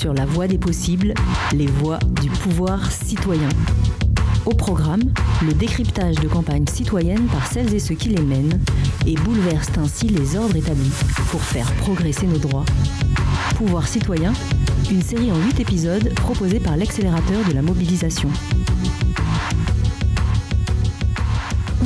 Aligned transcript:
sur 0.00 0.14
la 0.14 0.24
voie 0.24 0.48
des 0.48 0.56
possibles, 0.56 1.12
les 1.52 1.66
voies 1.66 1.98
du 2.22 2.30
pouvoir 2.30 2.90
citoyen. 2.90 3.50
Au 4.46 4.54
programme, 4.54 5.02
le 5.44 5.52
décryptage 5.52 6.14
de 6.14 6.26
campagnes 6.26 6.66
citoyennes 6.66 7.26
par 7.26 7.46
celles 7.46 7.74
et 7.74 7.78
ceux 7.78 7.96
qui 7.96 8.08
les 8.08 8.22
mènent 8.22 8.58
et 9.06 9.14
bouleversent 9.16 9.76
ainsi 9.76 10.08
les 10.08 10.36
ordres 10.36 10.56
établis 10.56 10.90
pour 11.30 11.42
faire 11.42 11.70
progresser 11.74 12.26
nos 12.26 12.38
droits. 12.38 12.64
Pouvoir 13.56 13.86
citoyen, 13.86 14.32
une 14.90 15.02
série 15.02 15.30
en 15.32 15.36
8 15.36 15.60
épisodes 15.60 16.14
proposée 16.14 16.60
par 16.60 16.78
l'accélérateur 16.78 17.44
de 17.46 17.52
la 17.52 17.60
mobilisation. 17.60 18.30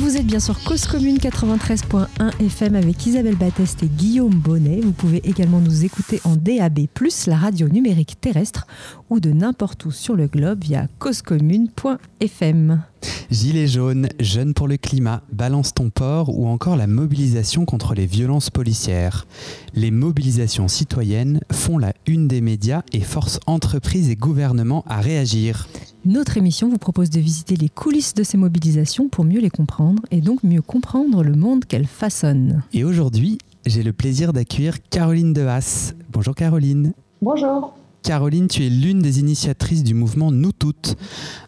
Vous 0.05 0.17
êtes 0.17 0.27
bien 0.27 0.39
sur 0.39 0.63
Cause 0.63 0.85
Commune 0.85 1.17
93.1 1.17 2.39
FM 2.39 2.75
avec 2.75 3.07
Isabelle 3.07 3.35
Batteste 3.35 3.81
et 3.81 3.87
Guillaume 3.87 4.35
Bonnet. 4.35 4.79
Vous 4.83 4.91
pouvez 4.91 5.17
également 5.27 5.59
nous 5.59 5.83
écouter 5.83 6.21
en 6.25 6.35
DAB+, 6.35 6.81
la 7.25 7.35
radio 7.35 7.67
numérique 7.67 8.21
terrestre, 8.21 8.67
ou 9.09 9.19
de 9.19 9.31
n'importe 9.31 9.85
où 9.85 9.91
sur 9.91 10.15
le 10.15 10.27
globe 10.27 10.63
via 10.63 10.87
causecommune.fm. 10.99 12.83
Gilets 13.29 13.67
jaunes, 13.67 14.07
Jeunes 14.19 14.53
pour 14.53 14.67
le 14.67 14.77
climat, 14.77 15.21
Balance 15.31 15.73
ton 15.73 15.89
port 15.89 16.37
ou 16.37 16.47
encore 16.47 16.75
la 16.75 16.87
mobilisation 16.87 17.65
contre 17.65 17.93
les 17.93 18.05
violences 18.05 18.49
policières. 18.49 19.27
Les 19.73 19.91
mobilisations 19.91 20.67
citoyennes 20.67 21.39
font 21.51 21.77
la 21.77 21.93
une 22.07 22.27
des 22.27 22.41
médias 22.41 22.83
et 22.93 23.01
forcent 23.01 23.39
entreprises 23.45 24.09
et 24.09 24.15
gouvernements 24.15 24.83
à 24.87 25.01
réagir. 25.01 25.67
Notre 26.05 26.37
émission 26.37 26.69
vous 26.69 26.77
propose 26.77 27.09
de 27.09 27.19
visiter 27.19 27.55
les 27.55 27.69
coulisses 27.69 28.13
de 28.13 28.23
ces 28.23 28.37
mobilisations 28.37 29.09
pour 29.09 29.25
mieux 29.25 29.39
les 29.39 29.49
comprendre 29.49 30.03
et 30.11 30.21
donc 30.21 30.43
mieux 30.43 30.61
comprendre 30.61 31.23
le 31.23 31.33
monde 31.33 31.65
qu'elles 31.65 31.87
façonnent. 31.87 32.63
Et 32.73 32.83
aujourd'hui, 32.83 33.39
j'ai 33.65 33.81
le 33.81 33.93
plaisir 33.93 34.31
d'accueillir 34.31 34.77
Caroline 34.89 35.33
Dehas. 35.33 35.93
Bonjour 36.11 36.35
Caroline. 36.35 36.93
Bonjour. 37.21 37.73
Caroline, 38.05 38.47
tu 38.47 38.63
es 38.63 38.69
l'une 38.69 38.99
des 38.99 39.19
initiatrices 39.19 39.83
du 39.83 39.95
mouvement 39.95 40.31
Nous 40.31 40.51
Toutes, 40.51 40.95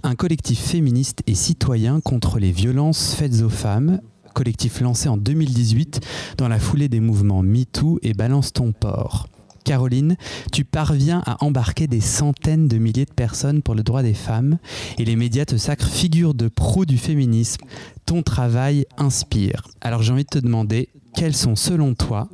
un 0.02 0.16
collectif 0.16 0.58
féministe 0.58 1.22
et 1.28 1.36
citoyen 1.36 2.00
contre 2.00 2.40
les 2.40 2.52
violences 2.52 3.14
faites 3.14 3.44
aux 3.44 3.50
femmes, 3.50 4.02
collectif 4.34 4.82
lancé 4.82 5.08
en 5.08 5.18
2018 5.18 6.00
dans 6.40 6.48
la 6.48 6.58
foulée 6.58 6.90
des 6.90 7.00
mouvements 7.00 7.44
MeToo 7.44 8.00
et 8.02 8.16
Balance 8.16 8.54
ton 8.54 8.72
port. 8.72 9.28
Caroline, 9.66 10.16
tu 10.52 10.66
parviens 10.66 11.22
à 11.28 11.46
embarquer 11.46 11.86
des 11.86 12.02
centaines 12.02 12.68
de 12.68 12.80
milliers 12.80 13.06
de 13.06 13.14
personnes 13.14 13.62
pour 13.62 13.76
le 13.76 13.84
droit 13.84 14.02
des 14.02 14.16
femmes 14.16 14.58
et 14.98 15.06
les 15.06 15.16
médias 15.16 15.46
te 15.46 15.58
sacrent 15.58 15.88
figure 15.88 16.34
de 16.34 16.48
pro 16.48 16.86
du 16.86 16.98
féminisme. 16.98 17.68
Ton 18.08 18.24
travail 18.24 18.88
inspire. 18.98 19.68
Alors 19.82 20.02
j'ai 20.02 20.12
envie 20.12 20.24
de 20.24 20.30
te 20.30 20.40
demander, 20.40 20.90
quels 21.14 21.36
sont 21.36 21.56
selon 21.56 21.94
toi 21.94 22.28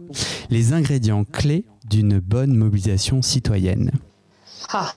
les 0.49 0.71
ingrédients 0.71 1.25
clés 1.25 1.65
d'une 1.89 2.19
bonne 2.19 2.55
mobilisation 2.55 3.21
citoyenne? 3.21 3.91
Ah. 4.73 4.93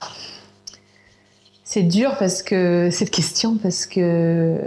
C'est 1.63 1.83
dur 1.83 2.15
parce 2.17 2.43
que 2.43 2.89
cette 2.91 3.11
question 3.11 3.57
parce 3.57 3.85
que 3.85 4.59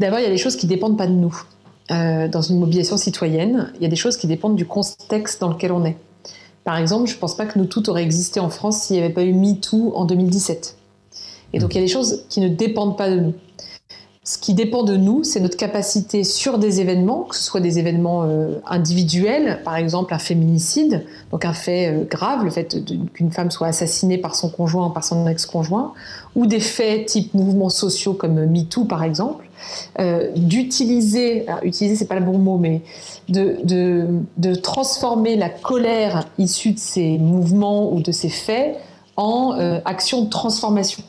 d'abord 0.00 0.18
il 0.18 0.24
y 0.24 0.26
a 0.26 0.30
des 0.30 0.38
choses 0.38 0.56
qui 0.56 0.66
dépendent 0.66 0.98
pas 0.98 1.06
de 1.06 1.12
nous. 1.12 1.42
Euh, 1.90 2.28
dans 2.28 2.42
une 2.42 2.58
mobilisation 2.58 2.98
citoyenne, 2.98 3.72
il 3.76 3.82
y 3.82 3.86
a 3.86 3.88
des 3.88 3.96
choses 3.96 4.18
qui 4.18 4.26
dépendent 4.26 4.56
du 4.56 4.66
contexte 4.66 5.40
dans 5.40 5.48
lequel 5.48 5.72
on 5.72 5.86
est. 5.86 5.96
Par 6.64 6.76
exemple, 6.76 7.08
je 7.08 7.14
ne 7.14 7.18
pense 7.18 7.34
pas 7.34 7.46
que 7.46 7.58
nous 7.58 7.64
toutes 7.64 7.88
auraient 7.88 8.02
existé 8.02 8.40
en 8.40 8.50
France 8.50 8.82
s'il 8.82 8.96
n'y 8.96 9.02
avait 9.02 9.14
pas 9.14 9.22
eu 9.22 9.32
MeToo 9.32 9.94
en 9.96 10.04
2017. 10.04 10.76
Et 11.54 11.58
donc 11.58 11.72
il 11.72 11.76
y 11.76 11.78
a 11.78 11.82
des 11.82 11.90
choses 11.90 12.24
qui 12.28 12.40
ne 12.40 12.48
dépendent 12.48 12.98
pas 12.98 13.08
de 13.08 13.20
nous. 13.20 13.34
Ce 14.28 14.36
qui 14.36 14.52
dépend 14.52 14.82
de 14.82 14.94
nous, 14.94 15.24
c'est 15.24 15.40
notre 15.40 15.56
capacité 15.56 16.22
sur 16.22 16.58
des 16.58 16.82
événements, 16.82 17.22
que 17.22 17.34
ce 17.34 17.42
soit 17.42 17.60
des 17.60 17.78
événements 17.78 18.24
euh, 18.24 18.58
individuels, 18.66 19.62
par 19.64 19.76
exemple 19.76 20.12
un 20.12 20.18
féminicide, 20.18 21.06
donc 21.30 21.46
un 21.46 21.54
fait 21.54 21.88
euh, 21.88 22.04
grave, 22.04 22.44
le 22.44 22.50
fait 22.50 22.76
qu'une 23.14 23.32
femme 23.32 23.50
soit 23.50 23.68
assassinée 23.68 24.18
par 24.18 24.34
son 24.34 24.50
conjoint, 24.50 24.90
par 24.90 25.02
son 25.02 25.26
ex-conjoint, 25.26 25.94
ou 26.36 26.44
des 26.44 26.60
faits 26.60 27.06
type 27.06 27.32
mouvements 27.32 27.70
sociaux 27.70 28.12
comme 28.12 28.44
MeToo 28.44 28.84
par 28.84 29.02
exemple, 29.02 29.48
euh, 29.98 30.30
d'utiliser, 30.36 31.46
utiliser 31.62 31.96
c'est 31.96 32.04
pas 32.04 32.20
le 32.20 32.26
bon 32.26 32.36
mot, 32.36 32.58
mais 32.58 32.82
de, 33.30 33.56
de, 33.64 34.54
transformer 34.56 35.36
la 35.36 35.48
colère 35.48 36.28
issue 36.36 36.72
de 36.72 36.78
ces 36.78 37.16
mouvements 37.16 37.90
ou 37.94 38.02
de 38.02 38.12
ces 38.12 38.28
faits 38.28 38.76
en 39.16 39.52
action 39.86 40.24
de 40.24 40.28
transformation. 40.28 41.02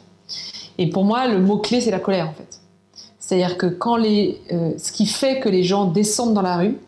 Et 0.77 0.89
pour 0.89 1.03
moi, 1.03 1.27
le 1.27 1.41
mot-clé, 1.41 1.81
c'est 1.81 1.91
la 1.91 1.99
colère 1.99 2.29
en 2.29 2.33
fait. 2.33 2.58
C'est-à-dire 3.29 3.59
que 3.59 3.67
quand 3.67 3.95
les, 3.95 4.41
euh, 4.51 4.71
ce 4.79 4.91
qui 4.91 5.05
fait 5.05 5.39
que 5.39 5.49
les 5.49 5.61
gens 5.61 5.85
descendent 5.85 6.33
dans 6.33 6.41
la 6.41 6.57
rue, 6.57 6.79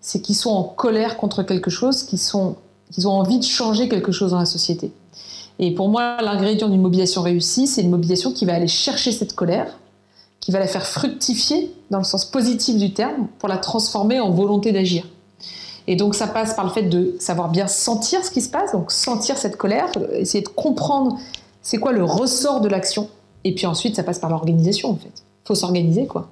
c'est 0.00 0.20
qu'ils 0.20 0.36
sont 0.36 0.50
en 0.50 0.62
colère 0.62 1.16
contre 1.16 1.42
quelque 1.42 1.70
chose, 1.70 2.04
qu'ils 2.04 2.20
sont, 2.20 2.54
qu'ils 2.92 3.08
ont 3.08 3.14
envie 3.14 3.40
de 3.40 3.44
changer 3.44 3.88
quelque 3.88 4.12
chose 4.12 4.30
dans 4.30 4.38
la 4.38 4.46
société. 4.46 4.92
Et 5.58 5.74
pour 5.74 5.88
moi, 5.88 6.18
l'ingrédient 6.22 6.68
d'une 6.68 6.82
mobilisation 6.82 7.22
réussie, 7.22 7.66
c'est 7.66 7.82
une 7.82 7.90
mobilisation 7.90 8.30
qui 8.30 8.44
va 8.44 8.54
aller 8.54 8.68
chercher 8.68 9.10
cette 9.10 9.34
colère, 9.34 9.76
qui 10.38 10.52
va 10.52 10.60
la 10.60 10.68
faire 10.68 10.86
fructifier 10.86 11.74
dans 11.90 11.98
le 11.98 12.04
sens 12.04 12.26
positif 12.26 12.76
du 12.76 12.92
terme, 12.92 13.26
pour 13.40 13.48
la 13.48 13.58
transformer 13.58 14.20
en 14.20 14.30
volonté 14.30 14.70
d'agir. 14.70 15.04
Et 15.88 15.96
donc 15.96 16.14
ça 16.14 16.28
passe 16.28 16.54
par 16.54 16.64
le 16.64 16.70
fait 16.70 16.84
de 16.84 17.16
savoir 17.18 17.48
bien 17.48 17.66
sentir 17.66 18.24
ce 18.24 18.30
qui 18.30 18.40
se 18.40 18.50
passe, 18.50 18.70
donc 18.70 18.92
sentir 18.92 19.36
cette 19.36 19.56
colère, 19.56 19.90
essayer 20.12 20.44
de 20.44 20.48
comprendre 20.48 21.18
c'est 21.60 21.78
quoi 21.78 21.90
le 21.90 22.04
ressort 22.04 22.60
de 22.60 22.68
l'action. 22.68 23.08
Et 23.42 23.52
puis 23.52 23.66
ensuite, 23.66 23.96
ça 23.96 24.04
passe 24.04 24.20
par 24.20 24.30
l'organisation 24.30 24.90
en 24.90 24.96
fait 24.96 25.24
faut 25.48 25.54
s'organiser 25.54 26.06
quoi. 26.06 26.28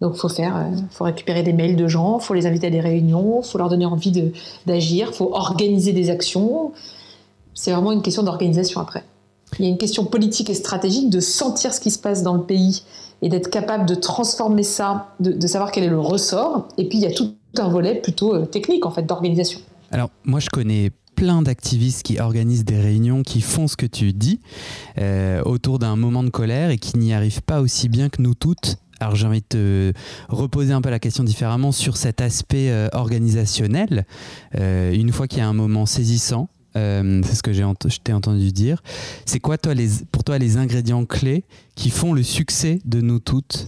Donc 0.00 0.14
faut 0.16 0.28
faire, 0.28 0.56
euh, 0.56 0.76
faut 0.90 1.04
récupérer 1.04 1.42
des 1.42 1.52
mails 1.52 1.76
de 1.76 1.88
gens, 1.88 2.18
faut 2.18 2.34
les 2.34 2.46
inviter 2.46 2.66
à 2.66 2.70
des 2.70 2.80
réunions, 2.80 3.42
faut 3.42 3.58
leur 3.58 3.68
donner 3.68 3.86
envie 3.86 4.32
d'agir, 4.66 5.14
faut 5.14 5.32
organiser 5.32 5.92
des 5.92 6.10
actions. 6.10 6.72
C'est 7.54 7.70
vraiment 7.72 7.92
une 7.92 8.02
question 8.02 8.22
d'organisation 8.22 8.80
après. 8.80 9.04
Il 9.58 9.64
y 9.64 9.68
a 9.68 9.70
une 9.70 9.78
question 9.78 10.04
politique 10.04 10.50
et 10.50 10.54
stratégique 10.54 11.08
de 11.08 11.20
sentir 11.20 11.72
ce 11.72 11.80
qui 11.80 11.90
se 11.90 11.98
passe 11.98 12.22
dans 12.22 12.34
le 12.34 12.42
pays 12.42 12.82
et 13.22 13.28
d'être 13.28 13.48
capable 13.48 13.86
de 13.86 13.94
transformer 13.94 14.64
ça, 14.64 15.14
de, 15.20 15.46
savoir 15.46 15.70
quel 15.70 15.84
est 15.84 15.88
le 15.88 16.00
ressort. 16.00 16.68
Et 16.76 16.88
puis 16.88 16.98
il 16.98 17.04
y 17.04 17.06
a 17.06 17.12
tout 17.12 17.34
un 17.56 17.68
volet 17.68 17.94
plutôt 17.94 18.34
euh, 18.34 18.44
technique 18.44 18.84
en 18.84 18.90
fait 18.90 19.02
d'organisation. 19.02 19.60
Alors 19.90 20.10
moi 20.24 20.40
je 20.40 20.48
connais 20.50 20.90
plein 21.16 21.42
d'activistes 21.42 22.02
qui 22.02 22.20
organisent 22.20 22.64
des 22.64 22.78
réunions, 22.78 23.22
qui 23.22 23.40
font 23.40 23.66
ce 23.66 23.76
que 23.76 23.86
tu 23.86 24.12
dis 24.12 24.38
euh, 24.98 25.42
autour 25.42 25.78
d'un 25.78 25.96
moment 25.96 26.22
de 26.22 26.28
colère 26.28 26.70
et 26.70 26.78
qui 26.78 26.98
n'y 26.98 27.12
arrivent 27.12 27.42
pas 27.42 27.60
aussi 27.60 27.88
bien 27.88 28.08
que 28.10 28.22
nous 28.22 28.34
toutes. 28.34 28.76
Alors 29.00 29.16
j'ai 29.16 29.26
envie 29.26 29.40
de 29.40 29.46
te 29.48 29.92
reposer 30.28 30.72
un 30.72 30.80
peu 30.80 30.90
la 30.90 30.98
question 30.98 31.24
différemment 31.24 31.72
sur 31.72 31.96
cet 31.96 32.20
aspect 32.20 32.70
euh, 32.70 32.88
organisationnel. 32.92 34.06
Euh, 34.56 34.92
une 34.92 35.10
fois 35.10 35.26
qu'il 35.26 35.38
y 35.38 35.42
a 35.42 35.48
un 35.48 35.54
moment 35.54 35.86
saisissant, 35.86 36.48
c'est 36.74 37.34
ce 37.34 37.42
que 37.42 37.54
j'ai 37.54 37.62
je 37.62 37.98
t'ai 38.04 38.12
entendu 38.12 38.52
dire. 38.52 38.82
C'est 39.24 39.40
quoi 39.40 39.56
toi 39.56 39.72
pour 40.12 40.24
toi 40.24 40.36
les 40.36 40.58
ingrédients 40.58 41.06
clés 41.06 41.44
qui 41.74 41.88
font 41.88 42.12
le 42.12 42.22
succès 42.22 42.80
de 42.84 43.00
nous 43.00 43.18
toutes? 43.18 43.66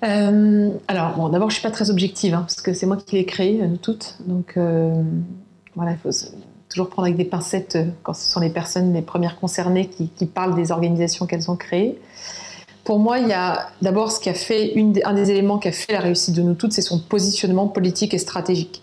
Alors, 0.00 1.16
bon, 1.16 1.28
d'abord, 1.28 1.50
je 1.50 1.56
suis 1.56 1.62
pas 1.62 1.70
très 1.70 1.90
objective, 1.90 2.32
hein, 2.32 2.40
parce 2.40 2.62
que 2.62 2.72
c'est 2.72 2.86
moi 2.86 2.96
qui 2.96 3.16
l'ai 3.16 3.26
créé, 3.26 3.60
nous 3.68 3.76
toutes. 3.76 4.16
Donc, 4.26 4.56
il 5.86 5.96
faut 5.98 6.10
toujours 6.68 6.88
prendre 6.88 7.06
avec 7.06 7.16
des 7.16 7.24
pincettes 7.24 7.76
euh, 7.76 7.86
quand 8.02 8.14
ce 8.14 8.30
sont 8.30 8.40
les 8.40 8.50
personnes 8.50 8.92
les 8.92 9.02
premières 9.02 9.38
concernées 9.38 9.88
qui, 9.88 10.26
parlent 10.26 10.54
des 10.54 10.70
organisations 10.70 11.26
qu'elles 11.26 11.50
ont 11.50 11.56
créées. 11.56 11.98
Pour 12.84 12.98
moi, 12.98 13.18
il 13.18 13.28
y 13.28 13.32
a 13.32 13.68
d'abord 13.82 14.10
ce 14.10 14.20
qui 14.20 14.30
a 14.30 14.34
fait 14.34 14.74
un 15.04 15.12
des 15.12 15.30
éléments 15.30 15.58
qui 15.58 15.68
a 15.68 15.72
fait 15.72 15.92
la 15.92 16.00
réussite 16.00 16.34
de 16.34 16.42
nous 16.42 16.54
toutes, 16.54 16.72
c'est 16.72 16.82
son 16.82 16.98
positionnement 16.98 17.68
politique 17.68 18.14
et 18.14 18.18
stratégique. 18.18 18.82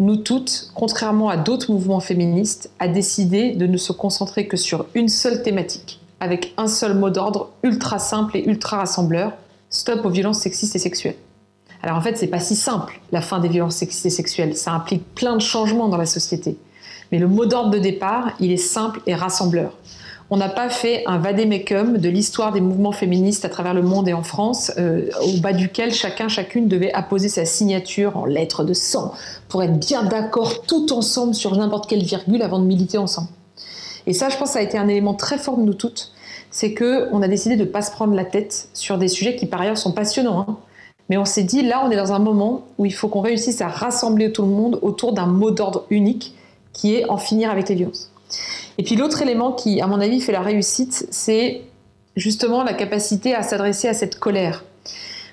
Nous 0.00 0.16
toutes, 0.16 0.72
contrairement 0.74 1.28
à 1.28 1.36
d'autres 1.36 1.70
mouvements 1.70 2.00
féministes, 2.00 2.70
a 2.80 2.88
décidé 2.88 3.52
de 3.52 3.66
ne 3.66 3.76
se 3.76 3.92
concentrer 3.92 4.48
que 4.48 4.56
sur 4.56 4.86
une 4.94 5.08
seule 5.08 5.42
thématique, 5.42 6.00
avec 6.18 6.52
un 6.56 6.66
seul 6.66 6.94
mot 6.94 7.10
d'ordre 7.10 7.50
ultra 7.62 8.00
simple 8.00 8.36
et 8.36 8.44
ultra 8.44 8.78
rassembleur 8.78 9.32
stop 9.70 10.04
aux 10.04 10.10
violences 10.10 10.40
sexistes 10.40 10.74
et 10.74 10.80
sexuelles. 10.80 11.16
Alors 11.84 11.98
en 11.98 12.00
fait, 12.00 12.16
c'est 12.16 12.28
pas 12.28 12.40
si 12.40 12.56
simple, 12.56 12.98
la 13.12 13.20
fin 13.20 13.40
des 13.40 13.48
violences 13.48 13.76
sexuelles. 13.76 14.56
Ça 14.56 14.72
implique 14.72 15.04
plein 15.14 15.36
de 15.36 15.42
changements 15.42 15.88
dans 15.88 15.98
la 15.98 16.06
société. 16.06 16.56
Mais 17.12 17.18
le 17.18 17.28
mot 17.28 17.44
d'ordre 17.44 17.72
de 17.72 17.78
départ, 17.78 18.32
il 18.40 18.52
est 18.52 18.56
simple 18.56 19.02
et 19.06 19.14
rassembleur. 19.14 19.76
On 20.30 20.38
n'a 20.38 20.48
pas 20.48 20.70
fait 20.70 21.02
un 21.04 21.18
vademecum 21.18 21.98
de 21.98 22.08
l'histoire 22.08 22.52
des 22.52 22.62
mouvements 22.62 22.92
féministes 22.92 23.44
à 23.44 23.50
travers 23.50 23.74
le 23.74 23.82
monde 23.82 24.08
et 24.08 24.14
en 24.14 24.22
France, 24.22 24.72
euh, 24.78 25.10
au 25.20 25.36
bas 25.40 25.52
duquel 25.52 25.92
chacun, 25.92 26.28
chacune 26.28 26.68
devait 26.68 26.90
apposer 26.94 27.28
sa 27.28 27.44
signature 27.44 28.16
en 28.16 28.24
lettres 28.24 28.64
de 28.64 28.72
sang 28.72 29.12
pour 29.50 29.62
être 29.62 29.78
bien 29.78 30.04
d'accord 30.04 30.62
tout 30.62 30.90
ensemble 30.90 31.34
sur 31.34 31.54
n'importe 31.54 31.86
quelle 31.86 32.02
virgule 32.02 32.40
avant 32.40 32.60
de 32.60 32.64
militer 32.64 32.96
ensemble. 32.96 33.28
Et 34.06 34.14
ça, 34.14 34.30
je 34.30 34.38
pense, 34.38 34.52
ça 34.52 34.60
a 34.60 34.62
été 34.62 34.78
un 34.78 34.88
élément 34.88 35.12
très 35.12 35.36
fort 35.36 35.58
de 35.58 35.62
nous 35.62 35.74
toutes. 35.74 36.12
C'est 36.50 36.72
que 36.72 37.10
on 37.12 37.20
a 37.20 37.28
décidé 37.28 37.56
de 37.56 37.64
ne 37.64 37.68
pas 37.68 37.82
se 37.82 37.90
prendre 37.90 38.14
la 38.14 38.24
tête 38.24 38.70
sur 38.72 38.96
des 38.96 39.08
sujets 39.08 39.36
qui 39.36 39.44
par 39.44 39.60
ailleurs 39.60 39.76
sont 39.76 39.92
passionnants. 39.92 40.46
Hein. 40.48 40.56
Mais 41.08 41.18
on 41.18 41.24
s'est 41.24 41.42
dit, 41.42 41.62
là, 41.62 41.82
on 41.84 41.90
est 41.90 41.96
dans 41.96 42.12
un 42.12 42.18
moment 42.18 42.62
où 42.78 42.86
il 42.86 42.94
faut 42.94 43.08
qu'on 43.08 43.20
réussisse 43.20 43.60
à 43.60 43.68
rassembler 43.68 44.32
tout 44.32 44.42
le 44.42 44.48
monde 44.48 44.78
autour 44.82 45.12
d'un 45.12 45.26
mot 45.26 45.50
d'ordre 45.50 45.84
unique 45.90 46.34
qui 46.72 46.94
est 46.94 47.08
en 47.08 47.18
finir 47.18 47.50
avec 47.50 47.68
les 47.68 47.74
violences. 47.74 48.10
Et 48.78 48.82
puis 48.82 48.96
l'autre 48.96 49.22
élément 49.22 49.52
qui, 49.52 49.80
à 49.80 49.86
mon 49.86 50.00
avis, 50.00 50.20
fait 50.20 50.32
la 50.32 50.40
réussite, 50.40 51.06
c'est 51.10 51.62
justement 52.16 52.64
la 52.64 52.74
capacité 52.74 53.34
à 53.34 53.42
s'adresser 53.42 53.88
à 53.88 53.94
cette 53.94 54.18
colère. 54.18 54.64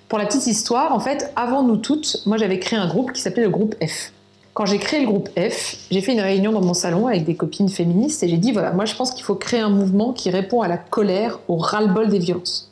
Pour 0.09 0.19
la 0.19 0.25
petite 0.25 0.47
histoire, 0.47 0.93
en 0.93 0.99
fait, 0.99 1.31
avant 1.35 1.63
nous 1.63 1.77
toutes, 1.77 2.21
moi 2.25 2.37
j'avais 2.37 2.59
créé 2.59 2.77
un 2.77 2.87
groupe 2.87 3.13
qui 3.13 3.21
s'appelait 3.21 3.43
le 3.43 3.49
groupe 3.49 3.75
F. 3.81 4.11
quand 4.53 4.65
j'ai 4.65 4.77
créé 4.77 4.99
le 4.99 5.07
groupe 5.07 5.29
F, 5.39 5.77
j'ai 5.89 6.01
fait 6.01 6.11
une 6.11 6.19
réunion 6.19 6.51
dans 6.51 6.61
mon 6.61 6.73
salon 6.73 7.07
avec 7.07 7.23
des 7.23 7.35
copines 7.35 7.69
féministes 7.69 8.21
et 8.23 8.27
j'ai 8.27 8.37
dit 8.37 8.51
voilà, 8.51 8.71
moi 8.71 8.85
je 8.85 8.93
pense 8.93 9.11
qu'il 9.11 9.23
faut 9.23 9.35
créer 9.35 9.61
un 9.61 9.69
mouvement 9.69 10.11
qui 10.11 10.29
répond 10.29 10.61
à 10.61 10.67
la 10.67 10.77
colère, 10.77 11.39
au 11.47 11.55
ras-le-bol 11.55 12.09
des 12.09 12.19
violences. 12.19 12.70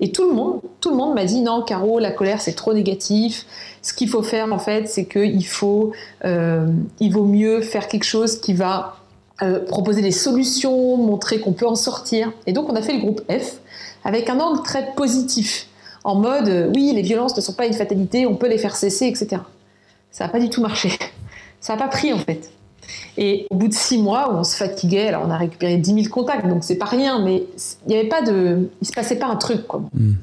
Et 0.00 0.12
tout 0.12 0.28
le 0.28 0.34
monde, 0.34 1.14
m'a 1.14 1.24
dit 1.24 1.40
non, 1.40 1.62
Caro, 1.62 1.98
la 1.98 2.10
colère 2.10 2.40
c'est 2.40 2.52
trop 2.52 2.74
négatif. 2.74 3.46
Ce 3.82 3.92
qu'il 3.94 4.08
faut 4.08 4.22
faire 4.22 4.52
en 4.52 4.58
fait, 4.58 4.88
c'est 4.88 5.06
qu'il 5.06 5.46
faut, 5.46 5.92
euh, 6.24 6.66
il 7.00 7.12
vaut 7.12 7.24
mieux 7.24 7.62
faire 7.62 7.88
quelque 7.88 8.04
chose 8.04 8.40
qui 8.40 8.52
va 8.52 8.96
euh, 9.42 9.64
proposer 9.64 10.02
des 10.02 10.12
solutions, 10.12 10.96
montrer 10.96 11.40
qu'on 11.40 11.52
peut 11.52 11.66
en 11.66 11.76
sortir. 11.76 12.32
Et 12.46 12.52
donc 12.52 12.68
on 12.70 12.76
a 12.76 12.82
fait 12.82 12.92
le 12.92 13.00
groupe 13.00 13.22
F 13.30 13.60
avec 14.04 14.28
un 14.28 14.38
angle 14.38 14.62
très 14.62 14.94
positif, 14.94 15.68
en 16.04 16.14
mode 16.16 16.48
euh, 16.48 16.70
oui, 16.74 16.92
les 16.94 17.02
violences 17.02 17.36
ne 17.36 17.40
sont 17.40 17.54
pas 17.54 17.66
une 17.66 17.74
fatalité, 17.74 18.26
on 18.26 18.36
peut 18.36 18.48
les 18.48 18.58
faire 18.58 18.76
cesser, 18.76 19.06
etc. 19.06 19.42
Ça 20.10 20.24
n'a 20.24 20.30
pas 20.30 20.38
du 20.38 20.50
tout 20.50 20.60
marché. 20.60 20.90
Ça 21.60 21.74
n'a 21.74 21.82
pas 21.82 21.88
pris 21.88 22.12
en 22.12 22.18
fait. 22.18 22.50
Et 23.16 23.46
au 23.50 23.56
bout 23.56 23.68
de 23.68 23.74
six 23.74 23.98
mois 23.98 24.32
où 24.32 24.36
on 24.36 24.44
se 24.44 24.56
fatiguait, 24.56 25.08
alors 25.08 25.22
on 25.26 25.30
a 25.30 25.36
récupéré 25.36 25.76
10 25.76 26.02
000 26.02 26.08
contacts, 26.08 26.46
donc 26.46 26.64
c'est 26.64 26.76
pas 26.76 26.86
rien, 26.86 27.22
mais 27.22 27.44
il 27.86 27.88
n'y 27.88 27.96
avait 27.98 28.08
pas 28.08 28.22
de, 28.22 28.70
il 28.80 28.86
se 28.86 28.92
passait 28.92 29.16
pas 29.16 29.26
un 29.26 29.36
truc 29.36 29.66
quoi. 29.66 29.82
Hmm. 29.94 30.14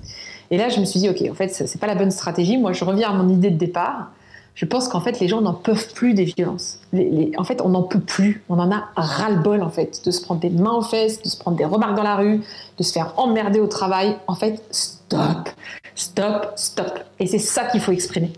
Et 0.54 0.58
là, 0.58 0.70
je 0.70 0.80
me 0.80 0.86
suis 0.86 1.00
dit, 1.00 1.10
ok, 1.10 1.24
en 1.32 1.34
fait, 1.34 1.50
c'est 1.50 1.80
pas 1.80 1.88
la 1.88 1.96
bonne 1.96 2.12
stratégie. 2.12 2.58
Moi, 2.58 2.74
je 2.74 2.84
reviens 2.86 3.10
à 3.10 3.14
mon 3.14 3.28
idée 3.28 3.50
de 3.50 3.58
départ. 3.58 4.12
Je 4.54 4.66
pense 4.66 4.88
qu'en 4.88 5.02
fait, 5.02 5.20
les 5.20 5.28
gens 5.28 5.42
n'en 5.42 5.56
peuvent 5.56 5.92
plus 5.94 6.14
des 6.14 6.26
violences. 6.26 6.80
en 6.94 7.44
fait, 7.44 7.60
on 7.62 7.70
n'en 7.70 7.82
peut 7.82 8.00
plus. 8.00 8.44
On 8.50 8.60
en 8.60 8.72
a 8.72 8.84
ras-le-bol, 8.96 9.64
en 9.64 9.72
fait, 9.72 10.06
de 10.06 10.12
se 10.12 10.22
prendre 10.22 10.42
des 10.42 10.52
mains 10.52 10.74
aux 10.74 10.84
fesses, 10.84 11.24
de 11.24 11.28
se 11.28 11.38
prendre 11.38 11.58
des 11.58 11.66
remarques 11.66 11.96
dans 11.96 12.04
la 12.04 12.18
rue, 12.18 12.42
de 12.78 12.84
se 12.84 12.92
faire 12.92 13.16
emmerder 13.18 13.60
au 13.60 13.66
travail. 13.66 14.16
En 14.28 14.36
fait, 14.36 14.64
stop, 14.70 15.50
stop, 15.96 16.52
stop. 16.56 17.00
Et 17.20 17.26
c'est 17.26 17.40
ça 17.40 17.64
qu'il 17.64 17.82
faut 17.82 17.92
exprimer. 17.92 18.32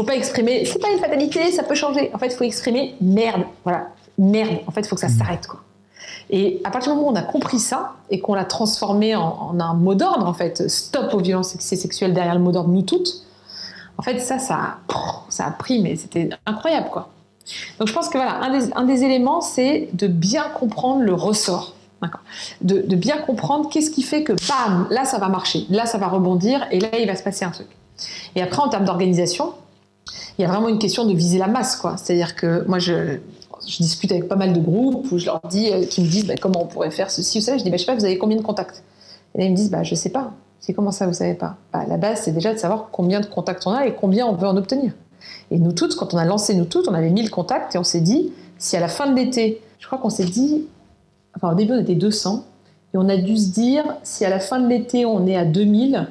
Faut 0.00 0.06
pas 0.06 0.16
exprimer, 0.16 0.64
c'est 0.64 0.78
pas 0.78 0.90
une 0.90 0.98
fatalité, 0.98 1.52
ça 1.52 1.62
peut 1.62 1.74
changer. 1.74 2.10
En 2.14 2.18
fait, 2.18 2.28
il 2.28 2.32
faut 2.32 2.44
exprimer 2.44 2.94
merde. 3.02 3.42
Voilà, 3.64 3.88
merde. 4.16 4.60
En 4.66 4.70
fait, 4.70 4.80
il 4.80 4.88
faut 4.88 4.94
que 4.94 5.00
ça 5.02 5.08
mm. 5.08 5.18
s'arrête, 5.18 5.46
quoi. 5.46 5.60
Et 6.30 6.62
à 6.64 6.70
partir 6.70 6.92
du 6.92 6.96
moment 6.96 7.10
où 7.10 7.12
on 7.12 7.16
a 7.16 7.22
compris 7.22 7.58
ça 7.58 7.96
et 8.08 8.18
qu'on 8.18 8.32
l'a 8.32 8.46
transformé 8.46 9.14
en, 9.14 9.60
un 9.60 9.74
mot 9.74 9.94
d'ordre, 9.94 10.26
en 10.26 10.32
fait, 10.32 10.70
stop 10.70 11.12
aux 11.12 11.18
violences 11.18 11.54
sexuelles 11.58 12.14
derrière 12.14 12.34
le 12.34 12.40
mot 12.40 12.50
d'ordre 12.50 12.70
nous 12.70 12.80
toutes, 12.80 13.26
en 13.98 14.02
fait, 14.02 14.20
ça, 14.20 14.38
ça, 14.38 14.78
ça 15.28 15.44
a 15.44 15.50
pris, 15.50 15.82
mais 15.82 15.96
c'était 15.96 16.30
incroyable, 16.46 16.88
quoi. 16.90 17.10
Donc 17.78 17.88
je 17.88 17.92
pense 17.92 18.08
que 18.08 18.16
voilà, 18.16 18.36
un 18.40 18.58
des, 18.58 18.72
un 18.74 18.84
des 18.84 19.04
éléments, 19.04 19.42
c'est 19.42 19.90
de 19.92 20.06
bien 20.06 20.44
comprendre 20.54 21.02
le 21.02 21.12
ressort. 21.12 21.74
De, 22.62 22.80
de, 22.80 22.96
bien 22.96 23.18
comprendre 23.18 23.68
qu'est-ce 23.68 23.90
qui 23.90 24.00
fait 24.00 24.24
que, 24.24 24.32
bam, 24.32 24.86
là, 24.88 25.04
ça 25.04 25.18
va 25.18 25.28
marcher, 25.28 25.66
là, 25.68 25.84
ça 25.84 25.98
va 25.98 26.08
rebondir, 26.08 26.66
et 26.70 26.80
là, 26.80 26.88
il 26.98 27.06
va 27.06 27.14
se 27.14 27.22
passer 27.22 27.44
un 27.44 27.50
truc. 27.50 27.66
Et 28.34 28.40
après, 28.40 28.62
en 28.62 28.70
termes 28.70 28.86
d'organisation, 28.86 29.52
il 30.38 30.42
y 30.42 30.44
a 30.44 30.48
vraiment 30.48 30.68
une 30.68 30.78
question 30.78 31.04
de 31.04 31.14
viser 31.14 31.38
la 31.38 31.46
masse, 31.46 31.76
quoi. 31.76 31.96
C'est-à-dire 31.96 32.36
que 32.36 32.64
moi, 32.66 32.78
je, 32.78 33.18
je, 33.66 33.76
discute 33.82 34.10
avec 34.12 34.28
pas 34.28 34.36
mal 34.36 34.52
de 34.52 34.60
groupes 34.60 35.10
où 35.12 35.18
je 35.18 35.26
leur 35.26 35.40
dis, 35.48 35.70
euh, 35.72 35.84
qui 35.84 36.02
me 36.02 36.08
disent 36.08 36.26
bah, 36.26 36.34
comment 36.40 36.62
on 36.62 36.66
pourrait 36.66 36.90
faire 36.90 37.10
ceci 37.10 37.38
ou 37.38 37.40
ça. 37.40 37.56
Je 37.56 37.64
dis, 37.64 37.70
bah, 37.70 37.76
je 37.76 37.82
sais 37.82 37.86
pas, 37.86 37.94
vous 37.94 38.04
avez 38.04 38.18
combien 38.18 38.36
de 38.36 38.42
contacts? 38.42 38.82
Et 39.34 39.38
là, 39.38 39.44
ils 39.44 39.50
me 39.50 39.56
disent, 39.56 39.70
bah, 39.70 39.82
je 39.82 39.94
sais 39.94 40.10
pas. 40.10 40.32
C'est 40.60 40.74
comment 40.74 40.92
ça, 40.92 41.06
vous 41.06 41.14
savez 41.14 41.34
pas? 41.34 41.56
Bah, 41.72 41.84
La 41.88 41.96
base, 41.96 42.22
c'est 42.22 42.32
déjà 42.32 42.52
de 42.52 42.58
savoir 42.58 42.88
combien 42.92 43.20
de 43.20 43.26
contacts 43.26 43.66
on 43.66 43.72
a 43.72 43.86
et 43.86 43.94
combien 43.94 44.26
on 44.26 44.34
veut 44.34 44.46
en 44.46 44.56
obtenir. 44.56 44.92
Et 45.50 45.58
nous 45.58 45.72
toutes, 45.72 45.96
quand 45.96 46.14
on 46.14 46.18
a 46.18 46.24
lancé 46.24 46.54
nous 46.54 46.64
toutes, 46.64 46.88
on 46.88 46.94
avait 46.94 47.10
1000 47.10 47.30
contacts 47.30 47.74
et 47.74 47.78
on 47.78 47.84
s'est 47.84 48.00
dit, 48.00 48.32
si 48.58 48.76
à 48.76 48.80
la 48.80 48.88
fin 48.88 49.10
de 49.10 49.16
l'été, 49.16 49.60
je 49.78 49.86
crois 49.86 49.98
qu'on 49.98 50.10
s'est 50.10 50.24
dit, 50.24 50.66
enfin 51.34 51.52
au 51.52 51.54
début 51.54 51.72
on 51.72 51.80
était 51.80 51.94
200, 51.94 52.44
et 52.92 52.98
on 52.98 53.08
a 53.08 53.16
dû 53.16 53.36
se 53.36 53.48
dire, 53.50 53.84
si 54.02 54.24
à 54.24 54.30
la 54.30 54.40
fin 54.40 54.60
de 54.60 54.68
l'été 54.68 55.06
on 55.06 55.26
est 55.26 55.36
à 55.36 55.44
2000, 55.44 56.08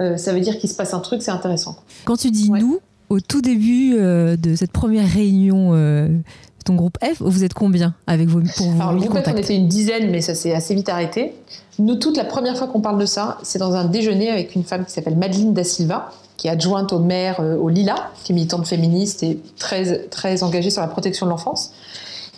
euh, 0.00 0.16
ça 0.16 0.32
veut 0.32 0.40
dire 0.40 0.58
qu'il 0.58 0.70
se 0.70 0.74
passe 0.74 0.94
un 0.94 1.00
truc, 1.00 1.22
c'est 1.22 1.30
intéressant. 1.30 1.76
Quand 2.04 2.16
tu 2.16 2.30
dis 2.30 2.50
nous, 2.50 2.80
au 3.10 3.18
tout 3.20 3.42
début 3.42 3.96
euh, 3.96 4.36
de 4.36 4.54
cette 4.54 4.72
première 4.72 5.06
réunion 5.06 5.72
euh, 5.74 6.08
ton 6.64 6.74
groupe 6.74 6.96
F, 7.02 7.20
vous 7.20 7.42
êtes 7.42 7.54
combien 7.54 7.94
avec 8.06 8.28
vos 8.28 8.40
pour 8.56 8.66
vous 8.68 8.80
Alors, 8.80 8.92
le 8.92 9.00
groupe 9.00 9.18
F, 9.18 9.28
on 9.28 9.36
était 9.36 9.56
une 9.56 9.66
dizaine, 9.66 10.10
mais 10.10 10.20
ça 10.20 10.34
s'est 10.34 10.54
assez 10.54 10.74
vite 10.74 10.88
arrêté. 10.88 11.34
Nous, 11.78 11.96
toute 11.96 12.16
la 12.16 12.24
première 12.24 12.56
fois 12.56 12.68
qu'on 12.68 12.80
parle 12.80 13.00
de 13.00 13.06
ça, 13.06 13.38
c'est 13.42 13.58
dans 13.58 13.74
un 13.74 13.86
déjeuner 13.86 14.30
avec 14.30 14.54
une 14.54 14.62
femme 14.62 14.84
qui 14.84 14.92
s'appelle 14.92 15.16
Madeleine 15.16 15.52
Da 15.52 15.64
Silva, 15.64 16.10
qui 16.36 16.46
est 16.46 16.50
adjointe 16.50 16.92
au 16.92 16.98
maire 16.98 17.40
euh, 17.40 17.56
au 17.56 17.68
Lila, 17.68 18.10
qui 18.22 18.32
est 18.32 18.34
militante 18.34 18.66
féministe 18.66 19.22
et 19.22 19.40
très, 19.58 20.06
très 20.08 20.42
engagée 20.42 20.70
sur 20.70 20.82
la 20.82 20.88
protection 20.88 21.26
de 21.26 21.30
l'enfance. 21.30 21.72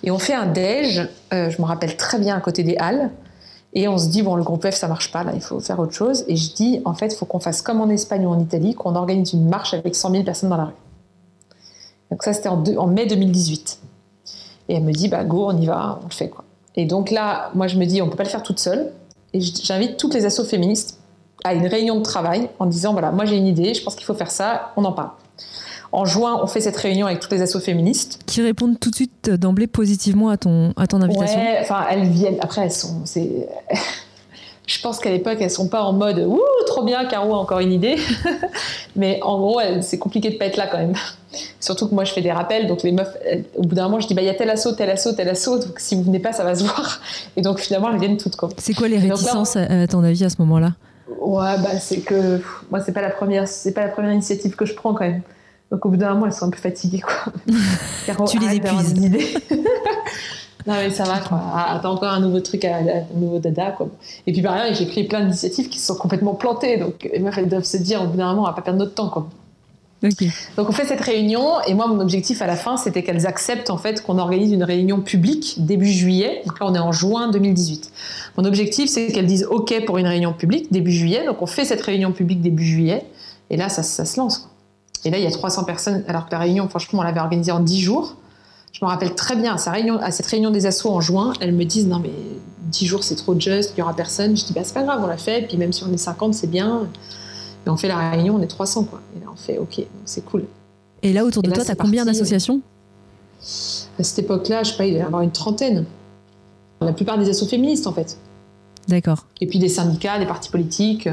Et 0.04 0.10
on 0.10 0.18
fait 0.18 0.34
un 0.34 0.46
déj, 0.46 1.08
je 1.30 1.62
me 1.62 1.64
rappelle 1.64 1.96
très 1.96 2.18
bien, 2.18 2.36
à 2.36 2.40
côté 2.40 2.64
des 2.64 2.76
Halles. 2.76 3.10
Et 3.74 3.88
on 3.88 3.96
se 3.96 4.08
dit, 4.08 4.22
bon, 4.22 4.34
le 4.36 4.42
groupe 4.42 4.68
F, 4.68 4.74
ça 4.74 4.88
marche 4.88 5.10
pas, 5.12 5.24
là, 5.24 5.32
il 5.34 5.40
faut 5.40 5.58
faire 5.60 5.78
autre 5.78 5.94
chose. 5.94 6.24
Et 6.28 6.36
je 6.36 6.52
dis, 6.52 6.82
en 6.84 6.92
fait, 6.92 7.06
il 7.06 7.16
faut 7.16 7.24
qu'on 7.24 7.40
fasse 7.40 7.62
comme 7.62 7.80
en 7.80 7.88
Espagne 7.88 8.26
ou 8.26 8.30
en 8.30 8.38
Italie, 8.38 8.74
qu'on 8.74 8.94
organise 8.94 9.32
une 9.32 9.48
marche 9.48 9.72
avec 9.72 9.94
100 9.94 10.10
000 10.10 10.24
personnes 10.24 10.50
dans 10.50 10.58
la 10.58 10.66
rue. 10.66 10.72
Donc 12.10 12.22
ça, 12.22 12.34
c'était 12.34 12.50
en, 12.50 12.86
mai 12.86 13.06
2018. 13.06 13.80
Et 14.68 14.74
elle 14.74 14.82
me 14.82 14.92
dit, 14.92 15.08
bah 15.08 15.24
go, 15.24 15.46
on 15.48 15.56
y 15.58 15.66
va, 15.66 15.98
on 16.02 16.08
le 16.08 16.12
fait. 16.12 16.28
Quoi. 16.28 16.44
Et 16.76 16.84
donc 16.84 17.10
là, 17.10 17.50
moi, 17.54 17.66
je 17.66 17.78
me 17.78 17.86
dis, 17.86 18.02
on 18.02 18.08
peut 18.08 18.16
pas 18.16 18.24
le 18.24 18.28
faire 18.28 18.42
toute 18.42 18.58
seule. 18.58 18.92
Et 19.32 19.40
j'invite 19.40 19.96
toutes 19.96 20.12
les 20.12 20.26
assos 20.26 20.44
féministes 20.44 20.98
à 21.44 21.54
une 21.54 21.66
réunion 21.66 21.96
de 21.96 22.02
travail 22.02 22.50
en 22.58 22.66
disant, 22.66 22.92
voilà, 22.92 23.10
moi 23.10 23.24
j'ai 23.24 23.36
une 23.36 23.46
idée, 23.46 23.74
je 23.74 23.82
pense 23.82 23.96
qu'il 23.96 24.04
faut 24.04 24.14
faire 24.14 24.30
ça, 24.30 24.72
on 24.76 24.84
en 24.84 24.92
parle. 24.92 25.10
En 25.92 26.06
juin, 26.06 26.40
on 26.42 26.46
fait 26.46 26.62
cette 26.62 26.76
réunion 26.76 27.06
avec 27.06 27.20
toutes 27.20 27.32
les 27.32 27.42
assos 27.42 27.60
féministes. 27.60 28.20
Qui 28.24 28.40
répondent 28.40 28.80
tout 28.80 28.90
de 28.90 28.94
suite 28.94 29.28
d'emblée 29.30 29.66
positivement 29.66 30.30
à 30.30 30.38
ton, 30.38 30.72
à 30.76 30.86
ton 30.86 31.02
invitation 31.02 31.38
Ouais, 31.38 31.58
enfin, 31.60 31.84
elles 31.90 32.08
viennent. 32.08 32.38
Après, 32.40 32.62
elles 32.62 32.72
sont. 32.72 33.02
je 34.66 34.80
pense 34.80 34.98
qu'à 35.00 35.10
l'époque, 35.10 35.36
elles 35.40 35.50
sont 35.50 35.68
pas 35.68 35.82
en 35.82 35.92
mode 35.92 36.18
Ouh, 36.20 36.40
trop 36.66 36.82
bien, 36.82 37.04
Caro 37.04 37.34
a 37.34 37.38
encore 37.38 37.58
une 37.58 37.72
idée. 37.72 37.96
Mais 38.96 39.20
en 39.22 39.38
gros, 39.38 39.60
c'est 39.82 39.98
compliqué 39.98 40.30
de 40.30 40.36
pas 40.36 40.46
être 40.46 40.56
là 40.56 40.66
quand 40.66 40.78
même. 40.78 40.94
Surtout 41.60 41.88
que 41.88 41.94
moi, 41.94 42.04
je 42.04 42.12
fais 42.12 42.22
des 42.22 42.32
rappels. 42.32 42.66
Donc, 42.68 42.82
les 42.84 42.92
meufs, 42.92 43.14
au 43.56 43.62
bout 43.62 43.74
d'un 43.74 43.84
moment, 43.84 44.00
je 44.00 44.08
dis 44.08 44.14
bah, 44.14 44.22
il 44.22 44.26
y 44.26 44.30
a 44.30 44.34
tel 44.34 44.48
assaut, 44.48 44.72
tel 44.72 44.88
assaut, 44.88 45.12
tel 45.12 45.28
assaut. 45.28 45.58
Donc, 45.58 45.78
si 45.78 45.94
vous 45.94 46.04
venez 46.04 46.20
pas, 46.20 46.32
ça 46.32 46.42
va 46.42 46.54
se 46.54 46.64
voir. 46.64 47.02
Et 47.36 47.42
donc, 47.42 47.58
finalement, 47.58 47.90
elles 47.92 48.00
viennent 48.00 48.16
toutes. 48.16 48.36
C'est 48.56 48.72
quoi 48.72 48.88
les 48.88 48.98
réticences, 48.98 49.56
à 49.56 49.86
ton 49.88 50.02
avis, 50.04 50.24
à 50.24 50.30
ce 50.30 50.36
moment-là? 50.38 50.72
Ouais, 51.20 51.58
bah, 51.62 51.78
c'est 51.78 52.00
que 52.00 52.40
moi, 52.70 52.80
c'est 52.80 52.92
pas 52.92 53.02
la 53.02 53.10
première, 53.10 53.46
c'est 53.46 53.72
pas 53.72 53.82
la 53.82 53.90
première 53.90 54.12
initiative 54.12 54.56
que 54.56 54.64
je 54.64 54.74
prends 54.74 54.94
quand 54.94 55.04
même. 55.04 55.20
Donc 55.72 55.86
au 55.86 55.88
bout 55.88 55.96
d'un 55.96 56.12
moment, 56.12 56.26
elles 56.26 56.34
sont 56.34 56.46
un 56.46 56.50
peu 56.50 56.58
fatiguées. 56.58 57.00
Quoi. 57.00 57.32
tu 58.26 58.38
les 58.38 58.56
épuises. 58.56 58.94
non 60.66 60.74
mais 60.74 60.90
ça 60.90 61.04
va 61.04 61.18
quoi. 61.18 61.40
Ah, 61.54 61.74
Attends 61.74 61.94
encore 61.94 62.10
un 62.12 62.20
nouveau 62.20 62.40
truc, 62.40 62.66
un 62.66 62.82
nouveau 63.16 63.38
dada 63.38 63.70
quoi. 63.70 63.88
Et 64.26 64.32
puis 64.32 64.42
par 64.42 64.52
ailleurs, 64.52 64.74
j'ai 64.74 64.84
pris 64.84 65.04
plein 65.04 65.22
d'initiatives 65.22 65.70
qui 65.70 65.78
se 65.78 65.86
sont 65.86 65.96
complètement 65.96 66.34
plantées. 66.34 66.76
Donc 66.76 67.08
les 67.10 67.18
meufs 67.18 67.36
elles 67.38 67.48
doivent 67.48 67.64
se 67.64 67.78
dire 67.78 68.02
au 68.02 68.06
bout 68.06 68.18
d'un 68.18 68.28
moment, 68.28 68.42
on 68.42 68.46
va 68.46 68.52
pas 68.52 68.60
perdre 68.60 68.78
notre 68.78 68.94
temps 68.94 69.08
quoi. 69.08 69.28
Donc 70.56 70.68
on 70.68 70.72
fait 70.72 70.84
cette 70.84 71.00
réunion 71.00 71.62
et 71.66 71.74
moi 71.74 71.86
mon 71.86 72.00
objectif 72.00 72.42
à 72.42 72.46
la 72.46 72.56
fin 72.56 72.76
c'était 72.76 73.02
qu'elles 73.02 73.26
acceptent 73.26 73.70
en 73.70 73.78
fait 73.78 74.02
qu'on 74.02 74.18
organise 74.18 74.52
une 74.52 74.64
réunion 74.64 75.00
publique 75.00 75.64
début 75.64 75.88
juillet. 75.88 76.42
Donc 76.44 76.60
là 76.60 76.66
on 76.68 76.74
est 76.74 76.80
en 76.80 76.92
juin 76.92 77.30
2018. 77.30 77.92
Mon 78.36 78.44
objectif 78.44 78.90
c'est 78.90 79.06
qu'elles 79.06 79.26
disent 79.26 79.46
OK 79.48 79.72
pour 79.86 79.96
une 79.96 80.06
réunion 80.06 80.34
publique 80.34 80.70
début 80.70 80.92
juillet. 80.92 81.24
Donc 81.24 81.40
on 81.40 81.46
fait 81.46 81.64
cette 81.64 81.80
réunion 81.80 82.12
publique 82.12 82.42
début 82.42 82.64
juillet 82.64 83.06
et 83.48 83.56
là 83.56 83.70
ça, 83.70 83.82
ça 83.82 84.04
se 84.04 84.20
lance. 84.20 84.38
Quoi. 84.38 84.51
Et 85.04 85.10
là, 85.10 85.18
il 85.18 85.24
y 85.24 85.26
a 85.26 85.30
300 85.30 85.64
personnes, 85.64 86.04
alors 86.06 86.26
que 86.26 86.32
la 86.32 86.38
réunion, 86.38 86.68
franchement, 86.68 87.00
on 87.00 87.02
l'avait 87.02 87.20
organisée 87.20 87.52
en 87.52 87.60
10 87.60 87.80
jours. 87.80 88.16
Je 88.72 88.84
me 88.84 88.88
rappelle 88.88 89.14
très 89.14 89.36
bien, 89.36 89.54
à, 89.54 89.58
sa 89.58 89.70
réunion, 89.70 89.98
à 89.98 90.10
cette 90.10 90.26
réunion 90.26 90.50
des 90.50 90.66
assos 90.66 90.90
en 90.90 91.00
juin, 91.00 91.32
elles 91.40 91.52
me 91.52 91.64
disent 91.64 91.86
Non, 91.86 91.98
mais 91.98 92.12
10 92.70 92.86
jours, 92.86 93.04
c'est 93.04 93.16
trop 93.16 93.38
juste, 93.38 93.72
il 93.72 93.76
n'y 93.76 93.82
aura 93.82 93.94
personne. 93.94 94.36
Je 94.36 94.44
dis 94.44 94.52
Bah, 94.52 94.62
c'est 94.64 94.74
pas 94.74 94.82
grave, 94.82 95.00
on 95.02 95.06
l'a 95.06 95.16
fait. 95.16 95.46
Puis 95.48 95.56
même 95.56 95.72
si 95.72 95.84
on 95.84 95.92
est 95.92 95.98
50, 95.98 96.34
c'est 96.34 96.46
bien. 96.46 96.88
Et 97.66 97.70
on 97.70 97.76
fait 97.76 97.88
la 97.88 98.10
réunion, 98.10 98.36
on 98.36 98.42
est 98.42 98.46
300, 98.46 98.84
quoi. 98.84 99.00
Et 99.16 99.20
là, 99.20 99.26
on 99.32 99.36
fait 99.36 99.58
OK, 99.58 99.84
c'est 100.04 100.24
cool. 100.24 100.44
Et 101.02 101.12
là, 101.12 101.24
autour 101.24 101.42
de 101.42 101.50
toi, 101.50 101.64
tu 101.64 101.70
as 101.70 101.74
combien 101.74 102.04
d'associations? 102.04 102.60
À 103.98 104.04
cette 104.04 104.20
époque-là, 104.20 104.62
je 104.62 104.70
sais 104.70 104.76
pas, 104.76 104.86
il 104.86 104.94
y 104.94 105.00
avoir 105.00 105.22
une 105.22 105.32
trentaine. 105.32 105.84
La 106.80 106.92
plupart 106.92 107.18
des 107.18 107.28
assos 107.28 107.46
féministes, 107.46 107.86
en 107.86 107.92
fait. 107.92 108.18
D'accord. 108.88 109.26
Et 109.40 109.46
puis 109.46 109.58
des 109.58 109.68
syndicats, 109.68 110.18
des 110.18 110.26
partis 110.26 110.50
politiques. 110.50 111.08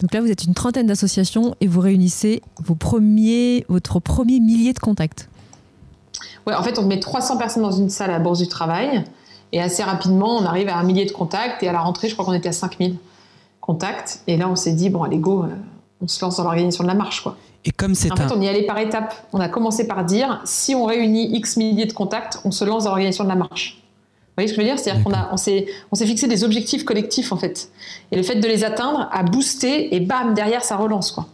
Donc 0.00 0.14
là, 0.14 0.20
vous 0.20 0.30
êtes 0.30 0.44
une 0.44 0.54
trentaine 0.54 0.86
d'associations 0.86 1.54
et 1.60 1.66
vous 1.66 1.80
réunissez 1.80 2.42
vos 2.62 2.74
premiers, 2.74 3.64
votre 3.68 3.98
premier 4.00 4.38
millier 4.40 4.72
de 4.72 4.78
contacts. 4.78 5.28
Ouais, 6.46 6.54
en 6.54 6.62
fait, 6.62 6.78
on 6.78 6.86
met 6.86 7.00
300 7.00 7.36
personnes 7.36 7.62
dans 7.62 7.72
une 7.72 7.90
salle 7.90 8.10
à 8.10 8.14
la 8.14 8.18
Bourse 8.20 8.38
du 8.38 8.48
Travail 8.48 9.04
et 9.52 9.60
assez 9.60 9.82
rapidement, 9.82 10.36
on 10.36 10.44
arrive 10.44 10.68
à 10.68 10.76
un 10.76 10.82
millier 10.82 11.04
de 11.04 11.12
contacts 11.12 11.62
et 11.62 11.68
à 11.68 11.72
la 11.72 11.80
rentrée, 11.80 12.08
je 12.08 12.14
crois 12.14 12.24
qu'on 12.24 12.32
était 12.32 12.50
à 12.50 12.52
5000 12.52 12.96
contacts. 13.60 14.22
Et 14.26 14.36
là, 14.36 14.48
on 14.48 14.56
s'est 14.56 14.72
dit, 14.72 14.90
bon, 14.90 15.02
allez, 15.02 15.18
go, 15.18 15.44
euh, 15.44 15.48
on 16.02 16.08
se 16.08 16.22
lance 16.24 16.36
dans 16.36 16.44
l'organisation 16.44 16.84
de 16.84 16.88
la 16.88 16.94
marche, 16.94 17.22
quoi. 17.22 17.36
Et 17.64 17.70
comme 17.70 17.94
c'est 17.94 18.12
En 18.12 18.16
fait, 18.16 18.32
on 18.32 18.40
y 18.40 18.48
allait 18.48 18.66
par 18.66 18.78
étapes. 18.78 19.14
On 19.32 19.40
a 19.40 19.48
commencé 19.48 19.86
par 19.86 20.04
dire, 20.04 20.40
si 20.44 20.74
on 20.74 20.84
réunit 20.84 21.36
X 21.36 21.56
milliers 21.56 21.86
de 21.86 21.92
contacts, 21.92 22.40
on 22.44 22.50
se 22.50 22.64
lance 22.64 22.84
dans 22.84 22.90
l'organisation 22.90 23.24
de 23.24 23.28
la 23.28 23.34
marche 23.34 23.82
voyez 24.38 24.48
ce 24.48 24.54
que 24.54 24.62
je 24.62 24.66
veux 24.66 24.72
dire? 24.72 24.78
C'est-à-dire 24.78 25.04
qu'on 25.04 25.12
on 25.32 25.36
s'est, 25.36 25.66
on 25.92 25.96
s'est 25.96 26.06
fixé 26.06 26.28
des 26.28 26.44
objectifs 26.44 26.84
collectifs, 26.84 27.32
en 27.32 27.36
fait. 27.36 27.70
Et 28.10 28.16
le 28.16 28.22
fait 28.22 28.36
de 28.36 28.46
les 28.46 28.64
atteindre 28.64 29.08
a 29.12 29.22
boosté, 29.22 29.94
et 29.94 30.00
bam, 30.00 30.34
derrière, 30.34 30.64
ça 30.64 30.76
relance, 30.76 31.12
quoi. 31.12 31.26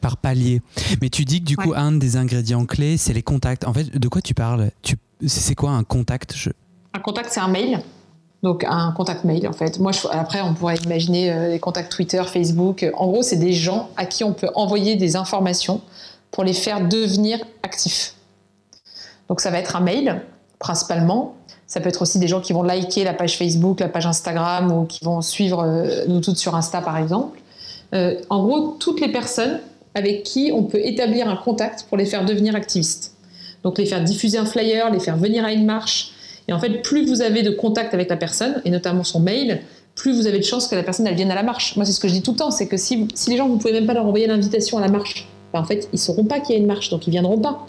par 0.00 0.16
palier. 0.16 0.60
Mais 1.00 1.08
tu 1.08 1.24
dis 1.24 1.40
que 1.40 1.46
du 1.46 1.56
coup, 1.56 1.72
un 1.74 1.92
des 1.92 2.16
ingrédients 2.16 2.66
clés, 2.66 2.96
c'est 2.96 3.12
les 3.12 3.22
contacts. 3.22 3.64
En 3.66 3.72
fait, 3.72 3.96
de 3.96 4.08
quoi 4.08 4.20
tu 4.20 4.34
parles? 4.34 4.70
Tu... 4.82 4.96
C'est 5.26 5.54
quoi 5.54 5.70
un 5.70 5.84
contact? 5.84 6.34
Un 6.94 6.98
contact, 7.00 7.30
c'est 7.32 7.40
un 7.40 7.48
mail. 7.48 7.80
Donc 8.42 8.64
un 8.64 8.90
contact 8.92 9.22
mail 9.22 9.46
en 9.46 9.52
fait. 9.52 9.78
Moi, 9.78 9.92
après, 10.10 10.40
on 10.40 10.54
pourrait 10.54 10.76
imaginer 10.84 11.30
euh, 11.30 11.48
les 11.48 11.60
contacts 11.60 11.92
Twitter, 11.92 12.22
Facebook. 12.26 12.84
En 12.94 13.06
gros, 13.06 13.22
c'est 13.22 13.36
des 13.36 13.52
gens 13.52 13.90
à 13.96 14.04
qui 14.04 14.24
on 14.24 14.32
peut 14.32 14.48
envoyer 14.56 14.96
des 14.96 15.14
informations 15.14 15.80
pour 16.32 16.42
les 16.42 16.52
faire 16.52 16.88
devenir 16.88 17.38
actifs. 17.62 18.14
Donc 19.28 19.40
ça 19.40 19.50
va 19.50 19.58
être 19.58 19.76
un 19.76 19.80
mail 19.80 20.22
principalement. 20.58 21.36
Ça 21.72 21.80
peut 21.80 21.88
être 21.88 22.02
aussi 22.02 22.18
des 22.18 22.28
gens 22.28 22.42
qui 22.42 22.52
vont 22.52 22.62
liker 22.62 23.02
la 23.02 23.14
page 23.14 23.38
Facebook, 23.38 23.80
la 23.80 23.88
page 23.88 24.04
Instagram 24.04 24.70
ou 24.70 24.84
qui 24.84 25.02
vont 25.02 25.22
suivre 25.22 25.66
nous 26.06 26.20
toutes 26.20 26.36
sur 26.36 26.54
Insta 26.54 26.82
par 26.82 26.98
exemple. 26.98 27.40
en 27.94 28.42
gros, 28.44 28.76
toutes 28.78 29.00
les 29.00 29.10
personnes 29.10 29.58
avec 29.94 30.22
qui 30.22 30.52
on 30.54 30.64
peut 30.64 30.80
établir 30.84 31.30
un 31.30 31.36
contact 31.36 31.86
pour 31.88 31.96
les 31.96 32.04
faire 32.04 32.26
devenir 32.26 32.54
activistes. 32.54 33.14
Donc 33.62 33.78
les 33.78 33.86
faire 33.86 34.04
diffuser 34.04 34.36
un 34.36 34.44
flyer, 34.44 34.90
les 34.90 35.00
faire 35.00 35.16
venir 35.16 35.46
à 35.46 35.52
une 35.52 35.64
marche. 35.64 36.10
Et 36.46 36.52
en 36.52 36.58
fait, 36.58 36.82
plus 36.82 37.06
vous 37.06 37.22
avez 37.22 37.42
de 37.42 37.50
contact 37.50 37.94
avec 37.94 38.10
la 38.10 38.16
personne, 38.16 38.60
et 38.66 38.70
notamment 38.70 39.04
son 39.04 39.20
mail, 39.20 39.62
plus 39.94 40.14
vous 40.14 40.26
avez 40.26 40.38
de 40.38 40.44
chances 40.44 40.68
que 40.68 40.74
la 40.74 40.82
personne 40.82 41.06
elle 41.06 41.14
vienne 41.14 41.30
à 41.30 41.34
la 41.34 41.42
marche. 41.42 41.76
Moi, 41.76 41.84
c'est 41.84 41.92
ce 41.92 42.00
que 42.00 42.08
je 42.08 42.12
dis 42.12 42.22
tout 42.22 42.32
le 42.32 42.38
temps, 42.38 42.50
c'est 42.50 42.66
que 42.66 42.76
si, 42.76 43.08
les 43.28 43.36
gens, 43.36 43.48
vous 43.48 43.58
pouvez 43.58 43.72
même 43.72 43.86
pas 43.86 43.94
leur 43.94 44.06
envoyer 44.06 44.26
l'invitation 44.26 44.78
à 44.78 44.80
la 44.80 44.88
marche, 44.88 45.28
ben, 45.52 45.60
en 45.60 45.64
fait, 45.64 45.88
ils 45.92 45.98
sauront 45.98 46.24
pas 46.24 46.40
qu'il 46.40 46.54
y 46.54 46.58
a 46.58 46.60
une 46.60 46.66
marche, 46.66 46.90
donc 46.90 47.06
ils 47.06 47.10
viendront 47.10 47.38
pas. 47.38 47.66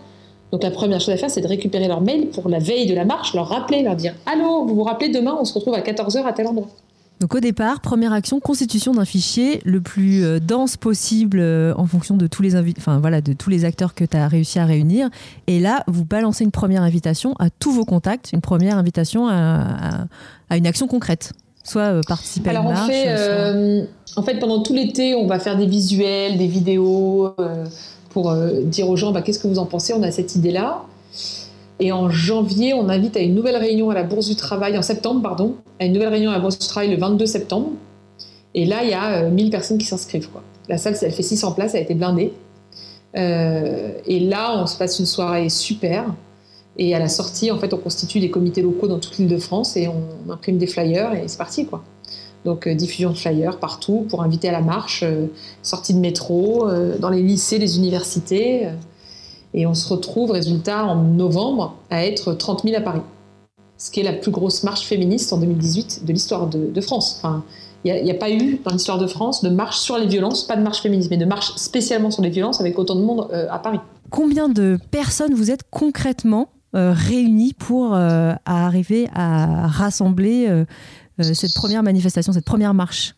Donc 0.53 0.61
la 0.61 0.69
première 0.69 0.99
chose 0.99 1.15
à 1.15 1.17
faire, 1.17 1.31
c'est 1.31 1.41
de 1.41 1.47
récupérer 1.47 1.87
leur 1.87 1.99
mail 1.99 2.27
pour 2.27 2.47
la 2.47 2.59
veille 2.59 2.85
de 2.85 2.93
la 2.93 3.05
marche, 3.05 3.33
leur 3.33 3.47
rappeler, 3.47 3.81
leur 3.81 3.95
dire 3.95 4.13
Allô, 4.27 4.67
vous 4.67 4.75
vous 4.75 4.83
rappelez, 4.83 5.09
demain, 5.09 5.35
on 5.39 5.45
se 5.45 5.53
retrouve 5.55 5.73
à 5.73 5.79
14h 5.79 6.23
à 6.23 6.31
tel 6.31 6.45
endroit. 6.45 6.67
Donc 7.19 7.33
au 7.33 7.39
départ, 7.39 7.81
première 7.81 8.13
action, 8.13 8.39
constitution 8.39 8.91
d'un 8.91 9.03
fichier 9.03 9.61
le 9.65 9.81
plus 9.81 10.23
euh, 10.23 10.39
dense 10.39 10.77
possible 10.77 11.39
euh, 11.39 11.73
en 11.75 11.87
fonction 11.87 12.17
de 12.17 12.27
tous 12.27 12.43
les 12.43 12.55
enfin 12.77 12.99
voilà, 12.99 13.19
de 13.21 13.33
tous 13.33 13.49
les 13.49 13.65
acteurs 13.65 13.95
que 13.95 14.05
tu 14.05 14.15
as 14.15 14.27
réussi 14.27 14.59
à 14.59 14.65
réunir. 14.65 15.09
Et 15.47 15.59
là, 15.59 15.83
vous 15.87 16.05
balancez 16.05 16.43
une 16.43 16.51
première 16.51 16.83
invitation 16.83 17.33
à 17.39 17.49
tous 17.49 17.71
vos 17.71 17.85
contacts, 17.85 18.31
une 18.31 18.41
première 18.41 18.77
invitation 18.77 19.27
à, 19.27 20.05
une 20.51 20.67
action 20.67 20.85
concrète. 20.85 21.33
Soit 21.63 21.81
euh, 21.81 22.01
participer 22.07 22.51
à 22.51 22.59
une 22.59 22.63
marche. 22.63 22.91
Fait, 22.91 23.87
en 24.17 24.21
fait, 24.21 24.37
pendant 24.37 24.61
tout 24.61 24.75
l'été, 24.75 25.15
on 25.15 25.25
va 25.25 25.39
faire 25.39 25.57
des 25.57 25.65
visuels, 25.65 26.37
des 26.37 26.45
vidéos 26.45 27.33
pour 28.13 28.33
dire 28.63 28.89
aux 28.89 28.95
gens 28.95 29.11
bah, 29.11 29.21
qu'est-ce 29.21 29.39
que 29.39 29.47
vous 29.47 29.59
en 29.59 29.65
pensez. 29.65 29.93
On 29.93 30.03
a 30.03 30.11
cette 30.11 30.35
idée-là. 30.35 30.83
Et 31.79 31.91
en 31.91 32.09
janvier, 32.09 32.73
on 32.73 32.87
invite 32.89 33.17
à 33.17 33.19
une 33.19 33.35
nouvelle 33.35 33.57
réunion 33.57 33.89
à 33.89 33.93
la 33.93 34.03
Bourse 34.03 34.27
du 34.27 34.35
Travail, 34.35 34.77
en 34.77 34.81
septembre, 34.81 35.21
pardon, 35.21 35.55
à 35.79 35.85
une 35.85 35.93
nouvelle 35.93 36.09
réunion 36.09 36.31
à 36.31 36.35
la 36.35 36.39
Bourse 36.39 36.59
du 36.59 36.67
Travail 36.67 36.91
le 36.91 36.97
22 36.97 37.25
septembre. 37.25 37.71
Et 38.53 38.65
là, 38.65 38.83
il 38.83 38.89
y 38.89 38.93
a 38.93 39.29
1000 39.29 39.47
euh, 39.47 39.49
personnes 39.49 39.77
qui 39.77 39.85
s'inscrivent. 39.85 40.29
La 40.69 40.77
salle, 40.77 40.95
elle 41.01 41.11
fait 41.11 41.23
600 41.23 41.53
places, 41.53 41.73
elle 41.73 41.81
a 41.81 41.83
été 41.83 41.95
blindée. 41.95 42.33
Euh, 43.17 43.91
et 44.05 44.19
là, 44.19 44.61
on 44.61 44.67
se 44.67 44.77
passe 44.77 44.99
une 44.99 45.05
soirée 45.05 45.49
super. 45.49 46.05
Et 46.77 46.95
à 46.95 46.99
la 46.99 47.09
sortie, 47.09 47.51
en 47.51 47.59
fait, 47.59 47.73
on 47.73 47.77
constitue 47.77 48.19
des 48.19 48.29
comités 48.29 48.61
locaux 48.61 48.87
dans 48.87 48.99
toute 48.99 49.17
l'île 49.17 49.27
de 49.27 49.37
France 49.37 49.75
et 49.77 49.87
on 49.87 50.31
imprime 50.31 50.57
des 50.57 50.67
flyers 50.67 51.13
et 51.13 51.27
c'est 51.27 51.37
parti, 51.37 51.65
quoi. 51.65 51.83
Donc, 52.45 52.67
euh, 52.67 52.75
diffusion 52.75 53.11
de 53.11 53.17
flyers 53.17 53.59
partout 53.59 54.05
pour 54.09 54.23
inviter 54.23 54.49
à 54.49 54.51
la 54.51 54.61
marche, 54.61 55.03
sortie 55.61 55.93
de 55.93 55.99
métro, 55.99 56.67
dans 56.99 57.09
les 57.09 57.21
lycées, 57.21 57.57
les 57.57 57.77
universités. 57.77 58.69
Et 59.53 59.67
on 59.67 59.73
se 59.73 59.87
retrouve, 59.87 60.31
résultat, 60.31 60.85
en 60.85 60.95
novembre, 60.95 61.75
à 61.89 62.05
être 62.05 62.33
30 62.33 62.63
000 62.63 62.75
à 62.75 62.81
Paris. 62.81 63.01
Ce 63.77 63.91
qui 63.91 63.99
est 63.99 64.03
la 64.03 64.13
plus 64.13 64.31
grosse 64.31 64.63
marche 64.63 64.85
féministe 64.85 65.33
en 65.33 65.37
2018 65.37 66.05
de 66.05 66.13
l'histoire 66.13 66.47
de, 66.47 66.81
France. 66.81 67.21
Il 67.83 68.03
n'y 68.03 68.11
a, 68.11 68.15
pas 68.15 68.31
eu 68.31 68.59
dans 68.63 68.71
l'histoire 68.71 68.97
de 68.97 69.07
France 69.07 69.43
de 69.43 69.49
marche 69.49 69.77
sur 69.79 69.97
les 69.97 70.07
violences, 70.07 70.43
pas 70.47 70.55
de 70.55 70.61
marche 70.61 70.81
féministe, 70.81 71.09
mais 71.11 71.17
de 71.17 71.25
marche 71.25 71.53
spécialement 71.55 72.09
sur 72.09 72.23
les 72.23 72.29
violences 72.29 72.61
avec 72.61 72.79
autant 72.79 72.95
de 72.95 73.01
monde 73.01 73.27
euh, 73.33 73.47
à 73.49 73.59
Paris. 73.59 73.79
Combien 74.09 74.47
de 74.47 74.79
personnes 74.91 75.33
vous 75.33 75.51
êtes 75.51 75.63
concrètement 75.69 76.49
euh, 76.75 76.93
réunies 76.95 77.53
pour 77.53 77.93
euh, 77.93 78.33
arriver 78.45 79.09
à 79.13 79.67
rassembler 79.67 80.63
cette 81.21 81.53
première 81.53 81.83
manifestation, 81.83 82.33
cette 82.33 82.45
première 82.45 82.73
marche 82.73 83.15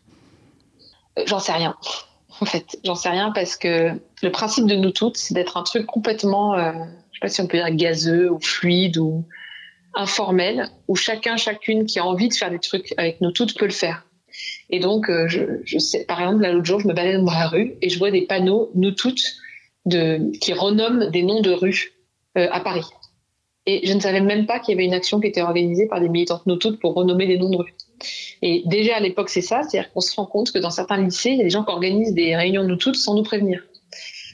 J'en 1.26 1.38
sais 1.38 1.52
rien 1.52 1.74
en 2.40 2.44
fait. 2.44 2.78
J'en 2.84 2.94
sais 2.94 3.08
rien 3.08 3.32
parce 3.32 3.56
que 3.56 3.92
le 4.22 4.30
principe 4.30 4.66
de 4.66 4.76
nous 4.76 4.90
toutes, 4.90 5.16
c'est 5.16 5.34
d'être 5.34 5.56
un 5.56 5.62
truc 5.62 5.86
complètement, 5.86 6.54
euh, 6.54 6.72
je 7.12 7.18
sais 7.18 7.20
pas 7.20 7.28
si 7.28 7.40
on 7.40 7.46
peut 7.46 7.58
dire 7.58 7.70
gazeux 7.74 8.30
ou 8.30 8.38
fluide 8.40 8.98
ou 8.98 9.24
informel, 9.94 10.68
où 10.88 10.96
chacun, 10.96 11.36
chacune 11.36 11.86
qui 11.86 11.98
a 11.98 12.04
envie 12.04 12.28
de 12.28 12.34
faire 12.34 12.50
des 12.50 12.58
trucs 12.58 12.92
avec 12.98 13.20
nous 13.20 13.30
toutes 13.30 13.56
peut 13.58 13.64
le 13.64 13.72
faire. 13.72 14.06
Et 14.68 14.80
donc, 14.80 15.08
euh, 15.08 15.26
par 16.06 16.20
exemple, 16.20 16.46
l'autre 16.46 16.66
jour, 16.66 16.80
je 16.80 16.88
me 16.88 16.92
baladais 16.92 17.16
dans 17.16 17.32
la 17.32 17.48
rue 17.48 17.76
et 17.80 17.88
je 17.88 17.98
vois 17.98 18.10
des 18.10 18.26
panneaux 18.26 18.70
nous 18.74 18.90
toutes 18.90 19.22
qui 19.88 20.52
renomment 20.52 21.10
des 21.10 21.22
noms 21.22 21.40
de 21.40 21.52
rues 21.52 21.92
euh, 22.36 22.48
à 22.50 22.60
Paris. 22.60 22.84
Et 23.66 23.86
je 23.86 23.92
ne 23.92 24.00
savais 24.00 24.20
même 24.20 24.46
pas 24.46 24.58
qu'il 24.60 24.74
y 24.74 24.76
avait 24.76 24.84
une 24.84 24.94
action 24.94 25.20
qui 25.20 25.28
était 25.28 25.42
organisée 25.42 25.86
par 25.86 26.00
des 26.00 26.08
militantes 26.08 26.42
nous 26.46 26.56
toutes 26.56 26.80
pour 26.80 26.94
renommer 26.94 27.26
des 27.26 27.38
noms 27.38 27.50
de 27.50 27.56
rues. 27.56 27.74
Et 28.42 28.62
déjà 28.66 28.96
à 28.96 29.00
l'époque, 29.00 29.28
c'est 29.28 29.40
ça, 29.40 29.62
c'est-à-dire 29.62 29.92
qu'on 29.92 30.00
se 30.00 30.14
rend 30.14 30.26
compte 30.26 30.52
que 30.52 30.58
dans 30.58 30.70
certains 30.70 30.98
lycées, 30.98 31.30
il 31.30 31.38
y 31.38 31.40
a 31.40 31.44
des 31.44 31.50
gens 31.50 31.64
qui 31.64 31.70
organisent 31.70 32.14
des 32.14 32.36
réunions 32.36 32.62
de 32.62 32.68
nous 32.68 32.76
toutes 32.76 32.96
sans 32.96 33.14
nous 33.14 33.22
prévenir. 33.22 33.62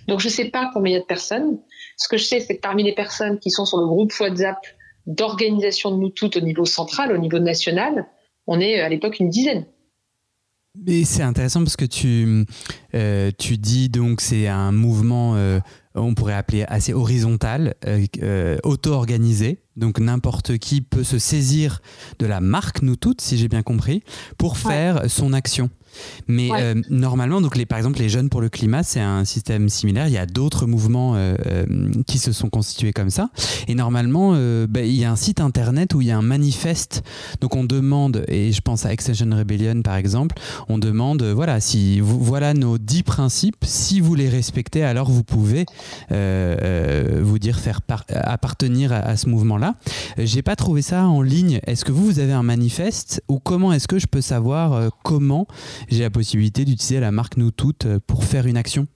Donc 0.09 0.21
je 0.21 0.26
ne 0.26 0.33
sais 0.33 0.47
pas 0.47 0.71
combien 0.73 0.92
il 0.92 0.95
y 0.95 0.99
a 0.99 1.00
de 1.00 1.07
personnes. 1.07 1.59
Ce 1.97 2.09
que 2.09 2.16
je 2.16 2.25
sais, 2.25 2.40
c'est 2.40 2.57
que 2.57 2.61
parmi 2.61 2.83
les 2.83 2.95
personnes 2.95 3.38
qui 3.38 3.50
sont 3.50 3.64
sur 3.64 3.78
le 3.78 3.87
groupe 3.87 4.12
WhatsApp 4.19 4.59
d'organisation 5.07 5.90
de 5.90 5.97
nous 5.97 6.11
toutes 6.11 6.37
au 6.37 6.40
niveau 6.40 6.64
central, 6.64 7.12
au 7.12 7.19
niveau 7.19 7.38
national, 7.38 8.07
on 8.47 8.61
est 8.61 8.81
à 8.81 8.88
l'époque 8.88 9.21
une 9.21 9.28
dizaine. 9.28 9.66
Mais 10.75 11.04
c'est 11.04 11.23
intéressant 11.23 11.62
parce 11.62 11.76
que 11.76 11.85
tu, 11.85 12.47
euh, 12.95 13.31
tu 13.38 13.59
dis 13.59 13.90
donc 13.90 14.21
c'est 14.23 14.49
un 14.49 14.73
mouvement, 14.73 15.37
euh, 15.37 15.61
on 15.94 16.14
pourrait 16.14 16.34
appeler 16.34 16.64
assez 16.68 16.92
horizontal, 16.92 17.75
euh, 17.87 18.58
auto-organisé. 18.62 19.58
Donc 19.76 19.99
n'importe 19.99 20.58
qui 20.58 20.80
peut 20.80 21.04
se 21.04 21.18
saisir 21.18 21.80
de 22.18 22.26
la 22.26 22.40
marque 22.40 22.82
Nous 22.82 22.96
Toutes, 22.96 23.20
si 23.20 23.37
j'ai 23.37 23.49
bien 23.49 23.62
compris, 23.62 24.02
pour 24.38 24.58
faire 24.58 25.11
son 25.11 25.32
action. 25.32 25.70
Mais 26.28 26.50
euh, 26.52 26.75
normalement, 26.90 27.40
donc 27.40 27.56
les, 27.56 27.66
par 27.66 27.78
exemple, 27.78 27.99
les 27.99 28.08
jeunes 28.08 28.28
pour 28.28 28.40
le 28.40 28.49
climat, 28.49 28.82
c'est 28.82 29.00
un 29.00 29.25
système 29.25 29.68
similaire. 29.68 30.08
Il 30.08 30.12
y 30.12 30.18
a 30.18 30.26
d'autres 30.26 30.66
mouvements 30.66 31.14
euh, 31.14 31.34
euh, 31.46 31.66
qui 32.06 32.18
se 32.18 32.32
sont 32.32 32.49
constitués 32.49 32.92
comme 32.92 33.11
ça. 33.11 33.30
Et 33.68 33.75
normalement, 33.75 34.32
bah, 34.68 34.82
il 34.82 34.94
y 34.94 35.04
a 35.04 35.11
un 35.11 35.16
site 35.16 35.40
internet 35.40 35.94
où 35.94 36.00
il 36.00 36.08
y 36.08 36.11
a 36.11 36.18
un 36.18 36.22
manifeste. 36.22 37.02
Donc 37.40 37.56
on 37.56 37.64
demande, 37.64 38.25
et 38.28 38.52
je 38.52 38.61
pense 38.61 38.87
à 38.87 38.92
Extension 38.92 39.28
Rebellion 39.30 39.82
par 39.82 39.96
exemple, 39.96 40.37
on 40.68 40.78
demande, 40.78 41.22
voilà, 41.22 41.61
si 41.61 42.00
voilà 42.00 42.54
nos 42.54 42.78
dix 42.78 43.02
principes. 43.02 43.64
Si 43.64 44.00
vous 44.00 44.14
les 44.14 44.28
respectez, 44.28 44.82
alors 44.82 45.11
vous 45.11 45.25
pouvez 45.25 45.66
vous 46.11 47.38
dire 47.38 47.58
faire 47.58 47.80
appartenir 48.08 48.92
à, 48.92 49.16
ce 49.16 49.28
mouvement-là. 49.28 49.75
J'ai 50.18 50.42
pas 50.42 50.56
trouvé 50.56 50.82
ça 50.82 51.06
en 51.06 51.22
ligne. 51.22 51.61
Est-ce 51.66 51.84
que 51.84 51.92
vous, 51.92 52.04
vous 52.04 52.18
avez 52.18 52.32
un 52.32 52.42
manifeste 52.42 53.22
ou 53.28 53.38
comment 53.38 53.72
est-ce 53.72 53.88
que 53.88 53.99
je 53.99 54.06
peux 54.06 54.20
savoir 54.20 54.90
comment 55.02 55.46
j'ai 55.88 56.02
la 56.02 56.10
possibilité 56.10 56.64
d'utiliser 56.64 57.00
la 57.00 57.12
marque 57.12 57.36
Nous 57.36 57.50
Toutes 57.50 57.86
euh, 57.86 58.00
pour 58.06 58.24
faire 58.24 58.46
une 58.46 58.56
action? 58.56 58.86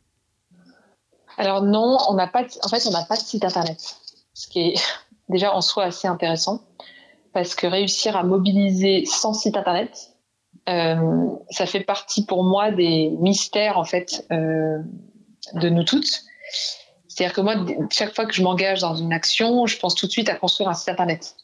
Alors 1.38 1.62
non, 1.62 1.98
on 2.08 2.14
n'a 2.14 2.26
pas. 2.26 2.44
En 2.62 2.68
fait, 2.68 2.86
on 2.86 2.90
n'a 2.90 3.04
pas 3.04 3.16
de 3.16 3.20
site 3.20 3.44
internet, 3.44 3.96
ce 4.34 4.46
qui 4.46 4.60
est 4.60 4.74
déjà 5.28 5.54
en 5.54 5.60
soi 5.60 5.84
assez 5.84 6.08
intéressant, 6.08 6.62
parce 7.32 7.54
que 7.54 7.66
réussir 7.66 8.16
à 8.16 8.22
mobiliser 8.22 9.04
sans 9.04 9.34
site 9.34 9.56
internet, 9.56 10.12
euh, 10.68 11.26
ça 11.50 11.66
fait 11.66 11.80
partie 11.80 12.24
pour 12.24 12.42
moi 12.42 12.70
des 12.70 13.10
mystères 13.20 13.78
en 13.78 13.84
fait 13.84 14.26
euh, 14.32 14.78
de 15.54 15.68
nous 15.68 15.84
toutes. 15.84 16.22
C'est-à-dire 17.08 17.34
que 17.34 17.40
moi, 17.40 17.54
chaque 17.90 18.14
fois 18.14 18.26
que 18.26 18.34
je 18.34 18.42
m'engage 18.42 18.80
dans 18.80 18.94
une 18.94 19.12
action, 19.12 19.66
je 19.66 19.78
pense 19.78 19.94
tout 19.94 20.06
de 20.06 20.12
suite 20.12 20.28
à 20.28 20.34
construire 20.34 20.68
un 20.68 20.74
site 20.74 20.90
internet. 20.90 21.36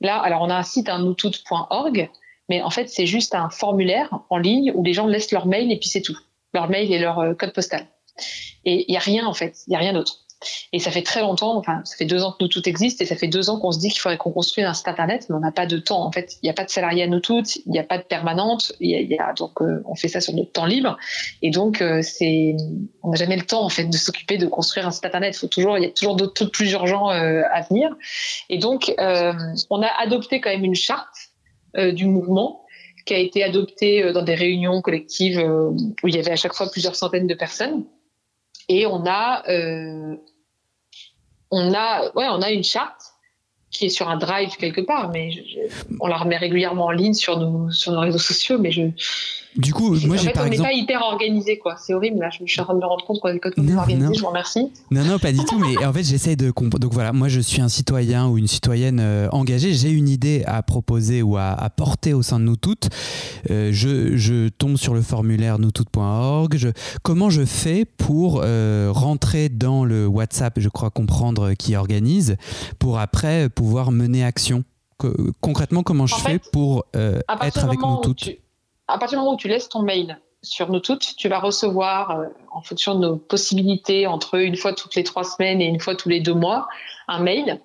Là, 0.00 0.20
alors 0.20 0.42
on 0.42 0.50
a 0.50 0.54
un 0.54 0.62
site, 0.62 0.88
un 0.88 0.98
noustoutes.org, 0.98 2.10
mais 2.48 2.62
en 2.62 2.70
fait, 2.70 2.88
c'est 2.88 3.06
juste 3.06 3.34
un 3.34 3.48
formulaire 3.50 4.20
en 4.30 4.38
ligne 4.38 4.72
où 4.74 4.84
les 4.84 4.92
gens 4.92 5.06
laissent 5.06 5.32
leur 5.32 5.46
mail 5.46 5.72
et 5.72 5.78
puis 5.78 5.88
c'est 5.88 6.02
tout. 6.02 6.18
Leur 6.52 6.68
mail 6.68 6.92
et 6.92 6.98
leur 6.98 7.18
euh, 7.18 7.34
code 7.34 7.52
postal. 7.52 7.86
Et 8.64 8.84
il 8.88 8.92
n'y 8.92 8.96
a 8.96 9.00
rien, 9.00 9.26
en 9.26 9.34
fait. 9.34 9.58
Il 9.66 9.70
n'y 9.70 9.76
a 9.76 9.80
rien 9.80 9.92
d'autre. 9.92 10.20
Et 10.74 10.78
ça 10.78 10.90
fait 10.90 11.02
très 11.02 11.22
longtemps, 11.22 11.56
enfin, 11.56 11.80
ça 11.84 11.96
fait 11.96 12.04
deux 12.04 12.22
ans 12.22 12.32
que 12.32 12.36
nous 12.44 12.48
tout 12.48 12.68
existe 12.68 13.00
et 13.00 13.06
ça 13.06 13.16
fait 13.16 13.28
deux 13.28 13.48
ans 13.48 13.58
qu'on 13.58 13.72
se 13.72 13.78
dit 13.78 13.88
qu'il 13.88 14.00
faudrait 14.00 14.18
qu'on 14.18 14.30
construise 14.30 14.66
un 14.66 14.74
site 14.74 14.88
internet, 14.88 15.24
mais 15.30 15.36
on 15.36 15.40
n'a 15.40 15.52
pas 15.52 15.64
de 15.64 15.78
temps. 15.78 16.04
En 16.04 16.12
fait, 16.12 16.34
il 16.42 16.46
n'y 16.46 16.50
a 16.50 16.52
pas 16.52 16.64
de 16.64 16.70
salariés 16.70 17.02
à 17.02 17.06
nous 17.06 17.20
toutes, 17.20 17.56
il 17.56 17.70
n'y 17.72 17.78
a 17.78 17.82
pas 17.82 17.96
de 17.96 18.02
permanente, 18.02 18.72
il 18.78 18.90
y 18.90 19.18
a, 19.18 19.32
donc 19.32 19.62
euh, 19.62 19.82
on 19.86 19.94
fait 19.94 20.08
ça 20.08 20.20
sur 20.20 20.34
notre 20.34 20.52
temps 20.52 20.66
libre. 20.66 20.98
Et 21.40 21.50
donc, 21.50 21.80
euh, 21.80 22.02
c'est, 22.02 22.56
on 23.02 23.10
n'a 23.10 23.16
jamais 23.16 23.36
le 23.36 23.46
temps 23.46 23.64
en 23.64 23.70
fait 23.70 23.84
de 23.84 23.96
s'occuper 23.96 24.36
de 24.36 24.46
construire 24.46 24.86
un 24.86 24.90
site 24.90 25.06
internet. 25.06 25.34
Il 25.40 25.82
y 25.82 25.86
a 25.86 25.90
toujours 25.90 26.16
d'autres 26.16 26.34
trucs 26.34 26.52
plus 26.52 26.72
urgents 26.72 27.08
à 27.08 27.60
venir. 27.62 27.96
Et 28.50 28.58
donc, 28.58 28.92
on 28.98 29.82
a 29.82 29.88
adopté 29.98 30.42
quand 30.42 30.50
même 30.50 30.64
une 30.64 30.74
charte 30.74 31.33
du 31.76 32.06
mouvement 32.06 32.64
qui 33.04 33.14
a 33.14 33.18
été 33.18 33.42
adopté 33.42 34.02
euh, 34.02 34.12
dans 34.12 34.22
des 34.22 34.34
réunions 34.34 34.80
collectives 34.80 35.38
euh, 35.38 35.70
où 36.02 36.08
il 36.08 36.14
y 36.14 36.18
avait 36.18 36.32
à 36.32 36.36
chaque 36.36 36.54
fois 36.54 36.70
plusieurs 36.70 36.96
centaines 36.96 37.26
de 37.26 37.34
personnes. 37.34 37.84
Et 38.68 38.86
on 38.86 39.04
a, 39.06 39.42
on 41.50 41.74
a, 41.74 42.10
ouais, 42.14 42.26
on 42.30 42.40
a 42.40 42.50
une 42.50 42.64
charte 42.64 43.02
qui 43.70 43.86
est 43.86 43.90
sur 43.90 44.08
un 44.08 44.16
drive 44.16 44.56
quelque 44.56 44.80
part, 44.80 45.10
mais 45.10 45.32
on 46.00 46.06
la 46.06 46.16
remet 46.16 46.38
régulièrement 46.38 46.86
en 46.86 46.90
ligne 46.90 47.12
sur 47.12 47.38
nos, 47.38 47.70
sur 47.70 47.92
nos 47.92 48.00
réseaux 48.00 48.16
sociaux, 48.16 48.56
mais 48.58 48.70
je, 48.70 48.84
Du 49.56 49.72
coup, 49.72 49.94
moi 50.06 50.16
j'ai 50.16 50.30
par 50.30 50.44
on 50.44 50.46
exemple. 50.46 50.46
On 50.46 50.50
n'est 50.50 50.58
pas 50.58 50.72
hyper 50.72 51.02
organisé, 51.02 51.58
quoi. 51.58 51.76
C'est 51.76 51.94
horrible, 51.94 52.18
là. 52.18 52.30
Je 52.30 52.44
suis 52.44 52.60
en 52.60 52.64
train 52.64 52.74
de 52.74 52.80
me 52.80 52.86
rendre 52.86 53.04
compte 53.04 53.20
qu'on 53.20 53.28
est 53.28 53.38
complètement 53.38 53.80
organisé. 53.80 54.14
Je 54.14 54.20
vous 54.20 54.26
remercie. 54.26 54.72
Non, 54.90 55.04
non, 55.04 55.18
pas 55.18 55.32
du 55.32 55.44
tout. 55.44 55.58
Mais 55.58 55.84
en 55.84 55.92
fait, 55.92 56.02
j'essaie 56.02 56.36
de. 56.36 56.52
Donc 56.78 56.92
voilà, 56.92 57.12
moi 57.12 57.28
je 57.28 57.40
suis 57.40 57.60
un 57.60 57.68
citoyen 57.68 58.26
ou 58.28 58.38
une 58.38 58.48
citoyenne 58.48 58.98
euh, 59.00 59.28
engagée. 59.30 59.72
J'ai 59.72 59.90
une 59.90 60.08
idée 60.08 60.42
à 60.46 60.62
proposer 60.62 61.22
ou 61.22 61.36
à, 61.36 61.50
à, 61.50 61.70
porter 61.70 62.14
au 62.14 62.22
sein 62.22 62.40
de 62.40 62.44
nous 62.44 62.56
toutes. 62.56 62.88
Euh, 63.50 63.70
je, 63.72 64.16
je, 64.16 64.48
tombe 64.48 64.76
sur 64.76 64.94
le 64.94 65.02
formulaire 65.02 65.58
noustoutes.org. 65.58 66.56
Je, 66.56 66.68
comment 67.02 67.30
je 67.30 67.44
fais 67.44 67.84
pour 67.84 68.40
euh, 68.42 68.90
rentrer 68.92 69.48
dans 69.48 69.84
le 69.84 70.06
WhatsApp, 70.06 70.58
je 70.58 70.68
crois 70.68 70.90
comprendre 70.90 71.54
qui 71.54 71.76
organise, 71.76 72.36
pour 72.78 72.98
après 72.98 73.48
pouvoir 73.48 73.92
mener 73.92 74.24
action? 74.24 74.64
Concrètement, 75.40 75.82
comment 75.82 76.06
je 76.06 76.14
fais 76.14 76.38
pour 76.52 76.86
euh, 76.96 77.20
être 77.42 77.64
avec 77.64 77.80
nous 77.80 78.00
toutes? 78.02 78.30
À 78.88 78.98
partir 78.98 79.18
du 79.18 79.24
moment 79.24 79.34
où 79.34 79.38
tu 79.38 79.48
laisses 79.48 79.68
ton 79.68 79.82
mail 79.82 80.18
sur 80.44 80.70
nous 80.70 80.80
toutes, 80.80 81.16
tu 81.16 81.28
vas 81.28 81.38
recevoir, 81.38 82.10
euh, 82.10 82.26
en 82.52 82.62
fonction 82.62 82.94
de 82.94 83.00
nos 83.00 83.16
possibilités, 83.16 84.06
entre 84.06 84.38
une 84.38 84.56
fois 84.56 84.74
toutes 84.74 84.94
les 84.94 85.04
trois 85.04 85.24
semaines 85.24 85.60
et 85.60 85.64
une 85.64 85.80
fois 85.80 85.94
tous 85.96 86.08
les 86.08 86.20
deux 86.20 86.34
mois, 86.34 86.68
un 87.08 87.20
mail. 87.20 87.60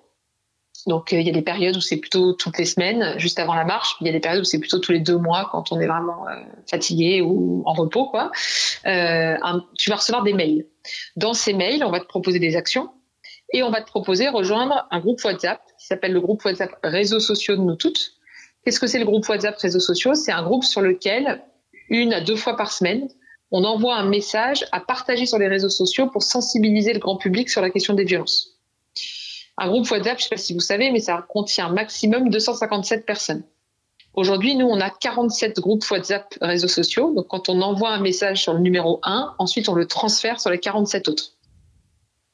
Donc 0.86 1.12
euh, 1.12 1.20
il 1.20 1.26
y 1.26 1.30
a 1.30 1.32
des 1.32 1.42
périodes 1.42 1.76
où 1.76 1.80
c'est 1.80 1.98
plutôt 1.98 2.32
toutes 2.32 2.56
les 2.56 2.64
semaines, 2.64 3.18
juste 3.18 3.38
avant 3.38 3.54
la 3.54 3.64
marche. 3.64 3.96
Il 4.00 4.06
y 4.06 4.10
a 4.10 4.12
des 4.12 4.20
périodes 4.20 4.40
où 4.40 4.44
c'est 4.44 4.58
plutôt 4.58 4.78
tous 4.78 4.92
les 4.92 5.00
deux 5.00 5.18
mois 5.18 5.48
quand 5.52 5.72
on 5.72 5.80
est 5.80 5.86
vraiment 5.86 6.26
euh, 6.26 6.36
fatigué 6.68 7.20
ou 7.20 7.62
en 7.66 7.74
repos, 7.74 8.06
quoi. 8.06 8.30
Tu 8.84 9.90
vas 9.90 9.96
recevoir 9.96 10.22
des 10.22 10.32
mails. 10.32 10.66
Dans 11.16 11.34
ces 11.34 11.52
mails, 11.52 11.84
on 11.84 11.90
va 11.90 12.00
te 12.00 12.06
proposer 12.06 12.38
des 12.38 12.56
actions 12.56 12.90
et 13.52 13.62
on 13.62 13.70
va 13.70 13.82
te 13.82 13.86
proposer 13.86 14.28
rejoindre 14.28 14.86
un 14.90 15.00
groupe 15.00 15.22
WhatsApp 15.22 15.60
qui 15.78 15.86
s'appelle 15.86 16.12
le 16.12 16.20
groupe 16.20 16.42
WhatsApp 16.44 16.70
Réseaux 16.82 17.20
sociaux 17.20 17.56
de 17.56 17.62
nous 17.62 17.76
toutes 17.76 18.19
Qu'est-ce 18.64 18.80
que 18.80 18.86
c'est 18.86 18.98
le 18.98 19.04
groupe 19.04 19.26
WhatsApp 19.28 19.56
réseaux 19.56 19.80
sociaux? 19.80 20.14
C'est 20.14 20.32
un 20.32 20.42
groupe 20.42 20.64
sur 20.64 20.80
lequel, 20.80 21.42
une 21.88 22.12
à 22.12 22.20
deux 22.20 22.36
fois 22.36 22.56
par 22.56 22.72
semaine, 22.72 23.08
on 23.50 23.64
envoie 23.64 23.96
un 23.96 24.08
message 24.08 24.66
à 24.70 24.80
partager 24.80 25.26
sur 25.26 25.38
les 25.38 25.48
réseaux 25.48 25.70
sociaux 25.70 26.08
pour 26.08 26.22
sensibiliser 26.22 26.92
le 26.92 26.98
grand 26.98 27.16
public 27.16 27.48
sur 27.48 27.62
la 27.62 27.70
question 27.70 27.94
des 27.94 28.04
violences. 28.04 28.58
Un 29.56 29.68
groupe 29.68 29.90
WhatsApp, 29.90 30.18
je 30.18 30.24
ne 30.24 30.28
sais 30.28 30.34
pas 30.34 30.36
si 30.36 30.54
vous 30.54 30.60
savez, 30.60 30.90
mais 30.92 31.00
ça 31.00 31.24
contient 31.28 31.66
un 31.66 31.72
maximum 31.72 32.30
257 32.30 33.04
personnes. 33.04 33.42
Aujourd'hui, 34.14 34.56
nous, 34.56 34.66
on 34.66 34.80
a 34.80 34.90
47 34.90 35.60
groupes 35.60 35.88
WhatsApp 35.90 36.34
réseaux 36.40 36.68
sociaux. 36.68 37.12
Donc, 37.14 37.28
quand 37.28 37.48
on 37.48 37.60
envoie 37.60 37.90
un 37.90 38.00
message 38.00 38.42
sur 38.42 38.54
le 38.54 38.60
numéro 38.60 39.00
1, 39.02 39.34
ensuite, 39.38 39.68
on 39.68 39.74
le 39.74 39.86
transfère 39.86 40.40
sur 40.40 40.50
les 40.50 40.58
47 40.58 41.08
autres 41.08 41.34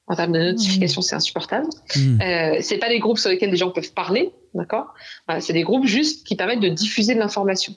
en 0.08 0.14
termes 0.14 0.32
de 0.32 0.38
notification, 0.38 1.02
c'est 1.02 1.16
insupportable. 1.16 1.66
Mmh. 1.96 2.20
Euh, 2.20 2.58
c'est 2.60 2.78
pas 2.78 2.88
des 2.88 3.00
groupes 3.00 3.18
sur 3.18 3.30
lesquels 3.30 3.50
les 3.50 3.56
gens 3.56 3.70
peuvent 3.70 3.92
parler, 3.92 4.32
d'accord? 4.56 4.94
C'est 5.40 5.52
des 5.52 5.62
groupes 5.62 5.86
juste 5.86 6.26
qui 6.26 6.36
permettent 6.36 6.60
de 6.60 6.68
diffuser 6.68 7.14
de 7.14 7.20
l'information. 7.20 7.74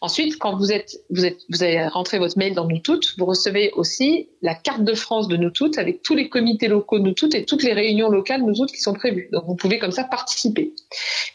Ensuite, 0.00 0.38
quand 0.38 0.56
vous 0.56 0.70
êtes, 0.70 0.98
vous 1.10 1.24
êtes, 1.24 1.38
vous 1.50 1.64
avez 1.64 1.88
rentré 1.88 2.18
votre 2.18 2.38
mail 2.38 2.54
dans 2.54 2.66
nous 2.66 2.78
toutes, 2.78 3.14
vous 3.18 3.26
recevez 3.26 3.72
aussi 3.72 4.28
la 4.40 4.54
carte 4.54 4.84
de 4.84 4.94
France 4.94 5.26
de 5.26 5.36
nous 5.36 5.50
toutes 5.50 5.78
avec 5.78 6.02
tous 6.02 6.14
les 6.14 6.28
comités 6.28 6.68
locaux 6.68 7.00
de 7.00 7.04
nous 7.04 7.12
toutes 7.12 7.34
et 7.34 7.44
toutes 7.44 7.64
les 7.64 7.72
réunions 7.72 8.08
locales 8.08 8.42
nous 8.42 8.54
toutes 8.54 8.70
qui 8.70 8.80
sont 8.80 8.94
prévues. 8.94 9.28
Donc, 9.32 9.44
vous 9.46 9.56
pouvez 9.56 9.80
comme 9.80 9.90
ça 9.90 10.04
participer. 10.04 10.74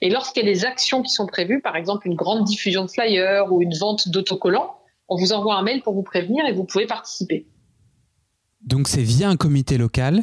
Et 0.01 0.09
lorsqu'il 0.09 0.45
y 0.45 0.49
a 0.49 0.53
des 0.53 0.63
actions 0.63 1.01
qui 1.01 1.11
sont 1.11 1.27
prévues, 1.27 1.61
par 1.61 1.75
exemple 1.75 2.07
une 2.07 2.15
grande 2.15 2.45
diffusion 2.45 2.85
de 2.85 2.89
flyers 2.89 3.51
ou 3.51 3.61
une 3.61 3.75
vente 3.77 4.07
d'autocollants, 4.07 4.77
on 5.09 5.17
vous 5.17 5.33
envoie 5.33 5.55
un 5.55 5.63
mail 5.63 5.81
pour 5.81 5.93
vous 5.93 6.03
prévenir 6.03 6.45
et 6.45 6.53
vous 6.53 6.63
pouvez 6.63 6.85
participer. 6.85 7.45
Donc 8.61 8.87
c'est 8.87 9.03
via 9.03 9.27
un 9.27 9.35
comité 9.35 9.77
local 9.77 10.21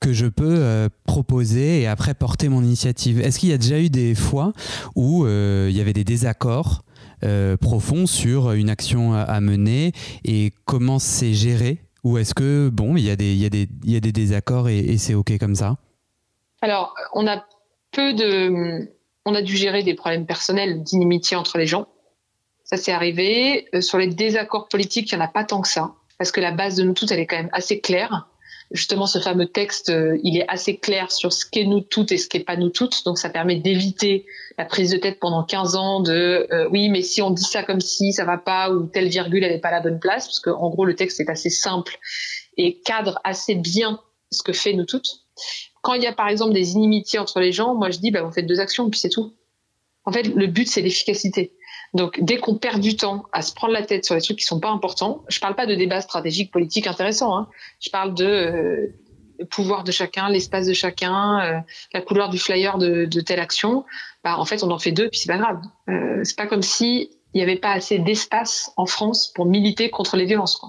que 0.00 0.12
je 0.12 0.26
peux 0.26 0.56
euh, 0.58 0.88
proposer 1.06 1.82
et 1.82 1.86
après 1.86 2.14
porter 2.14 2.48
mon 2.48 2.62
initiative. 2.62 3.20
Est-ce 3.20 3.38
qu'il 3.38 3.48
y 3.48 3.52
a 3.52 3.58
déjà 3.58 3.78
eu 3.78 3.88
des 3.88 4.14
fois 4.14 4.52
où 4.94 5.24
euh, 5.24 5.68
il 5.70 5.76
y 5.76 5.80
avait 5.80 5.92
des 5.92 6.04
désaccords 6.04 6.82
euh, 7.24 7.56
profonds 7.56 8.06
sur 8.06 8.52
une 8.52 8.68
action 8.68 9.14
à, 9.14 9.40
mener 9.40 9.92
et 10.24 10.52
comment 10.64 10.98
c'est 10.98 11.32
géré? 11.32 11.78
Ou 12.04 12.18
est-ce 12.18 12.34
que, 12.34 12.68
bon, 12.68 12.96
il 12.96 13.04
y, 13.04 13.10
a 13.10 13.16
des, 13.16 13.34
y, 13.34 13.68
y 13.84 13.96
a 13.96 14.00
des 14.00 14.12
désaccords 14.12 14.68
et, 14.68 14.78
et 14.78 14.98
c'est 14.98 15.14
OK 15.14 15.36
comme 15.38 15.56
ça? 15.56 15.76
Alors, 16.60 16.94
on 17.14 17.26
a 17.26 17.44
peu 17.90 18.12
de... 18.14 18.88
On 19.28 19.34
a 19.34 19.42
dû 19.42 19.56
gérer 19.56 19.82
des 19.82 19.94
problèmes 19.94 20.24
personnels 20.24 20.84
d'inimitié 20.84 21.36
entre 21.36 21.58
les 21.58 21.66
gens. 21.66 21.88
Ça, 22.62 22.76
c'est 22.76 22.92
arrivé. 22.92 23.66
sur 23.80 23.98
les 23.98 24.06
désaccords 24.06 24.68
politiques, 24.68 25.10
il 25.10 25.16
n'y 25.16 25.22
en 25.22 25.24
a 25.24 25.28
pas 25.28 25.42
tant 25.42 25.60
que 25.60 25.68
ça 25.68 25.94
parce 26.18 26.32
que 26.32 26.40
la 26.40 26.52
base 26.52 26.76
de 26.76 26.82
nous 26.82 26.94
toutes, 26.94 27.10
elle 27.12 27.20
est 27.20 27.26
quand 27.26 27.36
même 27.36 27.50
assez 27.52 27.80
claire. 27.80 28.28
Justement, 28.72 29.06
ce 29.06 29.20
fameux 29.20 29.46
texte, 29.46 29.90
euh, 29.90 30.18
il 30.24 30.36
est 30.36 30.48
assez 30.48 30.76
clair 30.76 31.12
sur 31.12 31.32
ce 31.32 31.46
qu'est 31.46 31.64
nous 31.64 31.80
toutes 31.80 32.10
et 32.10 32.18
ce 32.18 32.28
qu'est 32.28 32.40
pas 32.40 32.56
nous 32.56 32.70
toutes. 32.70 33.04
Donc, 33.04 33.16
ça 33.16 33.30
permet 33.30 33.56
d'éviter 33.56 34.26
la 34.58 34.64
prise 34.64 34.90
de 34.90 34.96
tête 34.96 35.20
pendant 35.20 35.44
15 35.44 35.76
ans 35.76 36.00
de 36.00 36.46
euh, 36.50 36.68
oui, 36.72 36.88
mais 36.88 37.02
si 37.02 37.22
on 37.22 37.30
dit 37.30 37.44
ça 37.44 37.62
comme 37.62 37.80
si, 37.80 38.12
ça 38.12 38.24
va 38.24 38.38
pas, 38.38 38.70
ou 38.70 38.86
telle 38.86 39.08
virgule, 39.08 39.44
elle 39.44 39.52
n'est 39.52 39.60
pas 39.60 39.70
la 39.70 39.80
bonne 39.80 40.00
place, 40.00 40.26
parce 40.26 40.40
qu'en 40.40 40.68
gros, 40.70 40.84
le 40.84 40.96
texte 40.96 41.20
est 41.20 41.30
assez 41.30 41.50
simple 41.50 41.98
et 42.56 42.80
cadre 42.80 43.20
assez 43.22 43.54
bien 43.54 44.00
ce 44.32 44.42
que 44.42 44.52
fait 44.52 44.72
nous 44.72 44.84
toutes. 44.86 45.20
Quand 45.82 45.94
il 45.94 46.02
y 46.02 46.06
a 46.06 46.12
par 46.12 46.28
exemple 46.28 46.52
des 46.52 46.72
inimitiés 46.72 47.18
entre 47.20 47.38
les 47.38 47.52
gens, 47.52 47.74
moi 47.74 47.90
je 47.90 47.98
dis, 47.98 48.10
bah, 48.10 48.22
vous 48.22 48.32
faites 48.32 48.46
deux 48.46 48.58
actions, 48.58 48.90
puis 48.90 48.98
c'est 48.98 49.10
tout. 49.10 49.34
En 50.04 50.12
fait, 50.12 50.22
le 50.22 50.46
but, 50.46 50.68
c'est 50.68 50.82
l'efficacité. 50.82 51.55
Donc, 51.96 52.18
dès 52.20 52.36
qu'on 52.36 52.56
perd 52.56 52.80
du 52.80 52.94
temps 52.94 53.24
à 53.32 53.40
se 53.40 53.54
prendre 53.54 53.72
la 53.72 53.80
tête 53.80 54.04
sur 54.04 54.14
les 54.14 54.20
trucs 54.20 54.36
qui 54.36 54.44
sont 54.44 54.60
pas 54.60 54.68
importants, 54.68 55.24
je 55.28 55.40
parle 55.40 55.54
pas 55.54 55.64
de 55.64 55.74
débats 55.74 56.02
stratégiques, 56.02 56.52
politiques 56.52 56.86
intéressants. 56.86 57.34
Hein. 57.34 57.48
Je 57.80 57.88
parle 57.88 58.12
de 58.12 58.26
euh, 58.26 58.94
pouvoir 59.48 59.82
de 59.82 59.90
chacun, 59.92 60.28
l'espace 60.28 60.66
de 60.66 60.74
chacun, 60.74 61.40
euh, 61.40 61.58
la 61.94 62.02
couleur 62.02 62.28
du 62.28 62.38
flyer 62.38 62.76
de, 62.76 63.06
telle 63.22 63.40
action. 63.40 63.86
Bah, 64.22 64.38
en 64.38 64.44
fait, 64.44 64.62
on 64.62 64.70
en 64.70 64.78
fait 64.78 64.92
deux, 64.92 65.08
puis 65.08 65.20
c'est 65.20 65.32
pas 65.32 65.38
grave. 65.38 65.62
Euh, 65.88 66.20
c'est 66.22 66.36
pas 66.36 66.46
comme 66.46 66.60
si 66.60 67.08
il 67.32 67.38
n'y 67.38 67.42
avait 67.42 67.56
pas 67.56 67.72
assez 67.72 67.98
d'espace 67.98 68.72
en 68.76 68.84
France 68.84 69.32
pour 69.34 69.46
militer 69.46 69.88
contre 69.88 70.18
les 70.18 70.26
violences. 70.26 70.60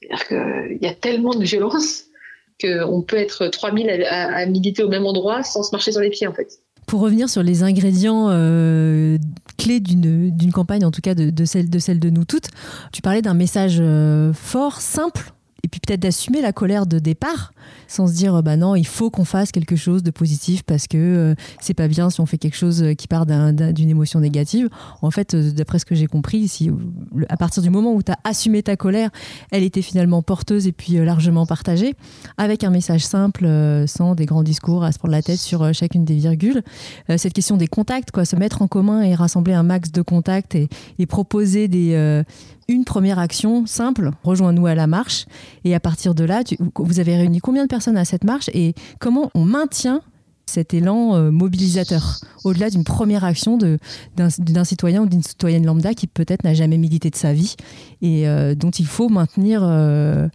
C'est-à-dire 0.00 0.26
qu'il 0.26 0.78
y 0.80 0.86
a 0.86 0.94
tellement 0.94 1.34
de 1.34 1.44
violences 1.44 2.04
qu'on 2.62 3.02
peut 3.02 3.18
être 3.18 3.48
3000 3.48 3.90
à, 4.08 4.36
à 4.36 4.46
militer 4.46 4.84
au 4.84 4.88
même 4.88 5.04
endroit 5.04 5.42
sans 5.42 5.62
se 5.62 5.72
marcher 5.72 5.92
sur 5.92 6.00
les 6.00 6.08
pieds, 6.08 6.26
en 6.26 6.32
fait. 6.32 6.62
Pour 6.90 7.02
revenir 7.02 7.30
sur 7.30 7.44
les 7.44 7.62
ingrédients 7.62 8.30
euh, 8.30 9.16
clés 9.56 9.78
d'une 9.78 10.50
campagne, 10.52 10.84
en 10.84 10.90
tout 10.90 11.00
cas 11.00 11.14
de, 11.14 11.30
de, 11.30 11.44
celle, 11.44 11.70
de 11.70 11.78
celle 11.78 12.00
de 12.00 12.10
nous 12.10 12.24
toutes, 12.24 12.48
tu 12.90 13.00
parlais 13.00 13.22
d'un 13.22 13.32
message 13.32 13.76
euh, 13.78 14.32
fort, 14.32 14.80
simple, 14.80 15.32
et 15.62 15.68
puis 15.68 15.80
peut-être 15.80 16.00
d'assumer 16.00 16.40
la 16.40 16.52
colère 16.52 16.86
de 16.86 16.98
départ 16.98 17.52
sans 17.88 18.06
se 18.06 18.12
dire 18.12 18.42
bah 18.42 18.56
non 18.56 18.74
il 18.74 18.86
faut 18.86 19.10
qu'on 19.10 19.24
fasse 19.24 19.52
quelque 19.52 19.76
chose 19.76 20.02
de 20.02 20.10
positif 20.10 20.62
parce 20.62 20.86
que 20.86 20.96
euh, 20.96 21.34
c'est 21.60 21.74
pas 21.74 21.88
bien 21.88 22.10
si 22.10 22.20
on 22.20 22.26
fait 22.26 22.38
quelque 22.38 22.56
chose 22.56 22.84
qui 22.96 23.08
part 23.08 23.26
d'une 23.26 23.88
émotion 23.88 24.20
négative. 24.20 24.68
En 25.02 25.10
fait 25.10 25.34
euh, 25.34 25.50
d'après 25.50 25.78
ce 25.78 25.84
que 25.84 25.94
j'ai 25.94 26.06
compris 26.06 26.48
si 26.48 26.70
à 27.28 27.36
partir 27.36 27.62
du 27.62 27.70
moment 27.70 27.92
où 27.92 28.02
tu 28.02 28.12
as 28.12 28.18
assumé 28.24 28.62
ta 28.62 28.76
colère 28.76 29.10
elle 29.50 29.62
était 29.62 29.82
finalement 29.82 30.22
porteuse 30.22 30.66
et 30.66 30.72
puis 30.72 30.98
euh, 30.98 31.04
largement 31.04 31.46
partagée 31.46 31.94
avec 32.38 32.64
un 32.64 32.70
message 32.70 33.04
simple 33.04 33.48
sans 33.86 34.14
des 34.14 34.26
grands 34.26 34.42
discours 34.42 34.84
à 34.84 34.92
se 34.92 34.98
prendre 34.98 35.12
la 35.12 35.22
tête 35.22 35.38
sur 35.38 35.72
chacune 35.74 36.04
des 36.04 36.14
virgules. 36.14 36.62
Cette 37.16 37.32
question 37.32 37.56
des 37.56 37.66
contacts 37.66 38.10
quoi 38.10 38.24
se 38.24 38.36
mettre 38.36 38.62
en 38.62 38.68
commun 38.68 39.02
et 39.02 39.14
rassembler 39.14 39.54
un 39.54 39.62
max 39.62 39.92
de 39.92 40.02
contacts 40.02 40.54
et 40.54 41.06
proposer 41.06 41.68
des 41.68 42.24
une 42.70 42.84
première 42.84 43.18
action 43.18 43.66
simple, 43.66 44.12
rejoins-nous 44.22 44.66
à 44.66 44.74
la 44.74 44.86
marche. 44.86 45.26
Et 45.64 45.74
à 45.74 45.80
partir 45.80 46.14
de 46.14 46.24
là, 46.24 46.42
vous 46.76 47.00
avez 47.00 47.16
réuni 47.16 47.40
combien 47.40 47.64
de 47.64 47.68
personnes 47.68 47.96
à 47.96 48.04
cette 48.04 48.24
marche 48.24 48.48
et 48.54 48.74
comment 49.00 49.30
on 49.34 49.44
maintient 49.44 50.02
cet 50.46 50.72
élan 50.74 51.14
euh, 51.14 51.30
mobilisateur, 51.30 52.02
au-delà 52.44 52.70
d'une 52.70 52.84
première 52.84 53.24
action 53.24 53.58
d'un 54.16 54.64
citoyen 54.64 55.02
ou 55.02 55.06
d'une 55.06 55.22
citoyenne 55.22 55.64
lambda 55.64 55.94
qui 55.94 56.06
peut-être 56.06 56.44
n'a 56.44 56.54
jamais 56.54 56.76
milité 56.76 57.10
de 57.10 57.16
sa 57.16 57.32
vie 57.32 57.54
et 58.02 58.28
euh, 58.28 58.54
dont 58.54 58.70
il 58.70 58.86
faut 58.86 59.08
maintenir 59.08 59.62
euh, 59.62 60.28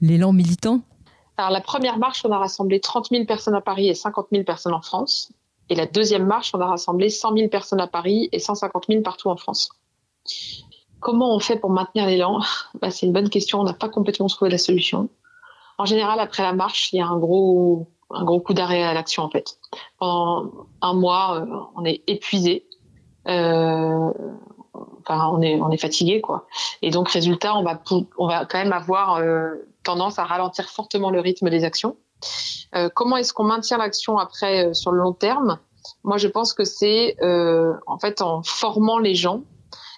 l'élan 0.00 0.32
militant? 0.32 0.80
Alors 1.38 1.50
la 1.50 1.62
première 1.62 1.98
marche, 1.98 2.22
on 2.26 2.32
a 2.32 2.38
rassemblé 2.38 2.80
30 2.80 3.08
000 3.10 3.24
personnes 3.24 3.54
à 3.54 3.62
Paris 3.62 3.88
et 3.88 3.94
50 3.94 4.28
000 4.32 4.44
personnes 4.44 4.74
en 4.74 4.82
France. 4.82 5.32
Et 5.70 5.74
la 5.74 5.86
deuxième 5.86 6.26
marche, 6.26 6.52
on 6.54 6.60
a 6.60 6.66
rassemblé 6.66 7.08
100 7.08 7.36
000 7.36 7.48
personnes 7.48 7.80
à 7.80 7.86
Paris 7.86 8.28
et 8.32 8.38
150 8.38 8.84
000 8.88 9.02
partout 9.02 9.30
en 9.30 9.36
France. 9.36 9.70
Comment 11.02 11.34
on 11.34 11.40
fait 11.40 11.56
pour 11.56 11.70
maintenir 11.70 12.06
l'élan? 12.06 12.40
Bah, 12.80 12.90
C'est 12.90 13.06
une 13.06 13.12
bonne 13.12 13.28
question. 13.28 13.60
On 13.60 13.64
n'a 13.64 13.74
pas 13.74 13.88
complètement 13.88 14.28
trouvé 14.28 14.50
la 14.50 14.58
solution. 14.58 15.08
En 15.76 15.84
général, 15.84 16.20
après 16.20 16.44
la 16.44 16.52
marche, 16.52 16.92
il 16.92 16.98
y 16.98 17.00
a 17.00 17.06
un 17.06 17.18
gros, 17.18 17.88
un 18.10 18.24
gros 18.24 18.40
coup 18.40 18.54
d'arrêt 18.54 18.84
à 18.84 18.94
l'action 18.94 19.24
en 19.24 19.30
fait. 19.30 19.58
Pendant 19.98 20.66
un 20.80 20.94
mois, 20.94 21.40
euh, 21.40 21.46
on 21.74 21.84
est 21.84 22.02
épuisé. 22.06 22.66
Euh, 23.26 24.12
enfin, 25.00 25.28
on 25.32 25.42
est, 25.42 25.60
on 25.60 25.70
est 25.70 25.76
fatigué 25.76 26.20
quoi. 26.20 26.46
Et 26.82 26.90
donc, 26.90 27.08
résultat, 27.08 27.56
on 27.56 27.64
va, 27.64 27.82
on 28.16 28.28
va 28.28 28.44
quand 28.44 28.58
même 28.58 28.72
avoir 28.72 29.16
euh, 29.16 29.54
tendance 29.82 30.20
à 30.20 30.24
ralentir 30.24 30.68
fortement 30.68 31.10
le 31.10 31.18
rythme 31.18 31.50
des 31.50 31.64
actions. 31.64 31.96
comment 32.94 33.16
est-ce 33.16 33.32
qu'on 33.32 33.44
maintient 33.44 33.78
l'action 33.78 34.18
après 34.18 34.72
sur 34.72 34.92
le 34.92 34.98
long 34.98 35.14
terme? 35.14 35.58
Moi, 36.04 36.16
je 36.16 36.28
pense 36.28 36.52
que 36.52 36.64
c'est 36.64 37.16
en 37.86 37.98
fait 37.98 38.22
en 38.22 38.44
formant 38.44 38.98
les 38.98 39.16
gens 39.16 39.42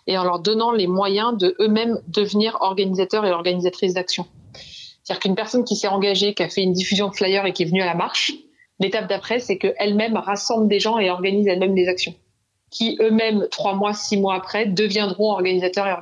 et 0.07 0.19
en 0.19 0.25
leur 0.25 0.41
donnant 0.41 0.73
les 0.73 0.87
moyens 0.87 1.37
de 1.37 1.55
eux-mêmes 1.61 2.01
devenir 2.09 2.59
organisateurs 2.61 3.25
et 3.25 3.31
organisatrices 3.31 3.95
d'action. 3.95 4.27
C'est-à-dire 5.03 5.21
qu'une 5.21 5.35
personne 5.35 5.65
qui 5.65 5.77
s'est 5.77 5.89
engagée, 5.89 6.35
qui 6.35 6.43
a 6.43 6.49
fait 6.49 6.63
une 6.63 6.73
diffusion 6.73 7.09
de 7.09 7.15
flyers 7.15 7.47
et 7.47 7.53
qui 7.53 7.63
est 7.63 7.67
venue 7.67 7.83
à 7.83 7.87
la 7.87 7.95
marche, 7.95 8.33
l'étape 8.81 9.09
d'après, 9.09 9.39
c'est 9.39 9.59
qu'elle-même 9.59 10.17
rassemble 10.17 10.69
des 10.69 10.81
gens 10.81 10.99
et 10.99 11.11
organise 11.11 11.47
elle-même 11.47 11.75
des 11.75 11.89
actions. 11.89 12.15
qui 12.71 12.99
eux-mêmes, 13.01 13.47
trois 13.53 13.75
mois, 13.75 13.95
six 13.95 14.17
mois 14.17 14.35
après, 14.35 14.67
deviendront 14.67 15.31
organisateurs 15.31 15.87
et 15.87 15.93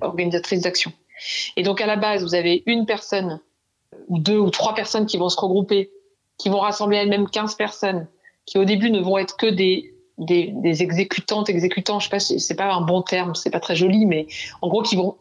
organisatrices 0.00 0.60
d'action. 0.60 0.92
Et 1.56 1.62
donc 1.62 1.80
à 1.80 1.86
la 1.86 1.96
base, 1.96 2.22
vous 2.22 2.34
avez 2.34 2.62
une 2.66 2.86
personne 2.86 3.40
ou 4.08 4.18
deux 4.18 4.38
ou 4.38 4.50
trois 4.50 4.74
personnes 4.74 5.06
qui 5.06 5.16
vont 5.16 5.28
se 5.28 5.40
regrouper, 5.40 5.90
qui 6.38 6.48
vont 6.50 6.60
rassembler 6.60 6.98
elles-mêmes 6.98 7.28
15 7.28 7.56
personnes, 7.56 8.06
qui 8.46 8.58
au 8.58 8.64
début 8.64 8.90
ne 8.90 9.00
vont 9.00 9.18
être 9.18 9.36
que 9.36 9.46
des, 9.46 9.93
des, 10.18 10.52
des 10.54 10.82
exécutantes, 10.82 11.48
exécutants, 11.48 11.98
je 12.00 12.08
sais 12.08 12.10
pas, 12.10 12.20
c'est 12.20 12.54
pas 12.54 12.72
un 12.72 12.80
bon 12.80 13.02
terme, 13.02 13.34
c'est 13.34 13.50
pas 13.50 13.60
très 13.60 13.76
joli, 13.76 14.06
mais 14.06 14.26
en 14.62 14.68
gros 14.68 14.82
qui 14.82 14.96
vont, 14.96 15.16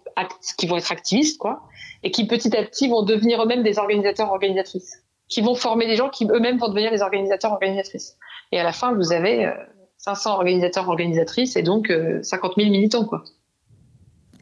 qui 0.57 0.67
vont 0.67 0.77
être 0.77 0.91
activistes, 0.91 1.39
quoi, 1.39 1.63
et 2.03 2.11
qui 2.11 2.27
petit 2.27 2.55
à 2.55 2.63
petit 2.63 2.87
vont 2.87 3.03
devenir 3.03 3.41
eux-mêmes 3.43 3.63
des 3.63 3.79
organisateurs, 3.79 4.31
organisatrices, 4.31 5.03
qui 5.27 5.41
vont 5.41 5.55
former 5.55 5.87
des 5.87 5.95
gens 5.95 6.09
qui 6.09 6.25
eux-mêmes 6.25 6.57
vont 6.57 6.69
devenir 6.69 6.91
des 6.91 7.01
organisateurs, 7.01 7.51
organisatrices. 7.51 8.17
Et 8.51 8.59
à 8.59 8.63
la 8.63 8.71
fin, 8.71 8.93
vous 8.93 9.11
avez 9.11 9.51
500 9.97 10.29
euh, 10.29 10.33
organisateurs, 10.35 10.87
organisatrices 10.87 11.55
et 11.55 11.63
donc 11.63 11.91
50 12.21 12.51
euh, 12.51 12.61
000 12.61 12.71
militants, 12.71 13.05
quoi. 13.05 13.23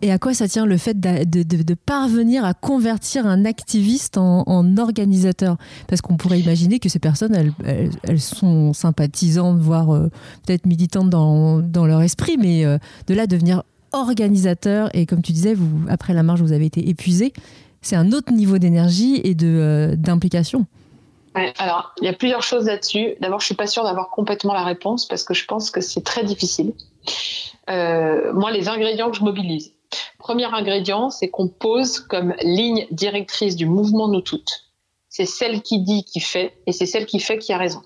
Et 0.01 0.11
à 0.11 0.17
quoi 0.17 0.33
ça 0.33 0.47
tient 0.47 0.65
le 0.65 0.77
fait 0.77 0.99
de, 0.99 1.73
parvenir 1.75 2.43
à 2.43 2.53
convertir 2.53 3.27
un 3.27 3.45
activiste 3.45 4.17
en, 4.17 4.77
organisateur? 4.77 5.57
Parce 5.87 6.01
qu'on 6.01 6.17
pourrait 6.17 6.39
imaginer 6.39 6.79
que 6.79 6.89
ces 6.89 6.99
personnes, 6.99 7.53
elles, 7.63 8.19
sont 8.19 8.73
sympathisantes, 8.73 9.59
voire 9.59 9.93
euh, 9.93 10.09
peut-être 10.45 10.65
militantes 10.65 11.09
dans, 11.09 11.85
leur 11.85 12.01
esprit, 12.01 12.37
mais 12.37 12.65
euh, 12.65 12.77
de 13.07 13.13
là 13.13 13.27
devenir 13.27 13.63
organisateur, 13.91 14.89
et 14.95 15.05
comme 15.05 15.21
tu 15.21 15.33
disais, 15.33 15.53
vous, 15.53 15.69
après 15.87 16.13
la 16.13 16.23
marche, 16.23 16.39
vous 16.39 16.53
avez 16.53 16.65
été 16.65 16.89
épuisé, 16.89 17.33
c'est 17.81 17.95
un 17.95 18.11
autre 18.11 18.31
niveau 18.31 18.57
d'énergie 18.57 19.17
et 19.23 19.35
euh, 19.43 19.95
d'implication. 19.95 20.65
alors, 21.35 21.93
il 22.01 22.05
y 22.05 22.07
a 22.07 22.13
plusieurs 22.13 22.43
choses 22.43 22.65
là-dessus. 22.65 23.15
D'abord, 23.19 23.39
je 23.39 23.45
suis 23.45 23.55
pas 23.55 23.67
sûre 23.67 23.83
d'avoir 23.83 24.09
complètement 24.09 24.53
la 24.53 24.63
réponse 24.63 25.07
parce 25.07 25.23
que 25.23 25.33
je 25.33 25.45
pense 25.45 25.69
que 25.69 25.81
c'est 25.81 26.03
très 26.03 26.23
difficile. 26.23 26.73
moi, 27.67 28.51
les 28.51 28.67
ingrédients 28.67 29.11
que 29.11 29.17
je 29.17 29.23
mobilise, 29.23 29.73
Premier 30.21 30.45
ingrédient, 30.45 31.09
c'est 31.09 31.29
qu'on 31.29 31.47
pose 31.47 31.99
comme 31.99 32.33
ligne 32.41 32.87
directrice 32.91 33.55
du 33.55 33.65
mouvement 33.65 34.07
Nous 34.07 34.21
Toutes. 34.21 34.71
C'est 35.09 35.25
celle 35.25 35.61
qui 35.61 35.79
dit 35.79 36.05
qui 36.05 36.19
fait 36.19 36.61
et 36.67 36.71
c'est 36.71 36.85
celle 36.85 37.05
qui 37.05 37.19
fait 37.19 37.37
qui 37.37 37.51
a 37.51 37.57
raison. 37.57 37.81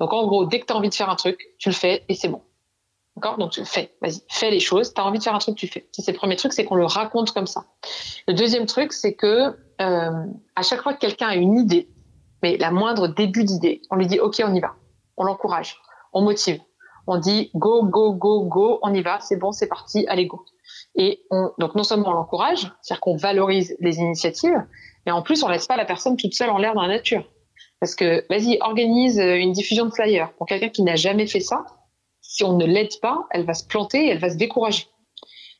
Donc 0.00 0.12
en 0.12 0.26
gros, 0.26 0.46
dès 0.46 0.58
que 0.58 0.66
tu 0.66 0.72
as 0.72 0.76
envie 0.76 0.88
de 0.88 0.94
faire 0.94 1.10
un 1.10 1.16
truc, 1.16 1.38
tu 1.58 1.68
le 1.68 1.74
fais 1.74 2.04
et 2.08 2.14
c'est 2.14 2.28
bon. 2.28 2.42
D'accord? 3.14 3.36
Donc 3.36 3.52
tu 3.52 3.60
le 3.60 3.66
fais, 3.66 3.94
vas-y, 4.00 4.22
fais 4.28 4.50
les 4.50 4.58
choses. 4.58 4.94
Tu 4.94 5.00
as 5.00 5.04
envie 5.04 5.18
de 5.18 5.22
faire 5.22 5.34
un 5.34 5.38
truc, 5.38 5.56
tu 5.56 5.68
fais. 5.68 5.86
C'est 5.92 6.10
le 6.10 6.16
premier 6.16 6.36
truc, 6.36 6.52
c'est 6.52 6.64
qu'on 6.64 6.76
le 6.76 6.86
raconte 6.86 7.32
comme 7.32 7.46
ça. 7.46 7.66
Le 8.26 8.34
deuxième 8.34 8.66
truc, 8.66 8.92
c'est 8.92 9.14
que 9.14 9.54
euh, 9.80 10.26
à 10.56 10.62
chaque 10.62 10.82
fois 10.82 10.94
que 10.94 10.98
quelqu'un 10.98 11.28
a 11.28 11.34
une 11.34 11.58
idée, 11.58 11.88
mais 12.42 12.56
la 12.56 12.70
moindre 12.70 13.06
début 13.06 13.44
d'idée, 13.44 13.82
on 13.90 13.96
lui 13.96 14.06
dit 14.06 14.18
OK, 14.18 14.40
on 14.44 14.54
y 14.54 14.60
va. 14.60 14.74
On 15.16 15.24
l'encourage, 15.24 15.76
on 16.12 16.22
motive. 16.22 16.60
On 17.06 17.18
dit 17.18 17.50
go, 17.54 17.84
go, 17.84 18.12
go, 18.12 18.44
go, 18.44 18.78
on 18.82 18.94
y 18.94 19.02
va, 19.02 19.20
c'est 19.20 19.36
bon, 19.36 19.52
c'est 19.52 19.68
parti, 19.68 20.06
allez 20.08 20.26
go. 20.26 20.44
Et 20.96 21.22
on, 21.30 21.50
donc 21.58 21.74
non 21.74 21.82
seulement 21.82 22.08
on 22.08 22.12
l'encourage, 22.12 22.70
c'est-à-dire 22.82 23.00
qu'on 23.00 23.16
valorise 23.16 23.76
les 23.80 23.98
initiatives, 23.98 24.66
mais 25.06 25.12
en 25.12 25.22
plus 25.22 25.42
on 25.42 25.48
laisse 25.48 25.66
pas 25.66 25.76
la 25.76 25.84
personne 25.84 26.16
toute 26.16 26.34
seule 26.34 26.50
en 26.50 26.58
l'air 26.58 26.74
dans 26.74 26.82
la 26.82 26.88
nature. 26.88 27.24
Parce 27.80 27.94
que 27.94 28.26
vas-y, 28.28 28.58
organise 28.60 29.18
une 29.18 29.52
diffusion 29.52 29.86
de 29.86 29.90
flyers. 29.90 30.32
Pour 30.34 30.46
quelqu'un 30.46 30.68
qui 30.68 30.82
n'a 30.82 30.96
jamais 30.96 31.26
fait 31.26 31.40
ça, 31.40 31.64
si 32.20 32.44
on 32.44 32.56
ne 32.56 32.66
l'aide 32.66 33.00
pas, 33.00 33.26
elle 33.30 33.46
va 33.46 33.54
se 33.54 33.64
planter 33.64 34.06
et 34.06 34.08
elle 34.10 34.18
va 34.18 34.30
se 34.30 34.36
décourager. 34.36 34.86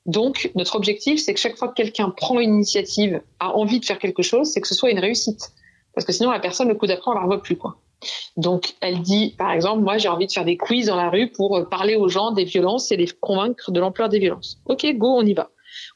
Donc 0.07 0.51
notre 0.55 0.77
objectif, 0.77 1.21
c'est 1.21 1.35
que 1.35 1.41
chaque 1.41 1.57
fois 1.57 1.69
que 1.69 1.75
quelqu'un 1.75 2.11
prend 2.11 2.39
une 2.41 2.55
initiative, 2.55 3.23
a 3.39 3.55
envie 3.57 3.81
de 3.81 3.85
faire 3.85 3.99
quelque 3.99 4.23
chose, 4.23 4.51
c'est 4.51 4.61
que 4.61 4.69
ce 4.69 4.75
soit 4.75 4.91
une 4.91 4.99
réussite. 4.99 5.53
Parce 5.95 6.07
que 6.07 6.13
sinon 6.13 6.31
la 6.31 6.41
personne, 6.41 6.69
le 6.69 6.75
coup 6.75 6.87
d'après, 6.87 7.11
on 7.11 7.15
la 7.15 7.23
revoit 7.23 7.43
plus. 7.43 7.57
Quoi. 7.57 7.77
Donc, 8.37 8.75
elle 8.81 9.01
dit, 9.03 9.35
par 9.37 9.53
exemple, 9.53 9.83
moi, 9.83 9.99
j'ai 9.99 10.09
envie 10.09 10.27
de 10.27 10.33
faire 10.33 10.45
des 10.45 10.57
quiz 10.57 10.87
dans 10.87 10.97
la 10.97 11.11
rue 11.11 11.31
pour 11.31 11.57
euh, 11.57 11.65
parler 11.65 11.97
aux 11.97 12.09
gens 12.09 12.33
des 12.33 12.45
violences 12.45 12.91
et 12.93 12.97
les 12.97 13.07
convaincre 13.07 13.71
de 13.71 13.81
l'ampleur 13.81 14.09
des 14.09 14.19
violences. 14.19 14.61
Ok, 14.67 14.87
go, 14.97 15.09
on 15.19 15.23
y 15.23 15.35
va. 15.35 15.51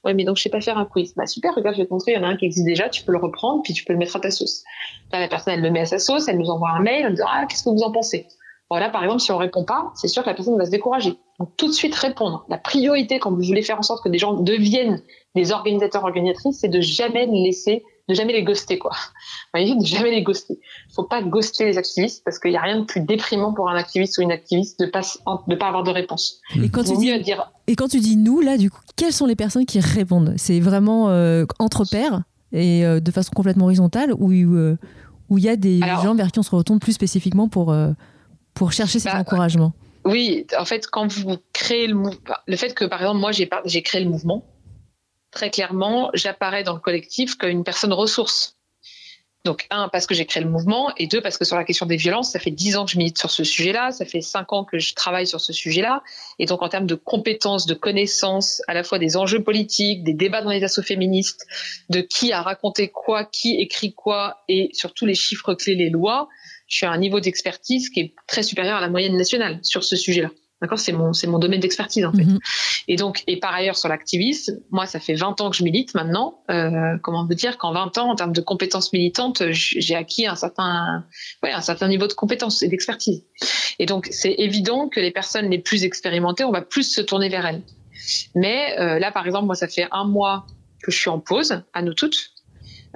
Ouais, 0.04 0.14
mais 0.14 0.24
donc 0.24 0.36
je 0.36 0.42
sais 0.42 0.50
pas 0.50 0.60
faire 0.60 0.78
un 0.78 0.84
quiz. 0.84 1.14
Bah 1.16 1.26
super, 1.26 1.54
regarde, 1.54 1.76
je 1.76 1.82
vais 1.82 1.86
te 1.86 1.92
montrer, 1.92 2.12
il 2.12 2.14
y 2.14 2.18
en 2.18 2.22
a 2.22 2.28
un 2.28 2.36
qui 2.36 2.44
existe 2.44 2.66
déjà, 2.66 2.88
tu 2.88 3.02
peux 3.02 3.12
le 3.12 3.18
reprendre, 3.18 3.62
puis 3.62 3.72
tu 3.72 3.84
peux 3.84 3.92
le 3.92 3.98
mettre 3.98 4.16
à 4.16 4.20
ta 4.20 4.30
sauce. 4.30 4.62
Là, 5.12 5.20
la 5.20 5.28
personne, 5.28 5.54
elle 5.54 5.62
le 5.62 5.70
met 5.70 5.80
à 5.80 5.86
sa 5.86 5.98
sauce, 5.98 6.28
elle 6.28 6.38
nous 6.38 6.50
envoie 6.50 6.70
un 6.70 6.80
mail, 6.80 7.02
elle 7.04 7.10
nous 7.10 7.16
dit, 7.16 7.22
ah, 7.26 7.44
qu'est-ce 7.48 7.64
que 7.64 7.70
vous 7.70 7.82
en 7.82 7.90
pensez? 7.90 8.26
Voilà, 8.70 8.88
par 8.88 9.04
exemple, 9.04 9.20
si 9.20 9.30
on 9.30 9.36
répond 9.36 9.64
pas, 9.64 9.92
c'est 9.94 10.08
sûr 10.08 10.22
que 10.22 10.28
la 10.28 10.34
personne 10.34 10.56
va 10.56 10.64
se 10.64 10.70
décourager. 10.70 11.16
Donc 11.38 11.56
tout 11.56 11.66
de 11.66 11.72
suite 11.72 11.94
répondre. 11.94 12.44
La 12.48 12.58
priorité 12.58 13.18
quand 13.18 13.30
vous 13.30 13.42
voulez 13.42 13.62
faire 13.62 13.78
en 13.78 13.82
sorte 13.82 14.02
que 14.02 14.08
des 14.08 14.18
gens 14.18 14.34
deviennent 14.34 15.02
des 15.34 15.52
organisateurs 15.52 16.04
organisatrices, 16.04 16.60
c'est 16.60 16.68
de 16.68 16.80
jamais 16.80 17.26
laisser 17.26 17.84
de 18.08 18.14
jamais 18.14 18.32
les 18.32 18.42
ghoster, 18.42 18.78
quoi. 18.78 18.90
Vous 18.92 19.60
voyez, 19.60 19.74
de 19.74 19.84
jamais 19.84 20.10
les 20.10 20.22
ghoster. 20.22 20.58
Il 20.90 20.94
faut 20.94 21.04
pas 21.04 21.22
ghoster 21.22 21.64
les 21.64 21.78
activistes 21.78 22.22
parce 22.24 22.38
qu'il 22.38 22.50
n'y 22.50 22.56
a 22.56 22.62
rien 22.62 22.80
de 22.80 22.84
plus 22.84 23.00
déprimant 23.00 23.54
pour 23.54 23.70
un 23.70 23.76
activiste 23.76 24.18
ou 24.18 24.22
une 24.22 24.32
activiste 24.32 24.78
de 24.80 24.86
pas, 24.86 25.00
de 25.48 25.54
pas 25.54 25.68
avoir 25.68 25.84
de 25.84 25.90
réponse. 25.90 26.40
Et 26.62 26.68
quand, 26.68 26.84
tu 26.84 26.96
dis, 26.96 27.18
dire... 27.22 27.50
et 27.66 27.76
quand 27.76 27.88
tu 27.88 28.00
dis 28.00 28.16
nous, 28.16 28.40
là, 28.40 28.58
du 28.58 28.70
coup, 28.70 28.80
quelles 28.96 29.12
sont 29.12 29.26
les 29.26 29.36
personnes 29.36 29.66
qui 29.66 29.80
répondent? 29.80 30.34
C'est 30.36 30.60
vraiment 30.60 31.08
euh, 31.08 31.46
entre 31.58 31.84
pairs 31.88 32.22
et 32.52 32.84
euh, 32.84 33.00
de 33.00 33.10
façon 33.10 33.32
complètement 33.34 33.64
horizontale 33.64 34.12
ou 34.18 34.30
euh, 34.32 34.76
où 35.30 35.38
il 35.38 35.44
y 35.44 35.48
a 35.48 35.56
des 35.56 35.80
gens 35.80 36.14
vers 36.14 36.30
qui 36.30 36.38
on 36.38 36.42
se 36.42 36.54
retourne 36.54 36.78
plus 36.78 36.92
spécifiquement 36.92 37.48
pour, 37.48 37.74
pour 38.52 38.72
chercher 38.72 38.98
cet 38.98 39.12
bah, 39.12 39.20
encouragement? 39.20 39.72
Oui, 40.04 40.46
en 40.58 40.66
fait, 40.66 40.86
quand 40.86 41.10
vous 41.10 41.36
créez 41.54 41.86
le 41.86 41.94
mouvement, 41.94 42.18
le 42.46 42.56
fait 42.56 42.74
que, 42.74 42.84
par 42.84 43.00
exemple, 43.00 43.20
moi, 43.20 43.30
j'ai 43.32 43.82
créé 43.82 44.04
le 44.04 44.10
mouvement, 44.10 44.44
très 45.34 45.50
clairement, 45.50 46.10
j'apparais 46.14 46.62
dans 46.62 46.72
le 46.72 46.80
collectif 46.80 47.34
comme 47.34 47.50
une 47.50 47.64
personne 47.64 47.92
ressource. 47.92 48.56
Donc, 49.44 49.66
un, 49.68 49.90
parce 49.90 50.06
que 50.06 50.14
j'ai 50.14 50.24
créé 50.24 50.42
le 50.42 50.48
mouvement, 50.48 50.94
et 50.96 51.06
deux, 51.06 51.20
parce 51.20 51.36
que 51.36 51.44
sur 51.44 51.56
la 51.56 51.64
question 51.64 51.84
des 51.84 51.96
violences, 51.96 52.30
ça 52.30 52.38
fait 52.38 52.50
dix 52.50 52.76
ans 52.76 52.86
que 52.86 52.92
je 52.92 52.96
milite 52.96 53.18
sur 53.18 53.30
ce 53.30 53.44
sujet-là, 53.44 53.90
ça 53.90 54.06
fait 54.06 54.22
cinq 54.22 54.54
ans 54.54 54.64
que 54.64 54.78
je 54.78 54.94
travaille 54.94 55.26
sur 55.26 55.38
ce 55.38 55.52
sujet-là. 55.52 56.02
Et 56.38 56.46
donc, 56.46 56.62
en 56.62 56.70
termes 56.70 56.86
de 56.86 56.94
compétences, 56.94 57.66
de 57.66 57.74
connaissances, 57.74 58.62
à 58.68 58.74
la 58.74 58.82
fois 58.82 58.98
des 58.98 59.18
enjeux 59.18 59.42
politiques, 59.42 60.02
des 60.02 60.14
débats 60.14 60.40
dans 60.40 60.48
les 60.48 60.64
assauts 60.64 60.82
féministes, 60.82 61.46
de 61.90 62.00
qui 62.00 62.32
a 62.32 62.40
raconté 62.40 62.88
quoi, 62.88 63.26
qui 63.26 63.60
écrit 63.60 63.92
quoi, 63.92 64.42
et 64.48 64.70
surtout 64.72 65.04
les 65.04 65.14
chiffres 65.14 65.52
clés, 65.52 65.74
les 65.74 65.90
lois, 65.90 66.28
je 66.66 66.76
suis 66.76 66.86
à 66.86 66.90
un 66.90 66.98
niveau 66.98 67.20
d'expertise 67.20 67.90
qui 67.90 68.00
est 68.00 68.14
très 68.26 68.42
supérieur 68.42 68.78
à 68.78 68.80
la 68.80 68.88
moyenne 68.88 69.16
nationale 69.18 69.58
sur 69.62 69.84
ce 69.84 69.96
sujet-là. 69.96 70.30
D'accord 70.64 70.78
C'est 70.78 70.92
mon, 70.92 71.12
c'est 71.12 71.26
mon 71.26 71.38
domaine 71.38 71.60
d'expertise, 71.60 72.06
en 72.06 72.12
fait. 72.12 72.24
Mhm. 72.24 72.38
Et 72.88 72.96
donc, 72.96 73.22
et 73.26 73.38
par 73.38 73.52
ailleurs, 73.52 73.76
sur 73.76 73.90
l'activisme, 73.90 74.60
moi, 74.70 74.86
ça 74.86 74.98
fait 74.98 75.12
20 75.12 75.42
ans 75.42 75.50
que 75.50 75.56
je 75.58 75.62
milite 75.62 75.94
maintenant. 75.94 76.40
Euh, 76.50 76.96
comment 77.02 77.26
vous 77.26 77.34
dire 77.34 77.58
qu'en 77.58 77.74
20 77.74 77.98
ans, 77.98 78.10
en 78.10 78.14
termes 78.14 78.32
de 78.32 78.40
compétences 78.40 78.90
militantes, 78.94 79.42
j'ai 79.50 79.94
acquis 79.94 80.26
un 80.26 80.36
certain, 80.36 81.04
ouais, 81.42 81.52
un 81.52 81.60
certain 81.60 81.86
niveau 81.86 82.06
de 82.06 82.14
compétences 82.14 82.62
et 82.62 82.68
d'expertise. 82.68 83.26
Et 83.78 83.84
donc, 83.84 84.08
c'est 84.10 84.32
évident 84.38 84.88
que 84.88 85.00
les 85.00 85.10
personnes 85.10 85.50
les 85.50 85.58
plus 85.58 85.84
expérimentées, 85.84 86.44
on 86.44 86.50
va 86.50 86.62
plus 86.62 86.90
se 86.90 87.02
tourner 87.02 87.28
vers 87.28 87.44
elles. 87.44 87.60
Mais 88.34 88.74
euh, 88.78 88.98
là, 88.98 89.12
par 89.12 89.26
exemple, 89.26 89.44
moi, 89.44 89.54
ça 89.54 89.68
fait 89.68 89.86
un 89.92 90.04
mois 90.04 90.46
que 90.82 90.90
je 90.90 90.98
suis 90.98 91.10
en 91.10 91.20
pause, 91.20 91.62
à 91.74 91.82
nous 91.82 91.92
toutes. 91.92 92.32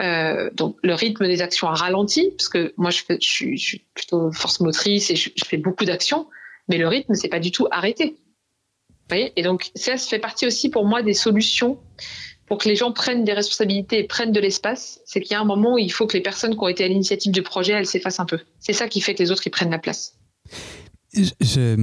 Euh, 0.00 0.48
donc 0.54 0.76
le 0.82 0.94
rythme 0.94 1.26
des 1.26 1.42
actions 1.42 1.68
a 1.68 1.74
ralenti 1.74 2.30
parce 2.30 2.48
que 2.48 2.72
moi 2.76 2.90
je, 2.90 3.02
fais, 3.02 3.18
je, 3.20 3.28
suis, 3.28 3.58
je 3.58 3.64
suis 3.64 3.84
plutôt 3.94 4.30
force 4.30 4.60
motrice 4.60 5.10
et 5.10 5.16
je, 5.16 5.30
je 5.34 5.44
fais 5.44 5.56
beaucoup 5.56 5.84
d'actions 5.84 6.28
mais 6.68 6.78
le 6.78 6.88
rythme 6.88 7.14
c'est 7.14 7.28
pas 7.28 7.40
du 7.40 7.50
tout 7.50 7.66
arrêté. 7.70 8.16
Voyez? 9.08 9.32
Et 9.36 9.42
donc 9.42 9.70
ça, 9.74 9.96
fait 9.96 10.18
partie 10.18 10.46
aussi 10.46 10.68
pour 10.68 10.84
moi 10.84 11.02
des 11.02 11.14
solutions 11.14 11.78
pour 12.46 12.58
que 12.58 12.68
les 12.68 12.76
gens 12.76 12.92
prennent 12.92 13.24
des 13.24 13.34
responsabilités 13.34 13.98
et 13.98 14.04
prennent 14.04 14.32
de 14.32 14.40
l'espace, 14.40 15.00
c'est 15.04 15.20
qu'il 15.20 15.32
y 15.32 15.34
a 15.34 15.40
un 15.40 15.44
moment 15.44 15.74
où 15.74 15.78
il 15.78 15.92
faut 15.92 16.06
que 16.06 16.16
les 16.16 16.22
personnes 16.22 16.54
qui 16.54 16.60
ont 16.60 16.68
été 16.68 16.82
à 16.82 16.88
l'initiative 16.88 17.30
du 17.30 17.42
projet, 17.42 17.74
elles 17.74 17.86
s'effacent 17.86 18.20
un 18.20 18.26
peu. 18.26 18.40
C'est 18.58 18.72
ça 18.72 18.88
qui 18.88 19.02
fait 19.02 19.14
que 19.14 19.22
les 19.22 19.30
autres, 19.30 19.42
ils 19.46 19.50
prennent 19.50 19.70
la 19.70 19.78
place 19.78 20.14
ça 21.12 21.76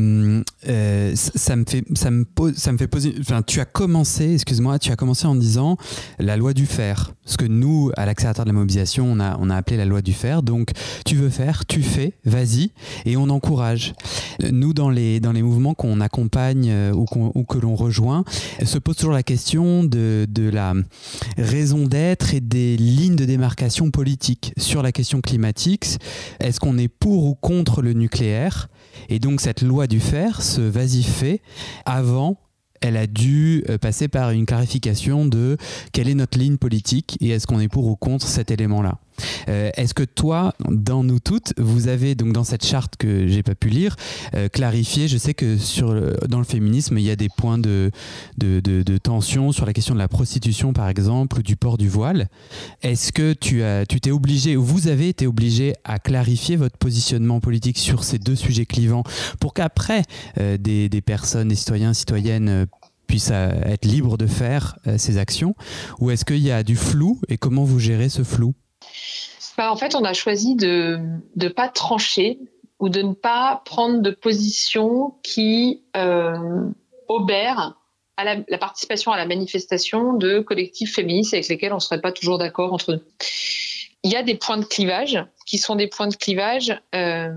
me 1.56 2.78
fait 2.78 2.88
poser 2.88 3.16
enfin 3.20 3.42
tu 3.42 3.60
as 3.60 3.66
commencé 3.66 4.38
tu 4.80 4.92
as 4.92 4.96
commencé 4.96 5.26
en 5.26 5.34
disant 5.34 5.78
la 6.20 6.38
loi 6.38 6.54
du 6.54 6.68
faire 6.68 7.15
ce 7.26 7.38
que 7.38 7.46
nous 7.46 7.92
à 7.98 8.06
l'accélérateur 8.06 8.46
de 8.46 8.50
la 8.50 8.54
mobilisation 8.54 9.16
on 9.18 9.50
a 9.50 9.56
appelé 9.56 9.78
la 9.78 9.86
loi 9.86 10.02
du 10.02 10.14
faire 10.14 10.44
donc 10.44 10.72
tu 11.06 11.16
veux 11.16 11.30
faire 11.30 11.66
tu 11.66 11.82
fais 11.82 12.14
vas-y 12.26 12.72
et 13.06 13.18
on 13.18 13.30
encourage. 13.30 13.94
Nous 14.52 14.74
dans 14.74 14.90
les 14.90 15.20
mouvements 15.22 15.74
qu'on 15.74 16.02
accompagne 16.02 16.70
euh, 16.70 16.94
ou, 16.94 17.44
que 17.44 17.58
l'on 17.58 17.76
rejoint 17.76 18.24
se 18.64 18.78
pose 18.78 18.96
toujours 18.98 19.14
la 19.14 19.24
question 19.24 19.84
de, 19.84 20.28
la 20.36 20.74
raison 21.38 21.86
d'être 21.86 22.34
et 22.34 22.42
des 22.42 22.78
lignes 22.78 23.16
de 23.16 23.26
démarcation 23.26 23.92
politique 23.92 24.54
sur 24.58 24.82
la 24.82 24.92
question 24.92 25.22
climatique. 25.22 25.86
Est-ce 26.40 26.60
qu'on 26.60 26.78
est 26.78 26.88
pour 26.88 27.26
ou 27.26 27.36
contre 27.36 27.82
le 27.82 27.94
nucléaire? 27.94 28.70
Et 29.10 29.20
donc 29.20 29.42
cette 29.42 29.62
loi 29.62 29.88
du 29.88 30.00
fer, 30.00 30.42
ce 30.42 30.62
vas-y 30.62 31.04
fait, 31.04 31.42
avant, 31.86 32.38
elle 32.82 32.98
a 32.98 33.08
dû 33.08 33.64
euh, 33.70 33.78
passer 33.78 34.08
par 34.08 34.32
une 34.32 34.46
clarification 34.46 35.26
de 35.26 35.58
quelle 35.92 36.10
est 36.10 36.16
notre 36.16 36.38
ligne 36.38 36.58
politique 36.58 37.18
et 37.22 37.30
est-ce 37.30 37.48
qu'on 37.48 37.60
est 37.60 37.68
pour 37.68 37.88
ou 37.88 37.96
contre 37.96 38.28
cet 38.28 38.52
élément-là. 38.52 39.00
Euh, 39.50 39.70
est-ce 39.76 39.94
que 39.94 40.04
toi, 40.04 40.54
dans 40.70 41.04
nous 41.04 41.20
toutes, 41.20 41.54
vous 41.58 41.88
avez 41.88 42.16
donc 42.16 42.34
dans 42.34 42.44
cette 42.44 42.66
charte 42.66 42.96
que 42.98 43.28
j'ai 43.28 43.44
pas 43.44 43.56
pu 43.56 43.70
lire, 43.70 43.96
euh, 44.34 44.50
clarifié, 44.50 45.08
je 45.08 45.18
sais 45.18 45.34
que 45.34 45.58
sur 45.58 45.94
dans 46.28 46.40
le 46.40 46.46
féminisme, 46.46 46.98
il 46.98 47.04
y 47.04 47.12
a 47.12 47.16
des 47.16 47.30
points 47.30 47.58
de, 47.58 47.92
de, 48.38 48.60
de, 48.60 48.98
tension 48.98 49.52
sur 49.52 49.66
la 49.66 49.74
question 49.74 49.94
de 49.94 50.00
la 50.00 50.08
prostitution, 50.08 50.74
par 50.74 50.90
exemple, 50.90 51.40
ou 51.40 51.44
du 51.44 51.56
port 51.56 51.78
du 51.78 51.90
voile. 51.90 52.28
Est-ce 52.82 53.12
que 53.12 53.34
tu 53.34 53.64
as, 53.64 53.86
tu 53.86 54.00
t'es 54.00 54.12
obligé, 54.12 54.58
ou 54.58 54.64
vous 54.64 54.88
avez 54.88 55.10
été 55.10 55.28
obligé 55.28 55.74
à 55.84 56.00
clarifier 56.00 56.56
votre 56.56 56.78
positionnement 56.78 57.40
politique 57.40 57.78
sur 57.78 58.04
ces 58.04 58.18
deux 58.18 58.36
sujets 58.36 58.66
clivants 58.66 59.04
pour 59.40 59.54
qu'après, 59.54 60.04
euh, 60.40 60.58
des, 60.58 60.90
des, 60.90 61.02
personnes, 61.02 61.50
des 61.50 61.56
citoyens, 61.56 61.94
citoyennes 61.94 62.66
puissent 63.08 63.32
être 63.32 63.86
libres 63.86 64.18
de 64.18 64.26
faire 64.26 64.80
ces 64.98 65.18
actions? 65.18 65.56
Ou 66.00 66.10
est-ce 66.10 66.26
qu'il 66.26 66.40
y 66.40 66.52
a 66.52 66.64
du 66.64 66.76
flou 66.76 67.22
et 67.30 67.38
comment 67.38 67.64
vous 67.64 67.80
gérez 67.80 68.10
ce 68.10 68.24
flou? 68.24 68.56
Bah, 69.58 69.72
en 69.72 69.76
fait, 69.76 69.96
on 69.96 70.04
a 70.04 70.14
choisi 70.14 70.56
de 70.56 71.00
ne 71.36 71.48
pas 71.48 71.70
trancher 71.70 72.40
ou 72.80 72.90
de 72.90 73.02
ne 73.02 73.14
pas 73.14 73.62
prendre 73.66 74.02
de 74.02 74.12
position 74.12 75.16
qui 75.24 75.84
euh, 75.96 76.70
obère 77.08 77.78
à 78.18 78.24
la, 78.24 78.58
participation 78.58 79.12
à 79.12 79.18
la 79.18 79.26
manifestation 79.26 80.14
de 80.14 80.40
collectifs 80.40 80.96
féministes 80.96 81.34
avec 81.34 81.48
lesquels 81.48 81.74
on 81.74 81.78
ne 81.78 81.82
serait 81.82 82.02
pas 82.02 82.12
toujours 82.12 82.38
d'accord 82.38 82.74
entre 82.74 82.94
nous. 82.94 83.02
Il 84.04 84.12
y 84.12 84.16
a 84.16 84.24
des 84.24 84.36
points 84.36 84.58
de 84.58 84.66
clivage 84.66 85.26
qui 85.46 85.58
sont 85.58 85.76
des 85.76 85.88
points 85.88 86.08
de 86.08 86.16
clivage 86.16 86.80
euh, 86.94 87.34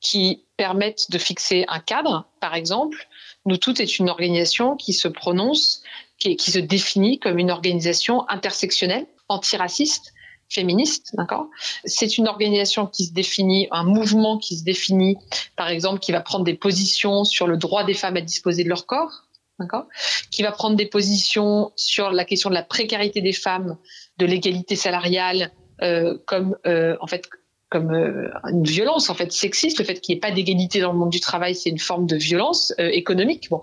qui 0.00 0.44
permettent 0.56 1.10
de 1.10 1.18
fixer 1.18 1.64
un 1.68 1.78
cadre. 1.78 2.26
Par 2.40 2.54
exemple, 2.54 3.08
nous 3.44 3.56
toutes 3.56 3.80
est 3.80 3.98
une 3.98 4.08
organisation 4.08 4.76
qui 4.76 4.92
se 4.92 5.08
prononce, 5.08 5.82
qui, 6.18 6.36
qui 6.36 6.50
se 6.50 6.58
définit 6.58 7.18
comme 7.18 7.38
une 7.38 7.50
organisation 7.50 8.28
intersectionnelle, 8.28 9.06
antiraciste, 9.28 10.12
féministe, 10.52 11.10
d'accord? 11.14 11.48
C'est 11.84 12.18
une 12.18 12.28
organisation 12.28 12.86
qui 12.86 13.06
se 13.06 13.12
définit, 13.12 13.68
un 13.70 13.84
mouvement 13.84 14.38
qui 14.38 14.56
se 14.56 14.64
définit, 14.64 15.16
par 15.56 15.68
exemple, 15.68 15.98
qui 16.00 16.12
va 16.12 16.20
prendre 16.20 16.44
des 16.44 16.54
positions 16.54 17.24
sur 17.24 17.46
le 17.46 17.56
droit 17.56 17.84
des 17.84 17.94
femmes 17.94 18.16
à 18.16 18.20
disposer 18.20 18.64
de 18.64 18.68
leur 18.68 18.86
corps, 18.86 19.24
d'accord? 19.58 19.86
Qui 20.30 20.42
va 20.42 20.52
prendre 20.52 20.76
des 20.76 20.86
positions 20.86 21.72
sur 21.76 22.10
la 22.10 22.24
question 22.24 22.50
de 22.50 22.54
la 22.54 22.62
précarité 22.62 23.20
des 23.20 23.32
femmes, 23.32 23.76
de 24.18 24.26
l'égalité 24.26 24.76
salariale, 24.76 25.52
euh, 25.80 26.18
comme 26.26 26.56
euh, 26.66 26.96
en 27.00 27.06
fait 27.06 27.28
comme 27.72 27.90
euh, 27.90 28.28
une 28.50 28.64
violence 28.64 29.08
en 29.08 29.14
fait 29.14 29.32
sexiste. 29.32 29.78
Le 29.78 29.84
fait 29.86 29.98
qu'il 29.98 30.12
n'y 30.12 30.18
ait 30.18 30.20
pas 30.20 30.30
d'égalité 30.30 30.80
dans 30.80 30.92
le 30.92 30.98
monde 30.98 31.08
du 31.08 31.20
travail, 31.20 31.54
c'est 31.54 31.70
une 31.70 31.78
forme 31.78 32.06
de 32.06 32.16
violence 32.16 32.74
euh, 32.78 32.90
économique. 32.92 33.48
Bon, 33.48 33.62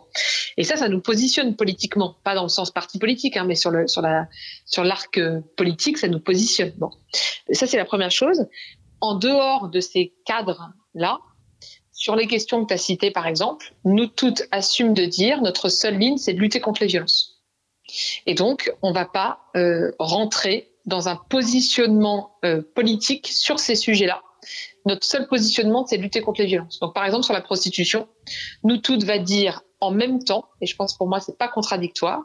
et 0.58 0.64
ça, 0.64 0.78
ça 0.78 0.90
nous 0.90 1.00
positionne 1.00 1.56
politiquement, 1.56 2.16
pas 2.24 2.34
dans 2.34 2.42
le 2.42 2.50
sens 2.50 2.72
parti 2.72 2.98
politique, 2.98 3.38
hein, 3.38 3.46
mais 3.46 3.54
sur 3.54 3.70
le 3.70 3.88
sur 3.88 4.02
la 4.02 4.28
sur 4.66 4.84
l'arc 4.84 5.16
euh, 5.20 5.42
politique, 5.56 6.00
ça 6.00 6.08
nous 6.08 6.20
positionne. 6.20 6.74
Bon, 6.78 6.90
ça 7.52 7.68
c'est 7.68 7.78
la 7.78 7.86
première 7.86 8.10
chose. 8.10 8.48
En 9.00 9.14
dehors 9.14 9.70
de 9.70 9.80
ces 9.80 10.12
cadres 10.26 10.72
là, 10.96 11.20
sur 11.94 12.16
les 12.16 12.26
questions 12.26 12.64
que 12.64 12.70
tu 12.70 12.74
as 12.74 12.78
citées 12.78 13.12
par 13.12 13.28
exemple, 13.28 13.76
nous 13.86 14.08
toutes 14.08 14.42
assumons 14.50 14.94
de 14.94 15.06
dire 15.06 15.44
notre 15.44 15.70
seule 15.70 16.00
ligne, 16.00 16.18
c'est 16.18 16.34
de 16.34 16.40
lutter 16.40 16.60
contre 16.60 16.82
les 16.82 16.88
violences. 16.88 17.44
Et 18.26 18.34
donc, 18.34 18.74
on 18.82 18.92
va 18.92 19.06
pas 19.06 19.40
rentrer 19.98 20.70
dans 20.90 21.08
un 21.08 21.16
positionnement 21.16 22.36
euh, 22.44 22.62
politique 22.76 23.28
sur 23.28 23.60
ces 23.60 23.76
sujets-là. 23.76 24.22
Notre 24.86 25.06
seul 25.06 25.28
positionnement, 25.28 25.86
c'est 25.86 25.98
de 25.98 26.02
lutter 26.02 26.22
contre 26.22 26.42
les 26.42 26.48
violences. 26.48 26.80
Donc, 26.80 26.94
par 26.94 27.06
exemple, 27.06 27.24
sur 27.24 27.34
la 27.34 27.42
prostitution, 27.42 28.08
nous 28.64 28.78
toutes 28.78 29.04
va 29.04 29.20
dire 29.20 29.62
en 29.80 29.92
même 29.92 30.24
temps, 30.24 30.50
et 30.62 30.66
je 30.66 30.76
pense 30.76 30.98
pour 30.98 31.08
moi, 31.08 31.20
c'est 31.20 31.38
pas 31.38 31.48
contradictoire, 31.48 32.24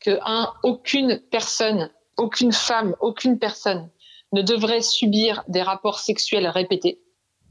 que 0.00 0.18
un, 0.24 0.52
aucune 0.62 1.20
personne, 1.30 1.90
aucune 2.16 2.52
femme, 2.52 2.94
aucune 3.00 3.38
personne 3.38 3.90
ne 4.32 4.42
devrait 4.42 4.82
subir 4.82 5.42
des 5.48 5.62
rapports 5.62 5.98
sexuels 5.98 6.46
répétés, 6.46 7.00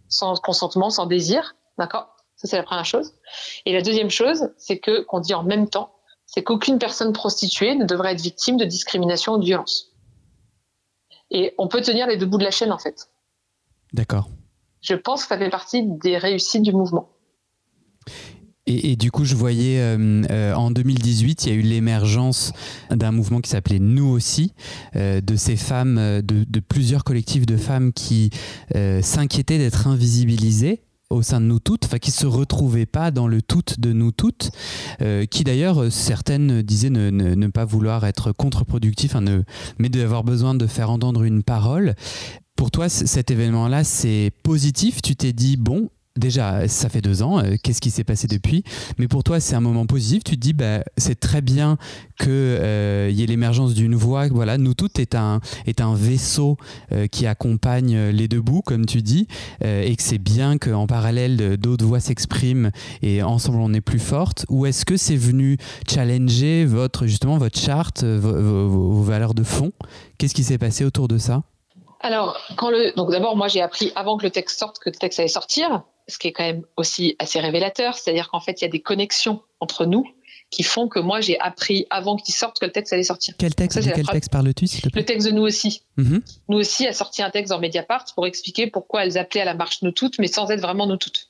sans 0.07 0.35
consentement, 0.39 0.89
sans 0.89 1.07
désir, 1.07 1.55
d'accord? 1.77 2.15
Ça, 2.35 2.47
c'est 2.47 2.57
la 2.57 2.63
première 2.63 2.85
chose. 2.85 3.13
Et 3.65 3.73
la 3.73 3.81
deuxième 3.81 4.09
chose, 4.09 4.49
c'est 4.57 4.77
que, 4.77 5.01
qu'on 5.03 5.19
dit 5.19 5.33
en 5.33 5.43
même 5.43 5.69
temps, 5.69 5.95
c'est 6.25 6.43
qu'aucune 6.43 6.77
personne 6.77 7.13
prostituée 7.13 7.75
ne 7.75 7.85
devrait 7.85 8.13
être 8.13 8.21
victime 8.21 8.57
de 8.57 8.65
discrimination 8.65 9.33
ou 9.33 9.37
de 9.39 9.45
violence. 9.45 9.92
Et 11.33 11.53
on 11.57 11.67
peut 11.67 11.81
tenir 11.81 12.07
les 12.07 12.17
deux 12.17 12.25
bouts 12.25 12.37
de 12.37 12.43
la 12.43 12.51
chaîne, 12.51 12.71
en 12.71 12.77
fait. 12.77 13.09
D'accord. 13.91 14.29
Je 14.81 14.95
pense 14.95 15.23
que 15.23 15.29
ça 15.29 15.37
fait 15.37 15.49
partie 15.49 15.83
des 15.83 16.17
réussites 16.17 16.61
du 16.61 16.71
mouvement. 16.71 17.09
Et, 18.65 18.95
du 18.95 19.11
coup, 19.11 19.25
je 19.25 19.35
voyais 19.35 19.81
euh, 19.81 20.23
euh, 20.29 20.53
en 20.53 20.71
2018, 20.71 21.45
il 21.45 21.49
y 21.49 21.51
a 21.51 21.55
eu 21.55 21.61
l'émergence 21.61 22.53
d'un 22.89 23.11
mouvement 23.11 23.41
qui 23.41 23.49
s'appelait 23.49 23.79
Nous 23.79 24.07
aussi, 24.07 24.53
euh, 24.95 25.19
de 25.19 25.35
ces 25.35 25.57
femmes, 25.57 25.97
de, 25.97 26.45
de, 26.47 26.59
plusieurs 26.61 27.03
collectifs 27.03 27.45
de 27.45 27.57
femmes 27.57 27.91
qui 27.91 28.29
s'inquiétaient 29.01 29.57
d'être 29.57 29.87
invisibilisées 29.87 30.81
au 31.09 31.21
sein 31.21 31.39
de 31.39 31.45
nous 31.45 31.59
toutes, 31.59 31.85
enfin 31.85 31.99
qui 31.99 32.11
se 32.11 32.25
retrouvaient 32.25 32.85
pas 32.85 33.11
dans 33.11 33.27
le 33.27 33.41
tout 33.41 33.63
de 33.77 33.93
nous 33.93 34.11
toutes, 34.11 34.51
euh, 35.01 35.25
qui 35.25 35.43
d'ailleurs 35.43 35.91
certaines 35.91 36.61
disaient 36.61 36.89
ne, 36.89 37.47
pas 37.47 37.65
vouloir 37.65 38.05
être 38.05 38.31
contre-productif, 38.31 39.15
hein, 39.15 39.43
mais 39.77 39.89
d'avoir 39.89 40.23
besoin 40.23 40.55
de 40.55 40.67
faire 40.67 40.89
entendre 40.89 41.23
une 41.23 41.43
parole. 41.43 41.95
Pour 42.55 42.71
toi, 42.71 42.87
cet 42.89 43.31
événement-là, 43.31 43.83
c'est 43.83 44.31
positif? 44.43 45.01
Tu 45.01 45.15
t'es 45.15 45.33
dit 45.33 45.57
bon, 45.57 45.89
Déjà, 46.15 46.67
ça 46.67 46.89
fait 46.89 47.01
deux 47.01 47.23
ans, 47.23 47.39
euh, 47.39 47.55
qu'est-ce 47.63 47.81
qui 47.81 47.89
s'est 47.89 48.03
passé 48.03 48.27
depuis? 48.27 48.63
Mais 48.99 49.07
pour 49.07 49.23
toi, 49.23 49.39
c'est 49.39 49.55
un 49.55 49.61
moment 49.61 49.87
positif. 49.87 50.23
Tu 50.23 50.35
te 50.35 50.39
dis, 50.39 50.53
bah, 50.53 50.83
c'est 50.95 51.19
très 51.19 51.41
bien 51.41 51.77
qu'il 52.19 52.29
euh, 52.29 53.09
y 53.11 53.23
ait 53.23 53.25
l'émergence 53.25 53.73
d'une 53.73 53.95
voix. 53.95 54.27
Voilà, 54.27 54.59
nous 54.59 54.75
toutes 54.75 54.99
est 54.99 55.15
un, 55.15 55.41
est 55.65 55.81
un 55.81 55.95
vaisseau 55.95 56.57
euh, 56.91 57.07
qui 57.07 57.25
accompagne 57.25 58.09
les 58.09 58.27
deux 58.27 58.41
bouts, 58.41 58.61
comme 58.61 58.85
tu 58.85 59.01
dis, 59.01 59.27
et 59.63 59.95
que 59.95 60.03
c'est 60.03 60.19
bien 60.19 60.59
qu'en 60.59 60.85
parallèle, 60.85 61.57
d'autres 61.57 61.85
voix 61.85 61.99
s'expriment 61.99 62.69
et 63.01 63.23
ensemble 63.23 63.57
on 63.59 63.73
est 63.73 63.81
plus 63.81 63.99
forte. 63.99 64.45
Ou 64.49 64.67
est-ce 64.67 64.85
que 64.85 64.97
c'est 64.97 65.15
venu 65.15 65.57
challenger 65.89 66.65
votre, 66.65 67.07
justement 67.07 67.39
votre 67.39 67.57
charte, 67.57 68.03
vos 68.03 69.01
valeurs 69.01 69.33
de 69.33 69.43
fond? 69.43 69.71
Qu'est-ce 70.19 70.35
qui 70.35 70.43
s'est 70.43 70.59
passé 70.59 70.85
autour 70.85 71.07
de 71.07 71.17
ça? 71.17 71.41
Alors, 72.01 72.37
donc 72.97 73.11
d'abord, 73.11 73.35
moi, 73.35 73.47
j'ai 73.47 73.61
appris 73.61 73.91
avant 73.95 74.17
que 74.17 74.23
le 74.23 74.29
texte 74.29 74.59
sorte 74.59 74.77
que 74.77 74.89
le 74.89 74.95
texte 74.95 75.19
allait 75.19 75.27
sortir 75.27 75.83
ce 76.07 76.17
qui 76.17 76.27
est 76.27 76.31
quand 76.31 76.43
même 76.43 76.63
aussi 76.77 77.15
assez 77.19 77.39
révélateur, 77.39 77.97
c'est-à-dire 77.97 78.29
qu'en 78.29 78.39
fait, 78.39 78.61
il 78.61 78.65
y 78.65 78.67
a 78.67 78.71
des 78.71 78.81
connexions 78.81 79.41
entre 79.59 79.85
nous 79.85 80.05
qui 80.49 80.63
font 80.63 80.87
que 80.87 80.99
moi, 80.99 81.19
j'ai 81.19 81.39
appris 81.39 81.87
avant 81.89 82.15
qu'il 82.15 82.35
sorte 82.35 82.59
que 82.59 82.65
le 82.65 82.71
texte 82.71 82.93
allait 82.93 83.03
sortir. 83.03 83.33
Quel 83.39 83.55
texte, 83.55 83.79
quel 83.81 84.05
texte 84.05 84.31
parles-tu 84.31 84.65
Le 84.93 85.03
texte 85.03 85.27
de 85.27 85.31
Nous 85.31 85.41
aussi. 85.41 85.81
Mm-hmm. 85.97 86.21
Nous 86.49 86.57
aussi 86.57 86.85
a 86.85 86.93
sorti 86.93 87.23
un 87.23 87.31
texte 87.31 87.49
dans 87.49 87.59
Mediapart 87.59 88.05
pour 88.13 88.27
expliquer 88.27 88.67
pourquoi 88.67 89.03
elles 89.03 89.17
appelaient 89.17 89.41
à 89.41 89.45
la 89.45 89.55
marche 89.55 89.81
Nous 89.81 89.91
toutes, 89.91 90.19
mais 90.19 90.27
sans 90.27 90.51
être 90.51 90.61
vraiment 90.61 90.85
Nous 90.85 90.97
toutes. 90.97 91.29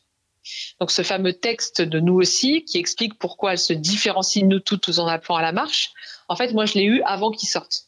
Donc 0.82 0.92
ce 0.92 1.04
fameux 1.04 1.32
texte 1.32 1.82
de 1.82 2.00
Nous 2.02 2.16
aussi, 2.16 2.66
qui 2.66 2.78
explique 2.78 3.18
pourquoi 3.18 3.54
elles 3.54 3.60
se 3.60 3.72
différencient 3.72 4.46
Nous 4.46 4.60
toutes 4.60 5.00
en 5.00 5.08
appelant 5.08 5.38
à 5.38 5.42
la 5.42 5.54
marche, 5.54 5.92
en 6.28 6.36
fait, 6.36 6.54
moi, 6.54 6.66
je 6.66 6.74
l'ai 6.74 6.84
eu 6.84 7.02
avant 7.04 7.32
qu'il 7.32 7.48
sorte. 7.48 7.88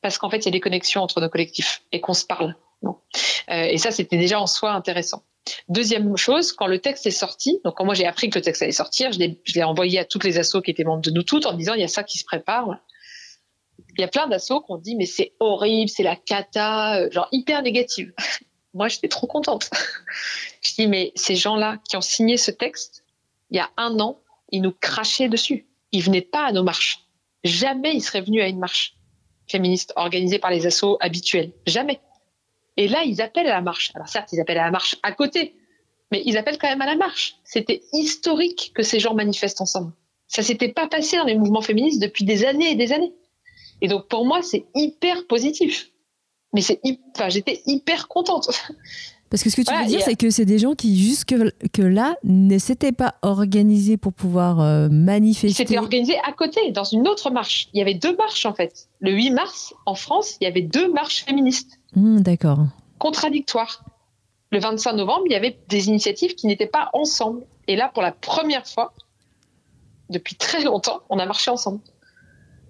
Parce 0.00 0.18
qu'en 0.18 0.30
fait, 0.30 0.38
il 0.38 0.44
y 0.46 0.48
a 0.48 0.52
des 0.52 0.60
connexions 0.60 1.00
entre 1.02 1.20
nos 1.20 1.28
collectifs 1.28 1.82
et 1.92 2.00
qu'on 2.00 2.14
se 2.14 2.24
parle. 2.24 2.56
Euh, 2.84 2.90
et 3.48 3.78
ça, 3.78 3.92
c'était 3.92 4.16
déjà 4.16 4.40
en 4.40 4.46
soi 4.46 4.72
intéressant. 4.72 5.22
Deuxième 5.68 6.16
chose, 6.16 6.52
quand 6.52 6.66
le 6.66 6.78
texte 6.78 7.06
est 7.06 7.10
sorti, 7.10 7.60
donc 7.64 7.76
quand 7.76 7.84
moi 7.84 7.94
j'ai 7.94 8.06
appris 8.06 8.30
que 8.30 8.38
le 8.38 8.44
texte 8.44 8.62
allait 8.62 8.72
sortir, 8.72 9.10
je 9.12 9.18
l'ai 9.18 9.62
envoyé 9.62 9.98
à 9.98 10.04
toutes 10.04 10.24
les 10.24 10.38
assos 10.38 10.62
qui 10.62 10.70
étaient 10.70 10.84
membres 10.84 11.02
de 11.02 11.10
nous 11.10 11.22
toutes 11.22 11.46
en 11.46 11.52
disant 11.52 11.74
il 11.74 11.80
y 11.80 11.84
a 11.84 11.88
ça 11.88 12.04
qui 12.04 12.18
se 12.18 12.24
prépare. 12.24 12.78
Il 13.96 14.00
y 14.00 14.04
a 14.04 14.08
plein 14.08 14.28
d'assos 14.28 14.60
qui 14.60 14.72
ont 14.72 14.78
dit 14.78 14.94
mais 14.96 15.06
c'est 15.06 15.32
horrible, 15.40 15.88
c'est 15.88 16.04
la 16.04 16.16
cata, 16.16 17.00
euh, 17.00 17.10
genre 17.10 17.28
hyper 17.32 17.62
négative. 17.62 18.12
moi 18.74 18.88
j'étais 18.88 19.08
trop 19.08 19.26
contente. 19.26 19.68
je 20.62 20.74
dis 20.74 20.86
mais 20.86 21.12
ces 21.16 21.34
gens-là 21.34 21.78
qui 21.88 21.96
ont 21.96 22.02
signé 22.02 22.36
ce 22.36 22.50
texte, 22.50 23.04
il 23.50 23.56
y 23.56 23.60
a 23.60 23.70
un 23.76 23.98
an, 23.98 24.20
ils 24.50 24.62
nous 24.62 24.72
crachaient 24.72 25.28
dessus. 25.28 25.66
Ils 25.90 26.02
venaient 26.02 26.20
pas 26.22 26.46
à 26.46 26.52
nos 26.52 26.62
marches. 26.62 27.00
Jamais 27.44 27.94
ils 27.94 28.00
seraient 28.00 28.22
venus 28.22 28.42
à 28.42 28.46
une 28.46 28.58
marche 28.58 28.94
féministe 29.48 29.92
organisée 29.96 30.38
par 30.38 30.50
les 30.50 30.66
assos 30.66 30.96
habituels. 31.00 31.52
Jamais. 31.66 32.00
Et 32.76 32.88
là, 32.88 33.02
ils 33.04 33.20
appellent 33.20 33.46
à 33.46 33.54
la 33.54 33.60
marche. 33.60 33.92
Alors 33.94 34.08
certes, 34.08 34.30
ils 34.32 34.40
appellent 34.40 34.58
à 34.58 34.64
la 34.64 34.70
marche 34.70 34.96
à 35.02 35.12
côté, 35.12 35.54
mais 36.10 36.22
ils 36.24 36.36
appellent 36.36 36.58
quand 36.58 36.68
même 36.68 36.80
à 36.82 36.86
la 36.86 36.96
marche. 36.96 37.36
C'était 37.44 37.82
historique 37.92 38.72
que 38.74 38.82
ces 38.82 38.98
gens 38.98 39.14
manifestent 39.14 39.60
ensemble. 39.60 39.92
Ça 40.28 40.42
s'était 40.42 40.68
pas 40.68 40.86
passé 40.86 41.16
dans 41.16 41.24
les 41.24 41.36
mouvements 41.36 41.60
féministes 41.60 42.00
depuis 42.00 42.24
des 42.24 42.44
années 42.44 42.70
et 42.70 42.74
des 42.74 42.92
années. 42.92 43.12
Et 43.82 43.88
donc 43.88 44.08
pour 44.08 44.24
moi, 44.24 44.42
c'est 44.42 44.64
hyper 44.74 45.26
positif. 45.26 45.90
Mais 46.54 46.60
c'est, 46.60 46.80
enfin, 47.16 47.28
j'étais 47.28 47.62
hyper 47.66 48.08
contente. 48.08 48.50
Parce 49.32 49.42
que 49.42 49.48
ce 49.48 49.56
que 49.56 49.62
tu 49.62 49.74
veux 49.74 49.86
dire, 49.86 50.02
c'est 50.02 50.14
que 50.14 50.28
c'est 50.28 50.44
des 50.44 50.58
gens 50.58 50.74
qui, 50.74 50.94
jusque 51.02 51.34
que 51.72 51.80
là, 51.80 52.16
ne 52.22 52.58
s'étaient 52.58 52.92
pas 52.92 53.14
organisés 53.22 53.96
pour 53.96 54.12
pouvoir 54.12 54.60
euh, 54.60 54.90
manifester. 54.90 55.48
Ils 55.48 55.54
s'étaient 55.54 55.78
organisés 55.78 56.18
à 56.18 56.32
côté, 56.32 56.70
dans 56.70 56.84
une 56.84 57.08
autre 57.08 57.30
marche. 57.30 57.70
Il 57.72 57.78
y 57.78 57.80
avait 57.80 57.94
deux 57.94 58.14
marches, 58.14 58.44
en 58.44 58.52
fait. 58.52 58.90
Le 59.00 59.10
8 59.10 59.30
mars, 59.30 59.72
en 59.86 59.94
France, 59.94 60.36
il 60.38 60.44
y 60.44 60.46
avait 60.46 60.60
deux 60.60 60.92
marches 60.92 61.24
féministes. 61.24 61.80
Hmm, 61.96 62.20
d'accord. 62.20 62.58
Contradictoires. 62.98 63.82
Le 64.50 64.60
25 64.60 64.92
novembre, 64.92 65.22
il 65.24 65.32
y 65.32 65.36
avait 65.36 65.56
des 65.70 65.88
initiatives 65.88 66.34
qui 66.34 66.46
n'étaient 66.46 66.66
pas 66.66 66.90
ensemble. 66.92 67.46
Et 67.68 67.74
là, 67.74 67.90
pour 67.90 68.02
la 68.02 68.12
première 68.12 68.66
fois, 68.66 68.92
depuis 70.10 70.34
très 70.34 70.62
longtemps, 70.62 71.00
on 71.08 71.18
a 71.18 71.24
marché 71.24 71.50
ensemble. 71.50 71.80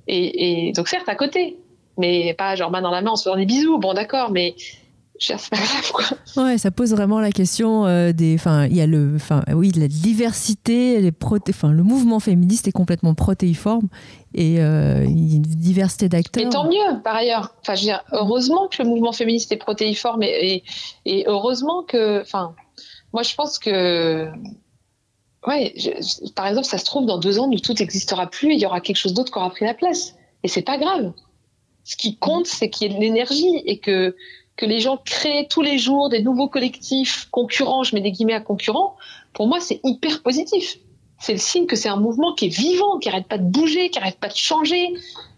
Et, 0.07 0.68
et 0.68 0.72
donc, 0.72 0.87
certes, 0.87 1.09
à 1.09 1.16
côté, 1.16 1.59
mais 1.98 2.35
pas 2.35 2.55
genre 2.55 2.70
main 2.70 2.83
dans 2.83 2.92
la 2.92 3.03
main 3.03 3.11
en 3.11 3.16
se 3.16 3.25
faisant 3.25 3.37
des 3.37 3.46
bisous. 3.46 3.79
Bon, 3.79 3.94
d'accord, 3.94 4.31
mais 4.31 4.55
c'est 5.23 5.51
pas 5.51 5.57
grave, 5.57 5.93
quoi. 5.93 6.45
Ouais, 6.45 6.59
ça 6.59 6.71
pose 6.71 6.91
vraiment 6.91 7.21
la 7.21 7.31
question 7.31 7.87
euh, 7.87 8.13
des. 8.13 8.35
Enfin, 8.35 8.67
il 8.67 8.77
y 8.77 8.81
a 8.81 8.87
le. 8.87 9.13
Enfin, 9.17 9.43
oui, 9.53 9.71
la 9.77 9.89
diversité, 9.89 11.01
les 11.01 11.13
proté... 11.13 11.53
le 11.63 11.83
mouvement 11.83 12.21
féministe 12.21 12.69
est 12.69 12.73
complètement 12.73 13.15
protéiforme 13.15 13.89
et 14.35 14.61
euh, 14.61 15.05
il 15.07 15.31
y 15.31 15.33
a 15.35 15.37
une 15.37 15.43
diversité 15.43 16.09
d'acteurs. 16.09 16.45
Mais 16.45 16.51
tant 16.51 16.67
mieux, 16.67 17.03
par 17.05 17.17
ailleurs. 17.17 17.55
Enfin, 17.61 17.75
je 17.75 17.81
veux 17.81 17.87
dire, 17.87 18.03
heureusement 18.13 18.69
que 18.69 18.83
le 18.83 18.89
mouvement 18.89 19.13
féministe 19.13 19.53
est 19.53 19.57
protéiforme 19.57 20.23
et, 20.23 20.65
et, 21.05 21.25
heureusement 21.27 21.83
que. 21.83 22.23
Enfin, 22.23 22.55
moi, 23.13 23.23
je 23.23 23.35
pense 23.35 23.59
que. 23.59 24.29
Ouais, 25.47 25.75
par 26.37 26.47
exemple, 26.47 26.67
ça 26.67 26.79
se 26.79 26.85
trouve, 26.85 27.07
dans 27.07 27.19
deux 27.19 27.39
ans, 27.39 27.51
tout 27.63 27.75
n'existera 27.75 28.29
plus, 28.29 28.55
il 28.55 28.61
y 28.61 28.67
aura 28.67 28.81
quelque 28.81 28.97
chose 28.97 29.13
d'autre 29.13 29.33
qui 29.33 29.39
aura 29.39 29.51
pris 29.51 29.65
la 29.65 29.75
place. 29.75 30.15
Et 30.45 30.49
c'est 30.49 30.63
pas 30.63 30.79
grave. 30.79 31.13
Ce 31.85 31.97
qui 31.97 32.17
compte, 32.17 32.47
c'est 32.47 32.71
qu'il 32.71 32.89
y 32.89 32.95
ait 32.95 32.97
de 32.97 33.01
l'énergie 33.01 33.61
et 33.65 33.79
que 33.79 34.15
que 34.57 34.67
les 34.67 34.81
gens 34.81 34.99
créent 35.05 35.47
tous 35.49 35.62
les 35.62 35.79
jours 35.79 36.09
des 36.09 36.23
nouveaux 36.23 36.49
collectifs 36.49 37.29
concurrents, 37.31 37.83
je 37.83 37.95
mets 37.95 38.01
des 38.01 38.12
guillemets 38.12 38.35
à 38.35 38.41
concurrents, 38.41 38.97
pour 39.33 39.47
moi, 39.47 39.61
c'est 39.61 39.81
hyper 39.85 40.23
positif. 40.23 40.79
C'est 41.19 41.33
le 41.33 41.38
signe 41.38 41.67
que 41.67 41.77
c'est 41.77 41.88
un 41.88 42.01
mouvement 42.01 42.35
qui 42.35 42.47
est 42.47 42.49
vivant, 42.49 42.99
qui 42.99 43.09
arrête 43.09 43.29
pas 43.29 43.38
de 43.38 43.45
bouger, 43.45 43.91
qui 43.91 43.99
arrête 43.99 44.19
pas 44.19 44.29
de 44.29 44.35
changer. 44.35 44.88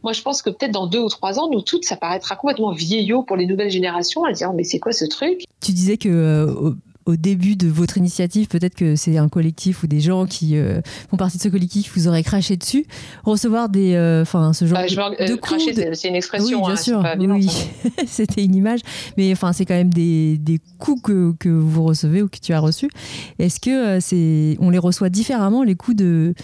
Moi, 0.03 0.14
je 0.14 0.22
pense 0.22 0.40
que 0.40 0.48
peut-être 0.48 0.72
dans 0.72 0.87
deux 0.87 1.00
ou 1.00 1.09
trois 1.09 1.38
ans, 1.38 1.50
nous 1.50 1.61
toutes, 1.61 1.85
ça 1.85 1.96
paraîtra 1.96 2.37
complètement 2.37 2.72
vieillot 2.72 3.22
pour 3.22 3.37
les 3.37 3.44
nouvelles 3.44 3.70
générations 3.70 4.24
à 4.24 4.33
dire 4.33 4.53
mais 4.55 4.64
c'est 4.64 4.79
quoi 4.79 4.92
ce 4.92 5.05
truc? 5.05 5.44
Tu 5.61 5.72
disais 5.72 5.98
que 5.98 6.09
euh, 6.09 6.70
au 7.07 7.17
début 7.17 7.57
de 7.57 7.69
votre 7.69 7.99
initiative, 7.99 8.49
peut-être 8.49 8.75
que 8.75 8.97
c'est 8.97 9.19
un 9.19 9.29
collectif 9.29 9.83
ou 9.83 9.87
des 9.87 10.01
gens 10.01 10.27
qui 10.27 10.57
euh, 10.57 10.81
font 11.11 11.17
partie 11.17 11.37
de 11.37 11.43
ce 11.43 11.49
collectif, 11.49 11.93
vous 11.95 12.09
aurez 12.09 12.23
craché 12.23 12.57
dessus. 12.57 12.87
Recevoir 13.25 13.69
des, 13.69 13.95
euh, 13.95 14.23
enfin, 14.23 14.53
ce 14.53 14.64
genre 14.64 14.79
bah, 14.79 14.87
de, 14.87 15.33
euh, 15.33 15.37
cracher, 15.37 15.75
c'est 15.95 16.09
une 16.09 16.14
expression. 16.14 16.59
Oui, 16.59 16.64
bien 16.64 16.75
hein, 16.75 16.77
sûr. 16.77 17.05
oui, 17.19 17.51
c'était 18.07 18.45
une 18.45 18.55
image, 18.55 18.81
mais 19.17 19.31
enfin, 19.33 19.53
c'est 19.53 19.67
quand 19.67 19.75
même 19.75 19.93
des, 19.93 20.38
des 20.38 20.61
coups 20.79 21.03
que, 21.03 21.33
que, 21.38 21.49
vous 21.49 21.85
recevez 21.85 22.23
ou 22.23 22.29
que 22.29 22.38
tu 22.38 22.53
as 22.53 22.61
reçus. 22.61 22.90
Est-ce 23.38 23.61
que 23.61 24.01
c'est, 24.01 24.57
on 24.61 24.71
les 24.71 24.79
reçoit 24.79 25.11
différemment 25.11 25.62
les 25.62 25.75
coups 25.75 25.97
de 25.97 26.35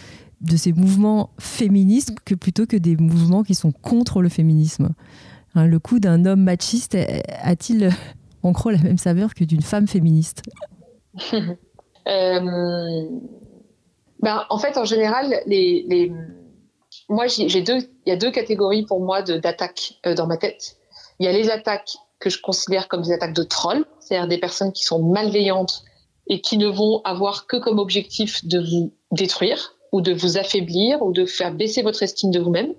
de 0.40 0.56
ces 0.56 0.72
mouvements 0.72 1.34
féministes 1.38 2.14
que 2.24 2.34
plutôt 2.34 2.64
que 2.64 2.78
des 2.78 2.96
mouvements 2.96 3.42
qui 3.42 3.54
sont 3.54 3.72
contre 3.72 4.22
le 4.22 4.30
féminisme? 4.30 4.88
Hein, 5.54 5.66
le 5.66 5.78
coup 5.78 5.98
d'un 5.98 6.24
homme 6.24 6.44
machiste 6.44 6.96
a-t-il 7.42 7.90
en 8.42 8.52
gros 8.52 8.70
la 8.70 8.78
même 8.78 8.98
saveur 8.98 9.34
que 9.34 9.44
d'une 9.44 9.62
femme 9.62 9.86
féministe 9.86 10.42
euh, 11.32 12.40
ben, 14.20 14.46
En 14.48 14.58
fait, 14.58 14.76
en 14.76 14.84
général, 14.84 15.42
les, 15.46 16.12
moi, 17.08 17.26
j'ai 17.26 17.62
deux, 17.62 17.78
il 18.06 18.10
y 18.10 18.12
a 18.12 18.16
deux 18.16 18.30
catégories 18.30 18.84
pour 18.84 19.00
moi 19.00 19.22
d'attaques 19.22 19.94
euh, 20.06 20.14
dans 20.14 20.26
ma 20.26 20.36
tête. 20.36 20.76
Il 21.18 21.26
y 21.26 21.28
a 21.28 21.32
les 21.32 21.50
attaques 21.50 21.96
que 22.18 22.30
je 22.30 22.40
considère 22.40 22.88
comme 22.88 23.02
des 23.02 23.12
attaques 23.12 23.34
de 23.34 23.42
trolls, 23.42 23.84
c'est-à-dire 24.00 24.28
des 24.28 24.38
personnes 24.38 24.72
qui 24.72 24.84
sont 24.84 25.02
malveillantes 25.02 25.84
et 26.28 26.40
qui 26.40 26.58
ne 26.58 26.68
vont 26.68 27.00
avoir 27.04 27.46
que 27.46 27.56
comme 27.56 27.78
objectif 27.78 28.44
de 28.44 28.60
vous 28.60 28.92
détruire 29.10 29.74
ou 29.92 30.00
de 30.00 30.12
vous 30.12 30.38
affaiblir 30.38 31.02
ou 31.02 31.12
de 31.12 31.24
faire 31.24 31.52
baisser 31.52 31.82
votre 31.82 32.02
estime 32.02 32.30
de 32.30 32.38
vous-même. 32.38 32.74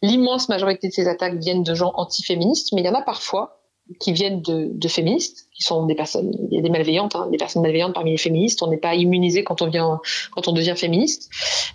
L'immense 0.00 0.48
majorité 0.48 0.88
de 0.88 0.92
ces 0.92 1.06
attaques 1.06 1.38
viennent 1.38 1.62
de 1.62 1.74
gens 1.74 1.92
antiféministes, 1.94 2.72
mais 2.72 2.80
il 2.82 2.86
y 2.86 2.88
en 2.88 2.94
a 2.94 3.02
parfois 3.02 3.61
qui 4.00 4.12
viennent 4.12 4.42
de, 4.42 4.88
féministes, 4.88 5.48
qui 5.54 5.62
sont 5.62 5.86
des 5.86 5.94
personnes, 5.94 6.32
il 6.50 6.56
y 6.56 6.58
a 6.58 6.62
des 6.62 6.70
malveillantes, 6.70 7.16
hein, 7.16 7.28
des 7.30 7.36
personnes 7.36 7.62
malveillantes 7.62 7.94
parmi 7.94 8.12
les 8.12 8.16
féministes. 8.16 8.62
On 8.62 8.68
n'est 8.68 8.78
pas 8.78 8.94
immunisé 8.94 9.44
quand 9.44 9.60
on 9.62 9.66
devient 9.66 10.74
féministe. 10.76 11.30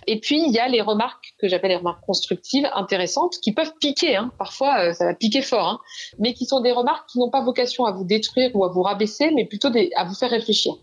Et 0.06 0.18
puis 0.18 0.42
il 0.42 0.52
y 0.52 0.58
a 0.58 0.68
les 0.68 0.80
remarques 0.80 1.34
que 1.38 1.48
j'appelle 1.48 1.70
les 1.70 1.76
remarques 1.76 2.04
constructives, 2.04 2.68
intéressantes, 2.74 3.36
qui 3.42 3.52
peuvent 3.52 3.74
piquer. 3.80 4.16
Hein. 4.16 4.32
Parfois, 4.38 4.80
euh, 4.80 4.92
ça 4.92 5.04
va 5.04 5.14
piquer 5.14 5.42
fort, 5.42 5.68
hein, 5.68 5.80
mais 6.18 6.34
qui 6.34 6.46
sont 6.46 6.60
des 6.60 6.72
remarques 6.72 7.08
qui 7.10 7.18
n'ont 7.18 7.30
pas 7.30 7.42
vocation 7.42 7.84
à 7.84 7.92
vous 7.92 8.04
détruire 8.04 8.50
ou 8.54 8.64
à 8.64 8.68
vous 8.68 8.82
rabaisser, 8.82 9.30
mais 9.30 9.44
plutôt 9.44 9.68
à 9.96 10.04
vous 10.04 10.14
faire 10.14 10.30
réfléchir. 10.30 10.74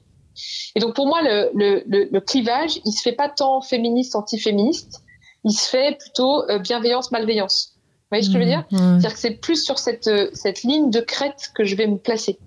Et 0.76 0.80
donc 0.80 0.96
pour 0.96 1.08
moi, 1.08 1.22
le, 1.22 1.50
le, 1.54 1.84
le, 1.88 2.22
clivage, 2.22 2.80
il 2.86 2.92
se 2.92 3.02
fait 3.02 3.14
pas 3.14 3.30
tant 3.30 3.62
féministe 3.62 4.16
anti-féministe, 4.16 5.02
il 5.46 5.54
se 5.54 5.70
fait 5.70 5.98
plutôt 5.98 6.44
euh, 6.50 6.60
bienveillance 6.60 7.12
malveillance 7.12 7.75
voyez 8.16 8.24
ce 8.24 8.30
que 8.30 8.34
je 8.34 8.40
veux 8.40 8.46
dire 8.46 8.64
C'est-à-dire 8.70 9.14
que 9.14 9.20
c'est 9.20 9.32
plus 9.32 9.64
sur 9.64 9.80
cette, 9.80 10.08
euh, 10.08 10.30
cette 10.34 10.64
ligne 10.64 10.90
de 10.90 11.00
crête 11.00 11.52
que 11.54 11.64
je 11.64 11.76
vais 11.76 11.88
me 11.88 11.98
placer. 11.98 12.38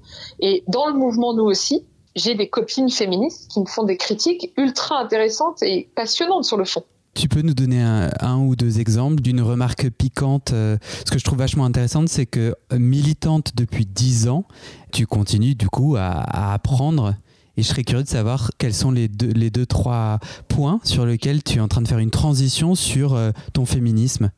Et 0.40 0.64
dans 0.68 0.86
le 0.86 0.94
mouvement, 0.94 1.34
nous 1.34 1.44
aussi, 1.44 1.84
j'ai 2.16 2.34
des 2.34 2.48
copines 2.48 2.90
féministes 2.90 3.50
qui 3.50 3.60
me 3.60 3.66
font 3.66 3.84
des 3.84 3.96
critiques 3.96 4.52
ultra 4.56 5.00
intéressantes 5.00 5.62
et 5.62 5.88
passionnantes 5.94 6.44
sur 6.44 6.56
le 6.56 6.64
fond. 6.64 6.84
Tu 7.14 7.28
peux 7.28 7.42
nous 7.42 7.54
donner 7.54 7.82
un, 7.82 8.38
ou 8.38 8.54
deux 8.54 8.78
exemples 8.78 9.20
d'une 9.20 9.40
remarque 9.40 9.90
piquante 9.90 10.52
euh, 10.52 10.76
Ce 11.04 11.10
que 11.10 11.18
je 11.18 11.24
trouve 11.24 11.38
vachement 11.38 11.64
intéressante, 11.64 12.08
c'est 12.08 12.26
que 12.26 12.54
euh, 12.72 12.78
militante 12.78 13.52
depuis 13.56 13.86
dix 13.86 14.28
ans, 14.28 14.44
tu 14.92 15.06
continues 15.06 15.56
du 15.56 15.68
coup 15.68 15.96
à, 15.96 16.52
apprendre. 16.52 17.16
Et 17.56 17.62
je 17.62 17.66
serais 17.66 17.82
curieux 17.82 18.04
de 18.04 18.08
savoir 18.08 18.52
quels 18.58 18.74
sont 18.74 18.92
les 18.92 19.08
deux, 19.08 19.32
les 19.32 19.50
deux, 19.50 19.66
trois 19.66 20.20
points 20.46 20.78
sur 20.84 21.04
lesquels 21.06 21.42
tu 21.42 21.58
es 21.58 21.60
en 21.60 21.66
train 21.66 21.82
de 21.82 21.88
faire 21.88 21.98
une 21.98 22.10
transition 22.10 22.76
sur 22.76 23.18
ton 23.52 23.66
féminisme. 23.66 24.30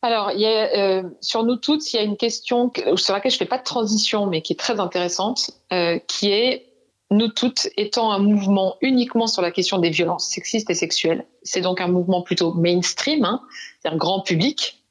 Alors, 0.00 0.30
il 0.30 0.44
euh, 0.44 1.02
sur 1.20 1.42
nous 1.42 1.56
toutes, 1.56 1.92
il 1.92 1.96
y 1.96 1.98
a 1.98 2.02
une 2.02 2.16
question 2.16 2.72
sur 2.96 3.14
laquelle 3.14 3.32
je 3.32 3.36
fais 3.36 3.46
pas 3.46 3.58
de 3.58 3.64
transition, 3.64 4.26
mais 4.26 4.42
qui 4.42 4.52
est 4.52 4.56
très 4.56 4.78
intéressante, 4.78 5.50
euh, 5.72 5.98
qui 6.06 6.30
est 6.30 6.66
nous 7.10 7.28
toutes 7.28 7.68
étant 7.76 8.12
un 8.12 8.18
mouvement 8.18 8.76
uniquement 8.80 9.26
sur 9.26 9.42
la 9.42 9.50
question 9.50 9.78
des 9.78 9.90
violences 9.90 10.28
sexistes 10.28 10.70
et 10.70 10.74
sexuelles. 10.74 11.26
C'est 11.42 11.62
donc 11.62 11.80
un 11.80 11.88
mouvement 11.88 12.22
plutôt 12.22 12.52
mainstream, 12.52 13.24
hein, 13.24 13.42
c'est-à-dire 13.80 13.98
grand 13.98 14.20
public. 14.20 14.84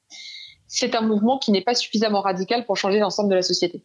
C'est 0.67 0.95
un 0.95 1.01
mouvement 1.01 1.37
qui 1.37 1.51
n'est 1.51 1.61
pas 1.61 1.75
suffisamment 1.75 2.21
radical 2.21 2.65
pour 2.65 2.75
changer 2.75 2.99
l'ensemble 2.99 3.29
de 3.29 3.35
la 3.35 3.43
société. 3.43 3.83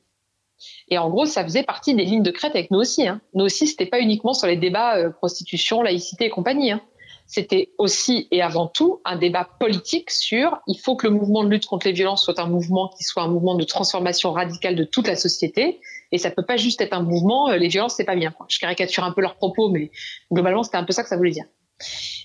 Et 0.88 0.98
en 0.98 1.08
gros, 1.10 1.26
ça 1.26 1.44
faisait 1.44 1.62
partie 1.62 1.94
des 1.94 2.04
lignes 2.04 2.22
de 2.22 2.30
crête 2.30 2.54
avec 2.54 2.70
nous 2.70 2.78
aussi. 2.78 3.06
Hein. 3.06 3.20
Nous 3.34 3.44
aussi, 3.44 3.66
c'était 3.66 3.86
pas 3.86 4.00
uniquement 4.00 4.32
sur 4.32 4.46
les 4.46 4.56
débats 4.56 4.96
euh, 4.96 5.10
prostitution, 5.10 5.82
laïcité 5.82 6.24
et 6.24 6.30
compagnie. 6.30 6.72
Hein 6.72 6.80
c'était 7.26 7.72
aussi 7.78 8.28
et 8.30 8.42
avant 8.42 8.66
tout 8.66 9.00
un 9.04 9.16
débat 9.16 9.48
politique 9.58 10.10
sur 10.10 10.58
il 10.66 10.78
faut 10.78 10.96
que 10.96 11.06
le 11.06 11.14
mouvement 11.14 11.44
de 11.44 11.48
lutte 11.48 11.66
contre 11.66 11.86
les 11.86 11.92
violences 11.92 12.24
soit 12.24 12.38
un 12.38 12.46
mouvement 12.46 12.88
qui 12.88 13.04
soit 13.04 13.22
un 13.22 13.28
mouvement 13.28 13.54
de 13.54 13.64
transformation 13.64 14.32
radicale 14.32 14.76
de 14.76 14.84
toute 14.84 15.06
la 15.06 15.16
société 15.16 15.80
et 16.10 16.18
ça 16.18 16.30
peut 16.30 16.44
pas 16.44 16.56
juste 16.56 16.80
être 16.80 16.92
un 16.92 17.02
mouvement 17.02 17.48
euh, 17.48 17.56
les 17.56 17.68
violences 17.68 17.94
c'est 17.94 18.04
pas 18.04 18.16
bien. 18.16 18.34
Je 18.48 18.58
caricature 18.58 19.04
un 19.04 19.12
peu 19.12 19.22
leurs 19.22 19.36
propos 19.36 19.70
mais 19.70 19.90
globalement 20.32 20.62
c'était 20.62 20.76
un 20.76 20.84
peu 20.84 20.92
ça 20.92 21.02
que 21.02 21.08
ça 21.08 21.16
voulait 21.16 21.30
dire. 21.30 21.46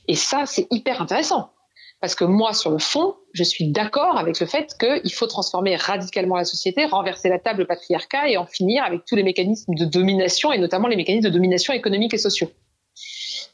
Et 0.07 0.15
ça 0.15 0.45
c'est 0.45 0.67
hyper 0.71 1.01
intéressant 1.01 1.51
parce 2.01 2.13
que 2.13 2.25
moi 2.25 2.53
sur 2.53 2.71
le 2.71 2.79
fond 2.79 3.15
je 3.33 3.43
suis 3.43 3.71
d'accord 3.71 4.17
avec 4.17 4.39
le 4.39 4.45
fait 4.45 4.75
qu'il 4.77 5.13
faut 5.13 5.27
transformer 5.27 5.75
radicalement 5.75 6.35
la 6.35 6.45
société, 6.45 6.85
renverser 6.85 7.29
la 7.29 7.39
table 7.39 7.65
patriarcat 7.65 8.29
et 8.29 8.37
en 8.37 8.45
finir 8.45 8.83
avec 8.83 9.05
tous 9.05 9.15
les 9.15 9.23
mécanismes 9.23 9.73
de 9.73 9.85
domination 9.85 10.51
et 10.51 10.57
notamment 10.57 10.87
les 10.87 10.95
mécanismes 10.95 11.29
de 11.29 11.33
domination 11.33 11.73
économique 11.73 12.13
et 12.13 12.17
sociaux. 12.17 12.49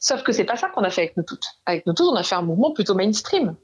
Sauf 0.04 0.22
que 0.22 0.32
c'est 0.32 0.44
pas 0.44 0.56
ça 0.56 0.68
qu'on 0.68 0.82
a 0.82 0.90
fait 0.90 1.00
avec 1.00 1.16
nous 1.16 1.22
toutes. 1.22 1.46
Avec 1.64 1.86
nous 1.86 1.94
toutes, 1.94 2.12
on 2.12 2.14
a 2.14 2.22
fait 2.22 2.34
un 2.34 2.42
mouvement 2.42 2.74
plutôt 2.74 2.94
mainstream. 2.94 3.56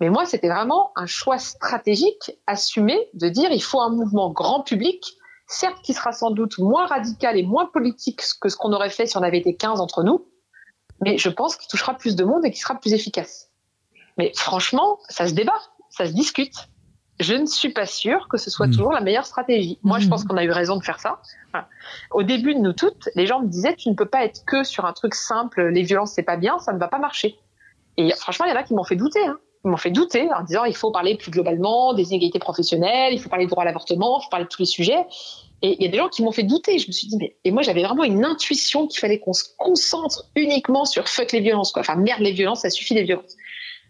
Mais 0.00 0.08
moi, 0.08 0.24
c'était 0.24 0.48
vraiment 0.48 0.90
un 0.96 1.04
choix 1.04 1.36
stratégique 1.36 2.32
assumé 2.46 3.10
de 3.12 3.28
dire 3.28 3.50
il 3.52 3.62
faut 3.62 3.82
un 3.82 3.90
mouvement 3.90 4.30
grand 4.30 4.62
public, 4.62 5.04
certes 5.46 5.76
qui 5.82 5.92
sera 5.92 6.12
sans 6.12 6.30
doute 6.30 6.56
moins 6.56 6.86
radical 6.86 7.36
et 7.36 7.42
moins 7.42 7.66
politique 7.66 8.22
que 8.40 8.48
ce 8.48 8.56
qu'on 8.56 8.72
aurait 8.72 8.88
fait 8.88 9.04
si 9.04 9.18
on 9.18 9.22
avait 9.22 9.36
été 9.36 9.54
15 9.54 9.82
entre 9.82 10.02
nous, 10.02 10.26
mais 11.04 11.18
je 11.18 11.28
pense 11.28 11.56
qu'il 11.56 11.68
touchera 11.68 11.92
plus 11.92 12.16
de 12.16 12.24
monde 12.24 12.46
et 12.46 12.50
qui 12.50 12.60
sera 12.60 12.80
plus 12.80 12.94
efficace. 12.94 13.50
Mais 14.16 14.32
franchement, 14.34 14.98
ça 15.10 15.28
se 15.28 15.34
débat, 15.34 15.60
ça 15.90 16.06
se 16.06 16.12
discute 16.12 16.54
je 17.18 17.34
ne 17.34 17.46
suis 17.46 17.70
pas 17.70 17.86
sûre 17.86 18.28
que 18.28 18.36
ce 18.36 18.50
soit 18.50 18.66
hmm. 18.66 18.72
toujours 18.72 18.92
la 18.92 19.00
meilleure 19.00 19.26
stratégie. 19.26 19.78
Moi, 19.82 19.98
je 19.98 20.08
pense 20.08 20.24
hmm. 20.24 20.28
qu'on 20.28 20.36
a 20.36 20.44
eu 20.44 20.50
raison 20.50 20.76
de 20.76 20.84
faire 20.84 21.00
ça. 21.00 21.20
Au 22.10 22.22
début 22.22 22.54
de 22.54 22.60
nous 22.60 22.74
toutes, 22.74 23.08
les 23.14 23.26
gens 23.26 23.40
me 23.40 23.48
disaient 23.48 23.74
tu 23.74 23.88
ne 23.88 23.94
peux 23.94 24.06
pas 24.06 24.24
être 24.24 24.44
que 24.44 24.62
sur 24.62 24.84
un 24.84 24.92
truc 24.92 25.14
simple, 25.14 25.68
les 25.68 25.82
violences 25.82 26.12
c'est 26.12 26.22
pas 26.22 26.36
bien, 26.36 26.58
ça 26.58 26.72
ne 26.72 26.78
va 26.78 26.88
pas 26.88 26.98
marcher. 26.98 27.38
Et 27.96 28.10
franchement, 28.10 28.44
il 28.44 28.50
y 28.50 28.52
en 28.52 28.56
a 28.56 28.62
qui 28.62 28.74
m'ont 28.74 28.84
fait 28.84 28.96
douter. 28.96 29.24
Hein. 29.24 29.38
Ils 29.64 29.70
m'ont 29.70 29.78
fait 29.78 29.90
douter 29.90 30.28
en 30.32 30.44
disant 30.44 30.64
il 30.64 30.76
faut 30.76 30.90
parler 30.90 31.16
plus 31.16 31.30
globalement 31.30 31.94
des 31.94 32.10
inégalités 32.10 32.38
professionnelles, 32.38 33.14
il 33.14 33.20
faut 33.20 33.30
parler 33.30 33.46
du 33.46 33.50
droit 33.50 33.62
à 33.62 33.66
l'avortement, 33.66 34.20
il 34.20 34.24
faut 34.24 34.30
parler 34.30 34.44
de 34.44 34.50
tous 34.50 34.60
les 34.60 34.66
sujets. 34.66 35.06
Et 35.62 35.76
il 35.78 35.82
y 35.82 35.88
a 35.88 35.90
des 35.90 35.96
gens 35.96 36.08
qui 36.08 36.22
m'ont 36.22 36.32
fait 36.32 36.42
douter. 36.42 36.78
Je 36.78 36.86
me 36.86 36.92
suis 36.92 37.08
dit, 37.08 37.16
mais. 37.16 37.36
Et 37.44 37.50
moi, 37.50 37.62
j'avais 37.62 37.82
vraiment 37.82 38.04
une 38.04 38.24
intuition 38.24 38.86
qu'il 38.86 39.00
fallait 39.00 39.18
qu'on 39.18 39.32
se 39.32 39.44
concentre 39.56 40.24
uniquement 40.36 40.84
sur 40.84 41.08
fuck 41.08 41.32
les 41.32 41.40
violences, 41.40 41.72
quoi. 41.72 41.80
Enfin, 41.80 41.96
merde 41.96 42.20
les 42.20 42.32
violences, 42.32 42.60
ça 42.60 42.70
suffit 42.70 42.94
les 42.94 43.04
violences. 43.04 43.36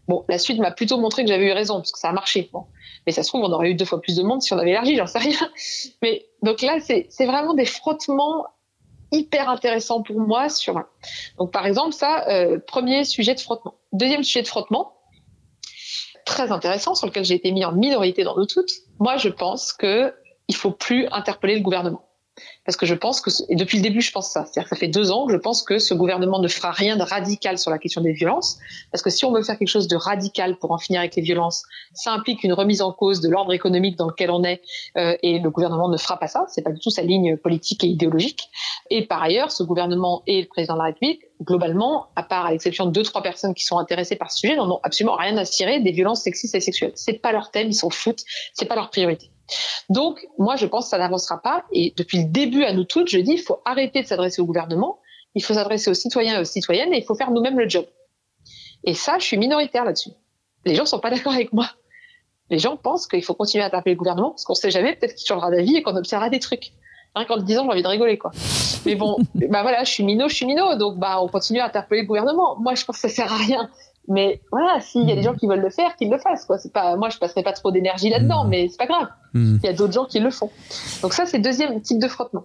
Bon, 0.06 0.24
la 0.28 0.38
suite 0.38 0.60
m'a 0.60 0.70
plutôt 0.70 0.98
montré 0.98 1.24
que 1.24 1.28
j'avais 1.28 1.46
eu 1.46 1.52
raison, 1.52 1.76
parce 1.76 1.90
que 1.90 1.98
ça 1.98 2.10
a 2.10 2.12
marché. 2.12 2.48
Bon. 2.52 2.64
Mais 3.06 3.12
ça 3.12 3.22
se 3.22 3.28
trouve, 3.28 3.44
on 3.44 3.52
aurait 3.52 3.70
eu 3.70 3.74
deux 3.74 3.84
fois 3.84 4.00
plus 4.00 4.16
de 4.16 4.22
monde 4.22 4.42
si 4.42 4.52
on 4.52 4.58
avait 4.58 4.70
élargi, 4.70 4.96
j'en 4.96 5.06
sais 5.06 5.18
rien. 5.18 5.38
Mais 6.02 6.26
donc 6.42 6.62
là, 6.62 6.78
c'est 6.80 7.26
vraiment 7.26 7.54
des 7.54 7.64
frottements 7.64 8.46
hyper 9.12 9.48
intéressants 9.48 10.02
pour 10.02 10.20
moi 10.20 10.48
sur. 10.48 10.82
Donc 11.38 11.52
par 11.52 11.66
exemple, 11.66 11.92
ça, 11.92 12.28
euh, 12.28 12.58
premier 12.58 13.04
sujet 13.04 13.34
de 13.34 13.40
frottement. 13.40 13.74
Deuxième 13.92 14.24
sujet 14.24 14.42
de 14.42 14.48
frottement, 14.48 14.94
très 16.24 16.50
intéressant, 16.50 16.94
sur 16.94 17.06
lequel 17.06 17.24
j'ai 17.24 17.34
été 17.34 17.52
mis 17.52 17.64
en 17.64 17.72
minorité 17.72 18.24
dans 18.24 18.36
nous 18.36 18.46
toutes. 18.46 18.72
Moi, 18.98 19.16
je 19.16 19.28
pense 19.28 19.72
que 19.72 20.12
il 20.48 20.56
faut 20.56 20.70
plus 20.70 21.06
interpeller 21.10 21.56
le 21.56 21.62
gouvernement. 21.62 22.04
Parce 22.66 22.76
que 22.76 22.84
je 22.84 22.94
pense 22.94 23.20
que, 23.20 23.30
et 23.48 23.56
depuis 23.56 23.78
le 23.78 23.82
début, 23.82 24.00
je 24.02 24.12
pense 24.12 24.30
ça. 24.30 24.44
C'est-à-dire 24.44 24.68
ça 24.68 24.76
fait 24.76 24.88
deux 24.88 25.10
ans 25.10 25.26
que 25.26 25.32
je 25.32 25.38
pense 25.38 25.62
que 25.62 25.78
ce 25.78 25.94
gouvernement 25.94 26.40
ne 26.40 26.48
fera 26.48 26.72
rien 26.72 26.96
de 26.96 27.02
radical 27.02 27.58
sur 27.58 27.70
la 27.70 27.78
question 27.78 28.00
des 28.00 28.12
violences, 28.12 28.58
parce 28.90 29.02
que 29.02 29.10
si 29.10 29.24
on 29.24 29.32
veut 29.32 29.42
faire 29.42 29.58
quelque 29.58 29.68
chose 29.68 29.88
de 29.88 29.96
radical 29.96 30.58
pour 30.58 30.72
en 30.72 30.78
finir 30.78 31.00
avec 31.00 31.14
les 31.16 31.22
violences, 31.22 31.62
ça 31.94 32.12
implique 32.12 32.44
une 32.44 32.52
remise 32.52 32.82
en 32.82 32.92
cause 32.92 33.20
de 33.20 33.28
l'ordre 33.28 33.52
économique 33.52 33.96
dans 33.96 34.08
lequel 34.08 34.30
on 34.30 34.42
est, 34.42 34.60
euh, 34.96 35.16
et 35.22 35.38
le 35.38 35.50
gouvernement 35.50 35.88
ne 35.88 35.96
fera 35.96 36.18
pas 36.18 36.26
ça. 36.26 36.44
C'est 36.48 36.62
pas 36.62 36.72
du 36.72 36.80
tout 36.80 36.90
sa 36.90 37.02
ligne 37.02 37.36
politique 37.36 37.84
et 37.84 37.86
idéologique. 37.86 38.50
Et 38.90 39.06
par 39.06 39.22
ailleurs, 39.22 39.52
ce 39.52 39.62
gouvernement 39.62 40.22
et 40.26 40.42
le 40.42 40.48
président 40.48 40.74
de 40.74 40.78
la 40.80 40.86
République, 40.86 41.22
globalement, 41.42 42.06
à 42.16 42.22
part 42.22 42.46
à 42.46 42.50
l'exception 42.50 42.86
de 42.86 42.90
deux 42.90 43.02
trois 43.02 43.22
personnes 43.22 43.54
qui 43.54 43.64
sont 43.64 43.78
intéressées 43.78 44.16
par 44.16 44.30
ce 44.32 44.38
sujet, 44.38 44.56
n'en 44.56 44.70
ont 44.70 44.80
absolument 44.82 45.16
rien 45.16 45.36
à 45.36 45.44
cirer 45.44 45.80
des 45.80 45.92
violences 45.92 46.22
sexistes 46.22 46.54
et 46.54 46.60
sexuelles. 46.60 46.92
C'est 46.94 47.20
pas 47.20 47.32
leur 47.32 47.50
thème, 47.50 47.68
ils 47.68 47.74
s'en 47.74 47.90
foutent, 47.90 48.24
c'est 48.54 48.66
pas 48.66 48.74
leur 48.74 48.90
priorité. 48.90 49.30
Donc, 49.88 50.26
moi, 50.38 50.56
je 50.56 50.66
pense 50.66 50.86
que 50.86 50.90
ça 50.90 50.98
n'avancera 50.98 51.40
pas. 51.40 51.64
Et 51.72 51.94
depuis 51.96 52.18
le 52.18 52.28
début, 52.28 52.64
à 52.64 52.72
nous 52.72 52.84
toutes, 52.84 53.08
je 53.08 53.18
dis, 53.18 53.32
il 53.32 53.42
faut 53.42 53.60
arrêter 53.64 54.02
de 54.02 54.06
s'adresser 54.06 54.42
au 54.42 54.46
gouvernement, 54.46 54.98
il 55.34 55.42
faut 55.42 55.54
s'adresser 55.54 55.90
aux 55.90 55.94
citoyens 55.94 56.38
et 56.38 56.40
aux 56.40 56.44
citoyennes, 56.44 56.92
et 56.92 56.98
il 56.98 57.04
faut 57.04 57.14
faire 57.14 57.30
nous-mêmes 57.30 57.58
le 57.58 57.68
job. 57.68 57.86
Et 58.84 58.94
ça, 58.94 59.18
je 59.18 59.24
suis 59.24 59.36
minoritaire 59.36 59.84
là-dessus. 59.84 60.10
Les 60.64 60.74
gens 60.74 60.86
sont 60.86 60.98
pas 60.98 61.10
d'accord 61.14 61.32
avec 61.32 61.52
moi. 61.52 61.70
Les 62.50 62.58
gens 62.58 62.76
pensent 62.76 63.06
qu'il 63.06 63.24
faut 63.24 63.34
continuer 63.34 63.64
à 63.64 63.70
taper 63.70 63.90
le 63.90 63.96
gouvernement, 63.96 64.30
parce 64.30 64.44
qu'on 64.44 64.54
sait 64.54 64.70
jamais, 64.70 64.94
peut-être 64.94 65.14
qu'il 65.14 65.26
changera 65.26 65.50
d'avis 65.50 65.76
et 65.76 65.82
qu'on 65.82 65.96
observera 65.96 66.30
des 66.30 66.38
trucs. 66.38 66.72
Rien 67.14 67.24
qu'en 67.24 67.36
le 67.36 67.42
disant, 67.42 67.64
j'ai 67.64 67.70
envie 67.70 67.82
de 67.82 67.88
rigoler, 67.88 68.18
quoi. 68.18 68.30
Mais 68.84 68.94
bon, 68.94 69.16
bah 69.34 69.62
voilà, 69.62 69.84
je 69.84 69.90
suis 69.90 70.04
minot, 70.04 70.28
je 70.28 70.34
suis 70.34 70.46
minot, 70.46 70.76
donc 70.76 70.98
bah 70.98 71.20
on 71.20 71.28
continue 71.28 71.60
à 71.60 71.66
interpeller 71.66 72.02
le 72.02 72.06
gouvernement. 72.06 72.56
Moi, 72.60 72.74
je 72.74 72.84
pense 72.84 73.00
que 73.00 73.08
ça 73.08 73.14
sert 73.14 73.32
à 73.32 73.36
rien. 73.36 73.70
Mais 74.08 74.40
voilà, 74.50 74.80
s'il 74.80 75.08
y 75.08 75.12
a 75.12 75.16
des 75.16 75.22
gens 75.22 75.34
qui 75.34 75.46
veulent 75.46 75.60
le 75.60 75.70
faire, 75.70 75.96
qu'ils 75.96 76.10
le 76.10 76.18
fassent. 76.18 76.44
Quoi. 76.44 76.58
C'est 76.58 76.72
pas, 76.72 76.96
moi, 76.96 77.08
je 77.08 77.18
passerai 77.18 77.42
pas 77.42 77.52
trop 77.52 77.70
d'énergie 77.70 78.08
là-dedans, 78.08 78.44
mmh. 78.44 78.48
mais 78.48 78.68
c'est 78.68 78.78
pas 78.78 78.86
grave. 78.86 79.08
Mmh. 79.34 79.56
Il 79.62 79.66
y 79.66 79.68
a 79.68 79.72
d'autres 79.72 79.92
gens 79.92 80.04
qui 80.04 80.20
le 80.20 80.30
font. 80.30 80.50
Donc 81.02 81.12
ça, 81.12 81.26
c'est 81.26 81.38
le 81.38 81.42
deuxième 81.42 81.80
type 81.80 81.98
de 81.98 82.08
frottement. 82.08 82.44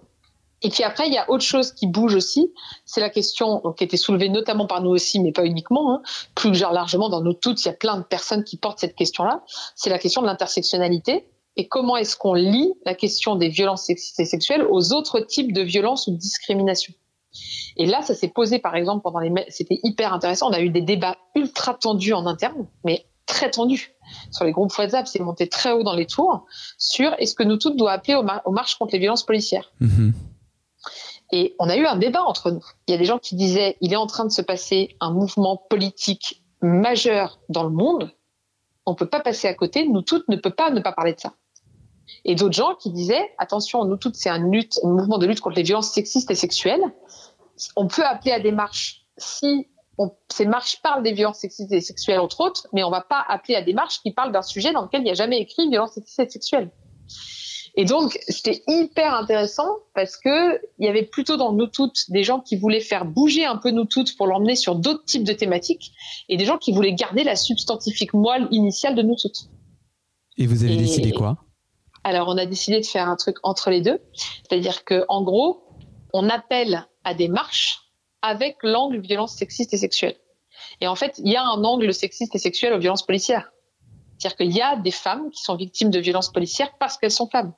Et 0.62 0.70
puis 0.70 0.84
après, 0.84 1.08
il 1.08 1.12
y 1.12 1.18
a 1.18 1.28
autre 1.28 1.44
chose 1.44 1.72
qui 1.72 1.86
bouge 1.86 2.14
aussi. 2.14 2.52
C'est 2.84 3.00
la 3.00 3.10
question 3.10 3.60
donc, 3.64 3.78
qui 3.78 3.84
a 3.84 3.86
été 3.86 3.96
soulevée 3.96 4.28
notamment 4.28 4.66
par 4.66 4.80
nous 4.80 4.90
aussi, 4.90 5.20
mais 5.20 5.32
pas 5.32 5.44
uniquement. 5.44 5.92
Hein. 5.92 6.02
Plus 6.34 6.60
largement, 6.60 7.08
dans 7.08 7.20
nous 7.20 7.32
toutes, 7.32 7.64
il 7.64 7.68
y 7.68 7.70
a 7.70 7.74
plein 7.74 7.96
de 7.96 8.04
personnes 8.04 8.44
qui 8.44 8.56
portent 8.56 8.78
cette 8.78 8.94
question-là. 8.94 9.42
C'est 9.74 9.90
la 9.90 9.98
question 9.98 10.22
de 10.22 10.26
l'intersectionnalité. 10.26 11.26
Et 11.56 11.68
comment 11.68 11.96
est-ce 11.96 12.16
qu'on 12.16 12.34
lie 12.34 12.72
la 12.86 12.94
question 12.94 13.34
des 13.34 13.48
violences 13.48 13.84
sexistes 13.84 14.20
et 14.20 14.24
sexuelles 14.24 14.64
aux 14.70 14.92
autres 14.92 15.20
types 15.20 15.52
de 15.52 15.62
violences 15.62 16.06
ou 16.06 16.12
de 16.12 16.16
discrimination 16.16 16.94
et 17.76 17.86
là, 17.86 18.02
ça 18.02 18.14
s'est 18.14 18.28
posé, 18.28 18.58
par 18.58 18.74
exemple, 18.74 19.02
pendant 19.02 19.18
les, 19.18 19.32
c'était 19.48 19.80
hyper 19.82 20.12
intéressant. 20.12 20.50
On 20.50 20.52
a 20.52 20.60
eu 20.60 20.70
des 20.70 20.82
débats 20.82 21.16
ultra 21.34 21.74
tendus 21.74 22.12
en 22.12 22.26
interne, 22.26 22.66
mais 22.84 23.06
très 23.26 23.50
tendus. 23.50 23.94
Sur 24.30 24.44
les 24.44 24.52
groupes 24.52 24.76
WhatsApp, 24.76 25.06
c'est 25.06 25.20
monté 25.20 25.48
très 25.48 25.72
haut 25.72 25.82
dans 25.82 25.94
les 25.94 26.06
tours 26.06 26.44
sur 26.76 27.14
est-ce 27.18 27.34
que 27.34 27.42
nous 27.42 27.56
toutes 27.56 27.76
doit 27.76 27.92
appeler 27.92 28.14
aux, 28.14 28.52
marches 28.52 28.76
contre 28.76 28.92
les 28.92 28.98
violences 28.98 29.24
policières. 29.24 29.72
Mm-hmm. 29.80 30.12
Et 31.34 31.54
on 31.58 31.68
a 31.68 31.76
eu 31.76 31.86
un 31.86 31.96
débat 31.96 32.22
entre 32.22 32.50
nous. 32.50 32.64
Il 32.86 32.92
y 32.92 32.94
a 32.94 32.98
des 32.98 33.06
gens 33.06 33.18
qui 33.18 33.36
disaient 33.36 33.78
il 33.80 33.92
est 33.92 33.96
en 33.96 34.06
train 34.06 34.26
de 34.26 34.30
se 34.30 34.42
passer 34.42 34.96
un 35.00 35.12
mouvement 35.12 35.56
politique 35.56 36.42
majeur 36.60 37.40
dans 37.48 37.62
le 37.62 37.70
monde. 37.70 38.10
On 38.84 38.94
peut 38.94 39.08
pas 39.08 39.20
passer 39.20 39.48
à 39.48 39.54
côté. 39.54 39.88
Nous 39.88 40.02
toutes 40.02 40.28
ne 40.28 40.36
peut 40.36 40.50
pas 40.50 40.70
ne 40.70 40.80
pas 40.80 40.92
parler 40.92 41.14
de 41.14 41.20
ça. 41.20 41.32
Et 42.26 42.34
d'autres 42.34 42.54
gens 42.54 42.74
qui 42.74 42.90
disaient 42.90 43.30
attention, 43.38 43.84
nous 43.86 43.96
toutes 43.96 44.16
c'est 44.16 44.28
un 44.28 44.40
mouvement 44.40 45.16
de 45.18 45.26
lutte 45.26 45.40
contre 45.40 45.56
les 45.56 45.62
violences 45.62 45.90
sexistes 45.90 46.30
et 46.30 46.34
sexuelles 46.34 46.82
on 47.76 47.86
peut 47.86 48.04
appeler 48.04 48.32
à 48.32 48.40
des 48.40 48.52
marches 48.52 49.02
si 49.16 49.68
ces 50.30 50.46
marches 50.46 50.80
parlent 50.82 51.02
des 51.02 51.12
violences 51.12 51.38
sexistes 51.38 51.72
et 51.72 51.80
sexuelles, 51.80 52.20
entre 52.20 52.40
autres, 52.40 52.66
mais 52.72 52.82
on 52.82 52.88
ne 52.88 52.94
va 52.94 53.02
pas 53.02 53.24
appeler 53.28 53.54
à 53.54 53.62
des 53.62 53.74
marches 53.74 54.00
qui 54.00 54.10
parlent 54.12 54.32
d'un 54.32 54.42
sujet 54.42 54.72
dans 54.72 54.82
lequel 54.82 55.02
il 55.02 55.04
n'y 55.04 55.10
a 55.10 55.14
jamais 55.14 55.38
écrit 55.38 55.68
violence 55.68 55.92
sexiste 55.92 56.20
et 56.20 56.28
sexuelle. 56.28 56.70
Et 57.74 57.84
donc, 57.84 58.18
c'était 58.28 58.62
hyper 58.68 59.14
intéressant 59.14 59.78
parce 59.94 60.18
que 60.18 60.60
il 60.78 60.84
y 60.84 60.88
avait 60.88 61.04
plutôt 61.04 61.38
dans 61.38 61.52
nous 61.52 61.66
toutes 61.66 62.10
des 62.10 62.22
gens 62.22 62.40
qui 62.40 62.56
voulaient 62.56 62.80
faire 62.80 63.06
bouger 63.06 63.46
un 63.46 63.56
peu 63.56 63.70
nous 63.70 63.86
toutes 63.86 64.16
pour 64.16 64.26
l'emmener 64.26 64.56
sur 64.56 64.74
d'autres 64.74 65.04
types 65.04 65.24
de 65.24 65.32
thématiques 65.32 65.92
et 66.28 66.36
des 66.36 66.44
gens 66.44 66.58
qui 66.58 66.72
voulaient 66.72 66.92
garder 66.92 67.24
la 67.24 67.36
substantifique 67.36 68.12
moelle 68.12 68.46
initiale 68.50 68.94
de 68.94 69.02
nous 69.02 69.16
toutes. 69.16 69.48
Et 70.36 70.46
vous 70.46 70.64
avez 70.64 70.76
décidé 70.76 71.12
quoi? 71.12 71.38
Alors, 72.04 72.28
on 72.28 72.36
a 72.36 72.46
décidé 72.46 72.80
de 72.80 72.86
faire 72.86 73.08
un 73.08 73.16
truc 73.16 73.36
entre 73.42 73.70
les 73.70 73.80
deux. 73.80 74.00
C'est-à-dire 74.12 74.84
que, 74.84 75.04
en 75.08 75.22
gros, 75.22 75.62
on 76.12 76.28
appelle 76.28 76.86
à 77.04 77.14
des 77.14 77.28
marches 77.28 77.80
avec 78.22 78.56
l'angle 78.62 79.00
violence 79.00 79.34
sexiste 79.34 79.74
et 79.74 79.78
sexuelle. 79.78 80.16
Et 80.80 80.86
en 80.86 80.94
fait, 80.94 81.20
il 81.24 81.30
y 81.30 81.36
a 81.36 81.42
un 81.42 81.64
angle 81.64 81.92
sexiste 81.92 82.34
et 82.34 82.38
sexuel 82.38 82.72
aux 82.72 82.78
violences 82.78 83.04
policières. 83.04 83.50
C'est-à-dire 84.18 84.36
qu'il 84.36 84.52
y 84.52 84.60
a 84.60 84.76
des 84.76 84.90
femmes 84.92 85.30
qui 85.30 85.42
sont 85.42 85.56
victimes 85.56 85.90
de 85.90 85.98
violences 85.98 86.30
policières 86.30 86.72
parce 86.78 86.96
qu'elles 86.96 87.10
sont 87.10 87.28
femmes. 87.28 87.52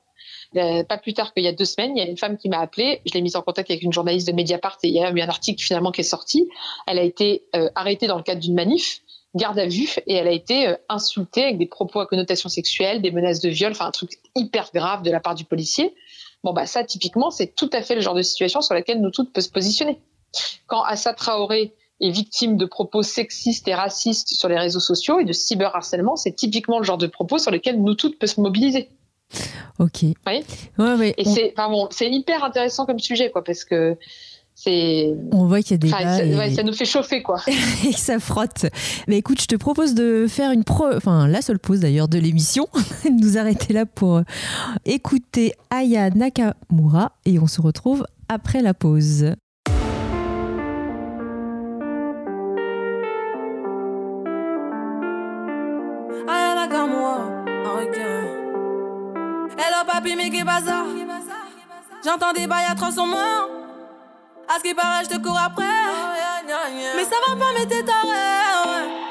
Euh, 0.55 0.83
pas 0.83 0.97
plus 0.97 1.13
tard 1.13 1.33
qu'il 1.33 1.43
y 1.43 1.47
a 1.47 1.51
deux 1.51 1.65
semaines, 1.65 1.95
il 1.95 2.03
y 2.03 2.05
a 2.05 2.09
une 2.09 2.17
femme 2.17 2.37
qui 2.37 2.49
m'a 2.49 2.59
appelée. 2.59 3.01
Je 3.05 3.13
l'ai 3.13 3.21
mise 3.21 3.35
en 3.35 3.41
contact 3.41 3.69
avec 3.69 3.83
une 3.83 3.93
journaliste 3.93 4.27
de 4.27 4.33
Mediapart 4.33 4.77
et 4.83 4.87
il 4.87 4.95
y 4.95 5.03
a 5.03 5.11
eu 5.11 5.21
un 5.21 5.29
article 5.29 5.63
finalement 5.63 5.91
qui 5.91 6.01
est 6.01 6.05
sorti. 6.05 6.49
Elle 6.87 6.97
a 6.97 7.03
été 7.03 7.43
euh, 7.55 7.69
arrêtée 7.75 8.07
dans 8.07 8.17
le 8.17 8.23
cadre 8.23 8.41
d'une 8.41 8.55
manif, 8.55 9.01
garde 9.35 9.59
à 9.59 9.67
vue, 9.67 9.89
et 10.07 10.13
elle 10.13 10.27
a 10.27 10.31
été 10.31 10.67
euh, 10.67 10.75
insultée 10.89 11.43
avec 11.43 11.57
des 11.57 11.67
propos 11.67 11.99
à 11.99 12.07
connotation 12.07 12.49
sexuelle, 12.49 13.01
des 13.01 13.11
menaces 13.11 13.41
de 13.41 13.49
viol, 13.49 13.71
enfin 13.71 13.85
un 13.85 13.91
truc 13.91 14.11
hyper 14.35 14.71
grave 14.73 15.03
de 15.03 15.11
la 15.11 15.19
part 15.19 15.35
du 15.35 15.43
policier. 15.43 15.93
Bon, 16.45 16.53
bah, 16.53 16.67
ça, 16.67 16.83
typiquement, 16.83 17.31
c'est 17.31 17.55
tout 17.55 17.71
à 17.73 17.81
fait 17.81 17.95
le 17.95 18.01
genre 18.01 18.13
de 18.13 18.21
situation 18.21 18.61
sur 18.61 18.75
laquelle 18.75 19.01
nous 19.01 19.09
toutes 19.09 19.33
peut 19.33 19.41
se 19.41 19.49
positionner. 19.49 19.99
Quand 20.67 20.83
Assa 20.83 21.11
Traoré 21.11 21.73
est 21.99 22.11
victime 22.11 22.55
de 22.55 22.67
propos 22.67 23.01
sexistes 23.01 23.67
et 23.67 23.73
racistes 23.73 24.27
sur 24.29 24.47
les 24.47 24.59
réseaux 24.59 24.79
sociaux 24.79 25.19
et 25.19 25.25
de 25.25 25.33
cyberharcèlement, 25.33 26.15
c'est 26.15 26.33
typiquement 26.35 26.77
le 26.77 26.83
genre 26.83 26.99
de 26.99 27.07
propos 27.07 27.39
sur 27.39 27.49
lesquels 27.49 27.81
nous 27.81 27.95
toutes 27.95 28.19
peut 28.19 28.27
se 28.27 28.39
mobiliser. 28.39 28.91
Ok. 29.79 30.03
Oui. 30.03 30.45
Ouais, 30.77 30.93
ouais, 30.93 31.15
et 31.17 31.25
c'est, 31.25 31.55
c'est 31.89 32.11
hyper 32.11 32.43
intéressant 32.43 32.85
comme 32.85 32.99
sujet, 32.99 33.31
quoi, 33.31 33.43
parce 33.43 33.65
que 33.65 33.97
on 34.67 35.47
voit 35.47 35.61
qu'il 35.61 35.71
y 35.71 35.73
a 35.73 35.77
des 35.77 35.89
ça, 36.55 36.63
nous 36.63 36.73
fait 36.73 36.85
chauffer 36.85 37.21
quoi. 37.21 37.41
et 37.47 37.91
que 37.91 37.99
ça 37.99 38.19
frotte. 38.19 38.67
Mais 39.07 39.17
écoute, 39.17 39.41
je 39.41 39.47
te 39.47 39.55
propose 39.55 39.93
de 39.93 40.27
faire 40.27 40.51
une 40.51 40.63
pro, 40.63 40.87
enfin 40.95 41.27
la 41.27 41.41
seule 41.41 41.59
pause 41.59 41.81
d'ailleurs 41.81 42.07
de 42.07 42.17
l'émission, 42.17 42.67
nous 43.21 43.37
arrêter 43.37 43.73
là 43.73 43.85
pour 43.85 44.21
écouter 44.85 45.53
Aya 45.69 46.09
Nakamura 46.09 47.11
et 47.25 47.37
on 47.39 47.47
se 47.47 47.61
retrouve 47.61 48.05
après 48.29 48.61
la 48.61 48.73
pause. 48.73 49.33
Aya 56.27 56.55
Nakamura, 56.55 57.43
Hello 59.57 59.85
papi, 59.85 60.15
mais 60.15 60.31
J'entends 62.03 62.33
des 62.33 62.47
bails 62.47 62.65
à 64.47 64.57
ce 64.57 64.63
qui 64.63 64.73
paraît, 64.73 65.03
je 65.03 65.15
te 65.15 65.21
cours 65.21 65.39
après. 65.39 65.63
Mais 66.95 67.03
ça 67.03 67.15
va 67.27 67.35
pas, 67.35 67.51
mais 67.57 67.65
t'es 67.65 67.83
taré. 67.83 69.05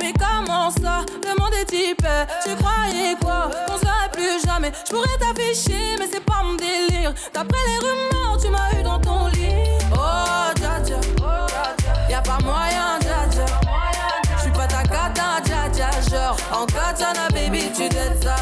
Mais 0.00 0.12
comment 0.18 0.70
ça, 0.70 1.04
le 1.22 1.40
monde 1.40 1.54
est 1.54 1.66
Tu 1.66 2.54
croyais 2.56 3.16
quoi? 3.20 3.50
Qu'on 3.66 3.78
serait 3.78 4.10
plus 4.12 4.44
jamais. 4.44 4.72
Je 4.86 4.90
pourrais 4.90 5.16
t'afficher, 5.18 5.96
mais 5.98 6.06
c'est 6.10 6.24
pas 6.24 6.42
mon 6.44 6.54
délire. 6.54 7.14
D'après 7.32 7.58
les 7.66 7.78
rumeurs, 7.78 8.36
tu 8.40 8.48
m'as 8.48 8.78
eu 8.78 8.82
dans 8.82 8.98
ton 9.00 9.28
lit. 9.28 9.78
Oh, 9.92 10.52
dja 10.56 10.82
dja. 10.84 10.96
Y'a 12.10 12.20
pas 12.20 12.38
moyen, 12.42 12.98
dja 13.00 13.28
dja. 13.30 13.46
J'suis 14.38 14.50
pas 14.50 14.66
ta 14.66 14.82
cata, 14.82 15.40
dja 15.44 15.68
dja. 15.72 15.90
Genre, 16.10 16.36
en 16.52 16.66
katana, 16.66 17.28
baby, 17.32 17.70
tu 17.74 17.88
t'aides 17.88 18.22
ça 18.22 18.36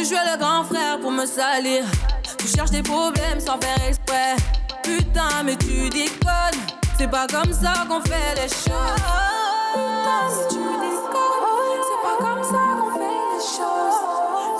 Tu 0.00 0.06
jouais 0.06 0.32
le 0.32 0.38
grand 0.38 0.64
frère 0.64 0.98
pour 0.98 1.10
me 1.10 1.26
salir. 1.26 1.84
Tu 2.38 2.46
cherches 2.46 2.70
des 2.70 2.82
problèmes 2.82 3.38
sans 3.38 3.60
faire 3.60 3.86
exprès. 3.86 4.34
Putain, 4.82 5.42
mais 5.44 5.56
tu 5.56 5.90
déconnes. 5.90 6.58
C'est 6.96 7.10
pas 7.10 7.26
comme 7.26 7.52
ça 7.52 7.84
qu'on 7.86 8.00
fait 8.00 8.34
les 8.34 8.48
choses. 8.48 8.96
Putain, 9.74 10.22
mais 10.30 10.48
tu 10.48 10.56
déconnes. 10.56 11.82
C'est 11.84 12.02
pas 12.02 12.16
comme 12.18 12.42
ça 12.42 12.62
qu'on 12.78 12.90
fait 12.96 13.20
les 13.34 13.42
choses. 13.44 14.00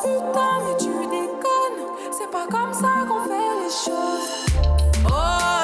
Putain, 0.02 0.52
mais 0.60 0.76
tu 0.78 0.92
déconnes. 1.08 1.80
C'est 2.12 2.30
pas 2.30 2.46
comme 2.46 2.74
ça 2.74 2.92
qu'on 3.08 3.22
fait 3.22 3.54
les 3.64 3.70
choses. 3.70 4.28
Oh, 5.06 5.59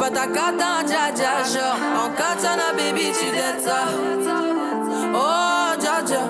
pas 0.00 0.10
ta 0.10 0.26
cata, 0.26 0.82
dja 0.86 1.12
dja, 1.14 1.32
genre 1.52 1.76
En 2.02 2.10
katana, 2.16 2.72
baby, 2.72 3.12
tu 3.12 3.30
dettes 3.36 3.62
ça. 3.62 3.80
Oh, 5.12 5.76
dja 5.78 6.00
dja, 6.02 6.22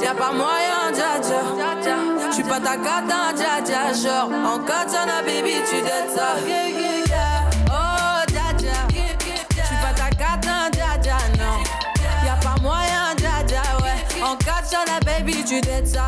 y'a 0.00 0.14
pas 0.14 0.32
moyen, 0.32 0.92
dja 0.94 1.18
dja. 1.20 1.96
J'suis 2.30 2.44
pas 2.44 2.60
ta 2.60 2.76
cata, 2.76 3.32
dja 3.34 3.60
dja, 3.64 3.92
genre 3.92 4.30
En 4.46 4.58
katana, 4.60 5.20
baby, 5.22 5.54
tu 5.68 5.82
dettes 5.82 6.14
ça. 6.14 6.36
Oh, 7.66 8.22
pas 9.82 9.94
ta 9.96 10.10
cata, 10.10 10.70
dja 10.70 10.96
dja, 11.02 11.18
non. 11.38 11.58
Y'a 12.24 12.36
pas 12.36 12.60
moyen, 12.62 13.16
dja 13.16 13.42
dja, 13.48 13.62
ouais. 13.82 14.22
En 14.22 14.36
katana, 14.36 15.00
baby, 15.04 15.44
tu 15.44 15.60
dettes 15.60 15.88
ça 15.88 16.06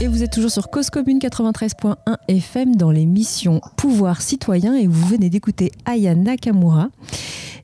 Et 0.00 0.06
vous 0.06 0.22
êtes 0.22 0.32
toujours 0.32 0.50
sur 0.50 0.70
Cause 0.70 0.90
Commune 0.90 1.18
93.1 1.18 1.96
FM 2.28 2.76
dans 2.76 2.90
l'émission 2.90 3.60
Pouvoir 3.76 4.22
citoyen 4.22 4.74
et 4.74 4.86
vous 4.86 5.06
venez 5.06 5.28
d'écouter 5.28 5.72
Aya 5.84 6.14
Nakamura. 6.14 6.88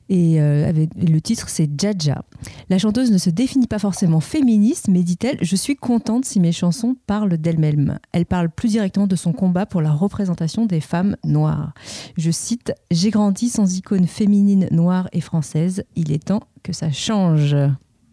Et 0.07 0.39
euh, 0.39 0.69
avec- 0.69 0.91
le 0.95 1.19
titre 1.19 1.49
c'est 1.49 1.69
Jaja. 1.79 2.23
La 2.69 2.77
chanteuse 2.77 3.11
ne 3.11 3.17
se 3.17 3.29
définit 3.31 3.65
pas 3.65 3.79
forcément 3.79 4.19
féministe, 4.19 4.87
mais 4.87 5.01
dit-elle 5.01 5.37
Je 5.41 5.55
suis 5.55 5.75
contente 5.75 6.25
si 6.25 6.39
mes 6.39 6.51
chansons 6.51 6.95
parlent 7.07 7.37
d'elle-même. 7.37 7.97
Elle 8.11 8.25
parle 8.27 8.49
plus 8.49 8.69
directement 8.69 9.07
de 9.07 9.15
son 9.15 9.33
combat 9.33 9.65
pour 9.65 9.81
la 9.81 9.91
représentation 9.91 10.65
des 10.67 10.79
femmes 10.81 11.17
noires. 11.23 11.73
Je 12.17 12.29
cite 12.29 12.73
J'ai 12.91 13.09
grandi 13.09 13.49
sans 13.49 13.77
icône 13.77 14.05
féminine 14.05 14.67
noire 14.71 15.09
et 15.11 15.21
française. 15.21 15.83
Il 15.95 16.11
est 16.11 16.25
temps 16.25 16.43
que 16.61 16.71
ça 16.73 16.91
change. 16.91 17.55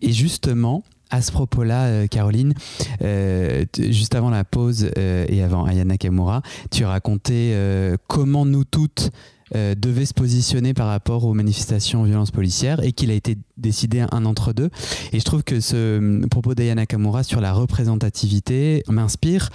Et 0.01 0.12
justement, 0.12 0.82
à 1.11 1.20
ce 1.20 1.30
propos-là, 1.30 1.84
euh, 1.84 2.07
Caroline, 2.07 2.55
euh, 3.03 3.64
juste 3.78 4.14
avant 4.14 4.30
la 4.30 4.45
pause 4.45 4.90
et 4.97 5.43
avant 5.43 5.66
Aya 5.66 5.84
Nakamura, 5.84 6.40
tu 6.70 6.86
racontais 6.86 7.55
comment 8.09 8.47
nous 8.47 8.64
toutes 8.64 9.11
euh, 9.55 9.74
devaient 9.74 10.07
se 10.07 10.14
positionner 10.14 10.74
par 10.74 10.88
rapport 10.88 11.24
aux 11.24 11.34
manifestations 11.34 12.05
violences 12.05 12.30
policières 12.30 12.82
et 12.82 12.92
qu'il 12.92 13.11
a 13.11 13.14
été 13.14 13.36
décidé 13.57 14.05
un 14.11 14.24
entre 14.24 14.53
deux. 14.53 14.70
Et 15.12 15.20
je 15.20 15.24
trouve 15.24 15.42
que 15.42 15.61
ce 15.61 15.98
hum, 15.98 16.28
propos 16.28 16.55
d'Aya 16.55 16.74
Nakamura 16.74 17.22
sur 17.22 17.40
la 17.40 17.53
représentativité 17.53 18.82
m'inspire. 18.88 19.50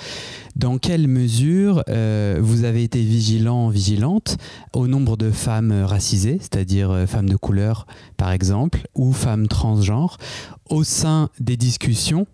Dans 0.55 0.77
quelle 0.77 1.07
mesure 1.07 1.83
euh, 1.89 2.39
vous 2.41 2.63
avez 2.63 2.83
été 2.83 3.01
vigilant, 3.01 3.69
vigilante 3.69 4.37
au 4.73 4.87
nombre 4.87 5.17
de 5.17 5.31
femmes 5.31 5.71
racisées, 5.71 6.37
c'est-à-dire 6.41 6.91
euh, 6.91 7.05
femmes 7.05 7.29
de 7.29 7.35
couleur 7.35 7.85
par 8.17 8.31
exemple, 8.31 8.87
ou 8.95 9.13
femmes 9.13 9.47
transgenres, 9.47 10.17
au 10.69 10.83
sein 10.83 11.29
des 11.39 11.57
discussions 11.57 12.27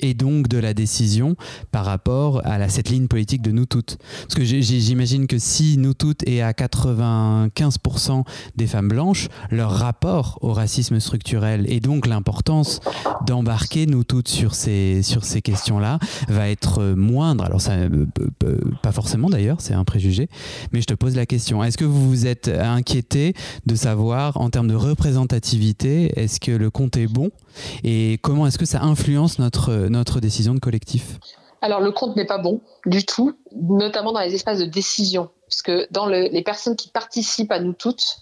et 0.00 0.14
donc 0.14 0.48
de 0.48 0.58
la 0.58 0.74
décision 0.74 1.36
par 1.70 1.84
rapport 1.84 2.42
à 2.44 2.68
cette 2.68 2.88
ligne 2.88 3.08
politique 3.08 3.42
de 3.42 3.50
nous 3.50 3.66
toutes. 3.66 3.98
Parce 4.22 4.34
que 4.34 4.44
j'imagine 4.44 5.26
que 5.26 5.38
si 5.38 5.78
nous 5.78 5.94
toutes 5.94 6.26
et 6.26 6.42
à 6.42 6.52
95% 6.52 8.24
des 8.56 8.66
femmes 8.66 8.88
blanches, 8.88 9.28
leur 9.50 9.70
rapport 9.70 10.38
au 10.40 10.52
racisme 10.52 11.00
structurel 11.00 11.64
et 11.68 11.80
donc 11.80 12.06
l'importance 12.06 12.80
d'embarquer 13.26 13.86
nous 13.86 14.04
toutes 14.04 14.28
sur 14.28 14.54
ces, 14.54 15.02
sur 15.02 15.24
ces 15.24 15.42
questions-là 15.42 15.98
va 16.28 16.48
être 16.48 16.82
moindre. 16.94 17.44
Alors 17.44 17.60
ça, 17.60 17.72
euh, 17.72 18.06
euh, 18.44 18.58
pas 18.82 18.92
forcément 18.92 19.28
d'ailleurs, 19.28 19.60
c'est 19.60 19.74
un 19.74 19.84
préjugé, 19.84 20.28
mais 20.72 20.80
je 20.80 20.86
te 20.86 20.94
pose 20.94 21.16
la 21.16 21.26
question. 21.26 21.62
Est-ce 21.62 21.78
que 21.78 21.84
vous 21.84 22.08
vous 22.08 22.26
êtes 22.26 22.48
inquiété 22.48 23.34
de 23.66 23.74
savoir 23.74 24.36
en 24.36 24.50
termes 24.50 24.68
de 24.68 24.74
représentativité, 24.74 26.12
est-ce 26.18 26.40
que 26.40 26.52
le 26.52 26.70
compte 26.70 26.96
est 26.96 27.06
bon 27.06 27.30
et 27.84 28.18
comment 28.22 28.46
est-ce 28.46 28.58
que 28.58 28.64
ça 28.64 28.82
influence 28.82 29.38
notre, 29.38 29.88
notre 29.90 30.20
décision 30.20 30.54
de 30.54 30.60
collectif 30.60 31.18
Alors 31.60 31.80
le 31.80 31.92
compte 31.92 32.16
n'est 32.16 32.26
pas 32.26 32.38
bon 32.38 32.60
du 32.86 33.04
tout, 33.04 33.34
notamment 33.52 34.12
dans 34.12 34.20
les 34.20 34.34
espaces 34.34 34.58
de 34.58 34.64
décision, 34.64 35.30
parce 35.48 35.62
que 35.62 35.86
dans 35.90 36.06
le- 36.06 36.28
les 36.32 36.42
personnes 36.42 36.76
qui 36.76 36.88
participent 36.88 37.52
à 37.52 37.60
nous 37.60 37.72
toutes, 37.74 38.16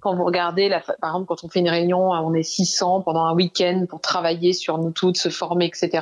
quand 0.00 0.16
vous 0.16 0.24
regardez, 0.24 0.68
par 1.00 1.10
exemple, 1.12 1.26
quand 1.26 1.44
on 1.44 1.48
fait 1.48 1.60
une 1.60 1.68
réunion, 1.70 2.10
on 2.10 2.34
est 2.34 2.42
600 2.42 3.02
pendant 3.02 3.24
un 3.24 3.34
week-end 3.34 3.86
pour 3.88 4.00
travailler 4.00 4.52
sur 4.52 4.78
nous 4.78 4.90
toutes, 4.90 5.16
se 5.16 5.28
former, 5.28 5.66
etc. 5.66 6.00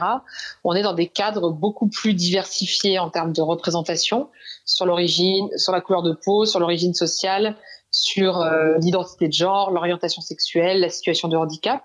On 0.65 0.73
est 0.73 0.81
dans 0.81 0.95
des 0.95 1.07
cadres 1.07 1.51
beaucoup 1.51 1.87
plus 1.87 2.15
diversifiés 2.15 2.99
en 2.99 3.11
termes 3.11 3.35
de 3.35 3.43
représentation 3.43 4.31
sur 4.65 4.87
l'origine, 4.87 5.51
sur 5.59 5.73
la 5.73 5.83
couleur 5.83 6.03
de 6.03 6.13
peau, 6.15 6.47
sur 6.47 6.61
l'origine 6.61 6.95
sociale, 6.95 7.57
sur 7.91 8.41
euh, 8.41 8.79
l'identité 8.79 9.29
de 9.29 9.33
genre, 9.35 9.71
l'orientation 9.71 10.23
sexuelle, 10.23 10.81
la 10.81 10.89
situation 10.89 11.29
de 11.29 11.37
handicap. 11.37 11.83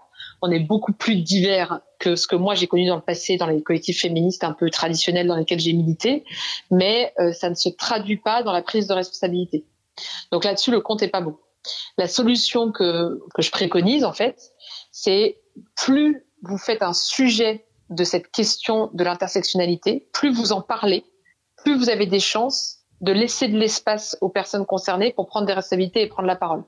On 0.48 0.52
est 0.52 0.60
beaucoup 0.60 0.94
plus 0.94 1.16
divers 1.16 1.82
que 1.98 2.16
ce 2.16 2.28
que 2.28 2.36
moi 2.36 2.54
j'ai 2.54 2.68
connu 2.68 2.88
dans 2.88 2.98
le 2.98 3.02
passé 3.02 3.36
dans 3.36 3.48
les 3.48 3.64
collectifs 3.64 4.02
féministes 4.02 4.44
un 4.44 4.54
peu 4.54 4.70
traditionnels 4.70 5.26
dans 5.26 5.36
lesquels 5.36 5.60
j'ai 5.60 5.74
milité, 5.74 6.24
mais 6.70 7.14
euh, 7.20 7.34
ça 7.34 7.50
ne 7.50 7.56
se 7.56 7.70
traduit 7.70 8.18
pas 8.18 8.44
dans 8.44 8.52
la 8.52 8.62
prise 8.62 8.86
de 8.86 8.94
responsabilité. 8.94 9.66
Donc 10.32 10.44
là-dessus, 10.44 10.70
le 10.70 10.82
compte 10.82 11.02
est 11.02 11.08
pas 11.08 11.22
bon. 11.22 11.36
La 11.98 12.08
solution 12.08 12.72
que, 12.72 13.20
que 13.34 13.42
je 13.42 13.50
préconise, 13.50 14.04
en 14.04 14.14
fait, 14.14 14.52
c'est 14.92 15.40
plus 15.76 16.28
vous 16.44 16.60
faites 16.60 16.84
un 16.84 16.94
sujet 16.94 17.66
de 17.90 18.04
cette 18.04 18.30
question 18.30 18.92
de 18.94 19.04
l'intersectionnalité, 19.04 20.08
plus 20.14 20.32
vous 20.32 20.52
en 20.52 20.62
parlez, 20.62 21.06
plus 21.58 21.76
vous 21.76 21.90
avez 21.90 22.06
des 22.06 22.20
chances 22.20 22.82
de 23.02 23.12
laisser 23.12 23.48
de 23.48 23.58
l'espace 23.58 24.16
aux 24.22 24.30
personnes 24.30 24.68
concernées 24.68 25.12
pour 25.12 25.26
prendre 25.26 25.48
des 25.48 25.54
responsabilités 25.54 26.04
et 26.04 26.08
prendre 26.08 26.28
la 26.28 26.36
parole. 26.36 26.64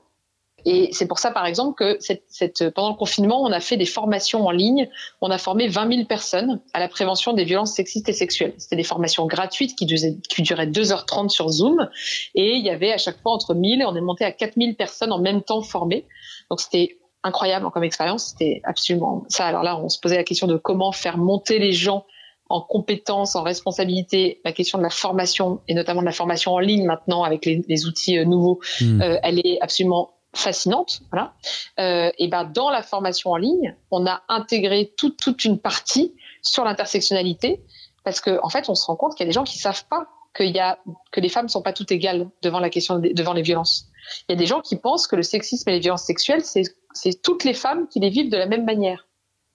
Et 0.64 0.90
c'est 0.92 1.06
pour 1.06 1.18
ça, 1.18 1.30
par 1.30 1.46
exemple, 1.46 1.76
que 1.76 1.96
cette, 2.00 2.24
cette, 2.28 2.70
pendant 2.70 2.90
le 2.90 2.96
confinement, 2.96 3.42
on 3.42 3.52
a 3.52 3.60
fait 3.60 3.76
des 3.76 3.86
formations 3.86 4.46
en 4.46 4.50
ligne. 4.50 4.88
On 5.20 5.30
a 5.30 5.38
formé 5.38 5.68
20 5.68 5.92
000 5.92 6.04
personnes 6.06 6.60
à 6.72 6.80
la 6.80 6.88
prévention 6.88 7.32
des 7.32 7.44
violences 7.44 7.74
sexistes 7.74 8.08
et 8.08 8.12
sexuelles. 8.12 8.54
C'était 8.58 8.76
des 8.76 8.84
formations 8.84 9.26
gratuites 9.26 9.76
qui 9.76 9.86
duraient, 9.86 10.16
qui 10.28 10.42
duraient 10.42 10.66
2h30 10.66 11.28
sur 11.28 11.48
Zoom. 11.48 11.88
Et 12.34 12.54
il 12.54 12.64
y 12.64 12.70
avait 12.70 12.92
à 12.92 12.98
chaque 12.98 13.20
fois 13.22 13.32
entre 13.32 13.54
1000 13.54 13.82
et 13.82 13.84
on 13.84 13.94
est 13.94 14.00
monté 14.00 14.24
à 14.24 14.32
4000 14.32 14.76
personnes 14.76 15.12
en 15.12 15.20
même 15.20 15.42
temps 15.42 15.62
formées. 15.62 16.06
Donc 16.50 16.60
c'était 16.60 16.98
incroyable 17.22 17.70
comme 17.70 17.84
expérience. 17.84 18.26
C'était 18.30 18.60
absolument 18.64 19.24
ça. 19.28 19.46
Alors 19.46 19.62
là, 19.62 19.78
on 19.78 19.88
se 19.88 19.98
posait 20.00 20.16
la 20.16 20.24
question 20.24 20.46
de 20.46 20.56
comment 20.56 20.92
faire 20.92 21.18
monter 21.18 21.58
les 21.58 21.72
gens 21.72 22.04
en 22.50 22.62
compétences, 22.62 23.36
en 23.36 23.42
responsabilité, 23.42 24.40
la 24.44 24.52
question 24.52 24.78
de 24.78 24.82
la 24.82 24.90
formation 24.90 25.60
et 25.68 25.74
notamment 25.74 26.00
de 26.00 26.06
la 26.06 26.12
formation 26.12 26.54
en 26.54 26.58
ligne 26.58 26.86
maintenant 26.86 27.22
avec 27.22 27.44
les, 27.44 27.62
les 27.68 27.86
outils 27.86 28.18
euh, 28.18 28.24
nouveaux, 28.24 28.58
Hmm. 28.80 29.02
euh, 29.02 29.18
elle 29.22 29.38
est 29.40 29.58
absolument 29.60 30.14
fascinante. 30.34 31.00
Voilà. 31.10 31.34
Euh, 31.78 32.10
et 32.18 32.28
ben 32.28 32.44
dans 32.44 32.70
la 32.70 32.82
formation 32.82 33.30
en 33.30 33.36
ligne, 33.36 33.76
on 33.90 34.06
a 34.06 34.22
intégré 34.28 34.92
toute 34.96 35.16
toute 35.16 35.44
une 35.44 35.58
partie 35.58 36.14
sur 36.42 36.64
l'intersectionnalité 36.64 37.62
parce 38.04 38.20
que 38.20 38.38
en 38.42 38.48
fait, 38.48 38.68
on 38.68 38.74
se 38.74 38.86
rend 38.86 38.96
compte 38.96 39.14
qu'il 39.14 39.24
y 39.24 39.28
a 39.28 39.30
des 39.30 39.34
gens 39.34 39.44
qui 39.44 39.58
savent 39.58 39.84
pas 39.88 40.08
qu'il 40.36 40.54
y 40.54 40.60
a 40.60 40.78
que 41.10 41.20
les 41.20 41.28
femmes 41.28 41.48
sont 41.48 41.62
pas 41.62 41.72
toutes 41.72 41.90
égales 41.90 42.28
devant 42.42 42.60
la 42.60 42.70
question 42.70 42.98
devant 42.98 43.32
les 43.32 43.42
violences. 43.42 43.88
Il 44.28 44.32
y 44.32 44.34
a 44.34 44.38
des 44.38 44.46
gens 44.46 44.60
qui 44.60 44.76
pensent 44.76 45.06
que 45.06 45.16
le 45.16 45.22
sexisme 45.22 45.68
et 45.68 45.72
les 45.72 45.80
violences 45.80 46.04
sexuelles, 46.04 46.42
c'est 46.44 47.22
toutes 47.22 47.44
les 47.44 47.54
femmes 47.54 47.88
qui 47.88 48.00
les 48.00 48.08
vivent 48.08 48.30
de 48.30 48.36
la 48.36 48.46
même 48.46 48.64
manière. 48.64 49.06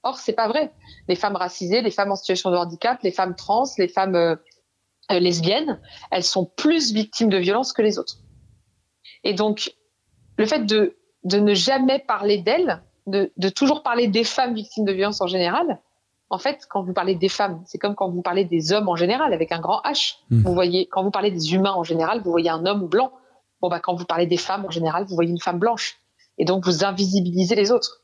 Or, 0.03 0.17
c'est 0.17 0.34
pas 0.34 0.47
vrai. 0.47 0.71
Les 1.07 1.15
femmes 1.15 1.36
racisées, 1.36 1.82
les 1.82 1.91
femmes 1.91 2.11
en 2.11 2.15
situation 2.15 2.51
de 2.51 2.57
handicap, 2.57 3.01
les 3.03 3.11
femmes 3.11 3.36
trans, 3.36 3.63
les 3.78 3.88
femmes 3.88 4.15
euh, 4.15 4.36
lesbiennes, 5.09 5.80
elles 6.11 6.24
sont 6.24 6.45
plus 6.45 6.91
victimes 6.91 7.30
de 7.30 7.38
violences 7.38 7.71
que 7.71 7.82
les 7.82 7.97
autres. 7.97 8.17
Et 9.24 9.34
donc, 9.34 9.74
le 10.38 10.45
fait 10.45 10.65
de, 10.65 10.95
de 11.23 11.39
ne 11.39 11.53
jamais 11.53 11.99
parler 11.99 12.38
d'elles, 12.39 12.81
de, 13.07 13.31
de 13.38 13.49
toujours 13.49 13.84
parler 13.84 14.07
des 14.07 14.23
femmes 14.23 14.53
victimes 14.53 14.86
de 14.86 14.93
violences 14.93 15.21
en 15.21 15.27
général, 15.27 15.79
en 16.29 16.39
fait, 16.39 16.65
quand 16.67 16.81
vous 16.81 16.93
parlez 16.93 17.13
des 17.13 17.29
femmes, 17.29 17.61
c'est 17.65 17.77
comme 17.77 17.93
quand 17.93 18.09
vous 18.09 18.23
parlez 18.23 18.43
des 18.43 18.73
hommes 18.73 18.89
en 18.89 18.95
général 18.95 19.34
avec 19.34 19.51
un 19.51 19.59
grand 19.59 19.81
H. 19.81 20.15
Mhm. 20.31 20.41
Vous 20.41 20.53
voyez, 20.53 20.88
quand 20.88 21.03
vous 21.03 21.11
parlez 21.11 21.29
des 21.29 21.53
humains 21.53 21.73
en 21.73 21.84
général, 21.84 22.21
vous 22.23 22.31
voyez 22.31 22.49
un 22.49 22.65
homme 22.65 22.88
blanc. 22.88 23.11
Bon, 23.61 23.69
bah, 23.69 23.79
quand 23.79 23.93
vous 23.93 24.05
parlez 24.05 24.25
des 24.25 24.38
femmes 24.38 24.65
en 24.65 24.71
général, 24.71 25.05
vous 25.05 25.13
voyez 25.13 25.29
une 25.29 25.39
femme 25.39 25.59
blanche. 25.59 25.99
Et 26.39 26.45
donc, 26.45 26.65
vous 26.65 26.84
invisibilisez 26.84 27.53
les 27.53 27.71
autres. 27.71 28.01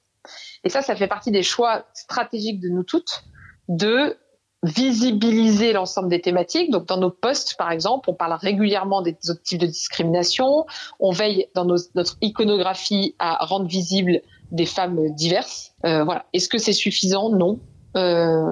Et 0.63 0.69
ça, 0.69 0.84
ça 0.84 0.95
fait 0.95 1.07
partie 1.07 1.32
des 1.32 1.41
choix 1.41 1.86
stratégiques 1.93 2.59
de 2.59 2.69
nous 2.69 2.84
toutes 2.84 3.23
de 3.67 4.15
visibiliser 4.64 5.74
l'ensemble 5.74 6.10
des 6.10 6.22
thématiques. 6.22 6.72
Donc, 6.72 6.86
dans 6.88 6.97
nos 6.97 7.12
posts, 7.12 7.55
par 7.57 7.72
exemple, 7.72 8.10
on 8.10 8.14
parle 8.14 8.34
régulièrement 8.34 9.01
des 9.01 9.16
autres 9.30 9.41
types 9.41 9.60
de 9.62 9.66
discrimination. 9.68 10.66
On 10.99 11.12
veille 11.12 11.47
dans 11.55 11.66
nos- 11.66 11.78
notre 11.95 12.18
iconographie 12.22 13.16
à 13.20 13.45
rendre 13.45 13.68
visibles 13.68 14.22
des 14.51 14.66
femmes 14.66 15.10
diverses. 15.16 15.74
Euh, 15.86 16.03
voilà. 16.03 16.26
Est-ce 16.34 16.49
que 16.49 16.57
c'est 16.57 16.74
suffisant? 16.74 17.30
Non. 17.30 17.60
Euh, 17.97 18.43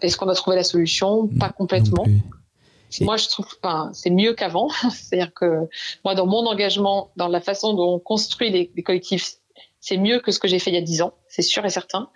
Est-ce 0.00 0.16
qu'on 0.16 0.28
a 0.28 0.34
trouvé 0.34 0.56
la 0.56 0.62
solution? 0.64 1.28
Pas 1.40 1.48
complètement. 1.50 2.04
Moi, 3.04 3.16
je 3.16 3.28
trouve, 3.28 3.46
enfin, 3.62 3.90
c'est 3.92 4.10
mieux 4.10 4.32
qu'avant. 4.34 4.68
C'est-à-dire 4.92 5.32
que 5.34 5.68
moi, 6.04 6.14
dans 6.14 6.26
mon 6.26 6.46
engagement, 6.46 7.10
dans 7.16 7.28
la 7.28 7.40
façon 7.40 7.74
dont 7.74 7.94
on 7.94 7.98
construit 7.98 8.50
les, 8.50 8.70
les 8.74 8.82
collectifs, 8.82 9.34
c'est 9.80 9.96
mieux 9.98 10.20
que 10.20 10.30
ce 10.32 10.38
que 10.38 10.48
j'ai 10.48 10.58
fait 10.58 10.70
il 10.70 10.74
y 10.74 10.78
a 10.78 10.82
dix 10.82 11.02
ans, 11.02 11.12
c'est 11.28 11.42
sûr 11.42 11.64
et 11.66 11.70
certain. 11.70 12.08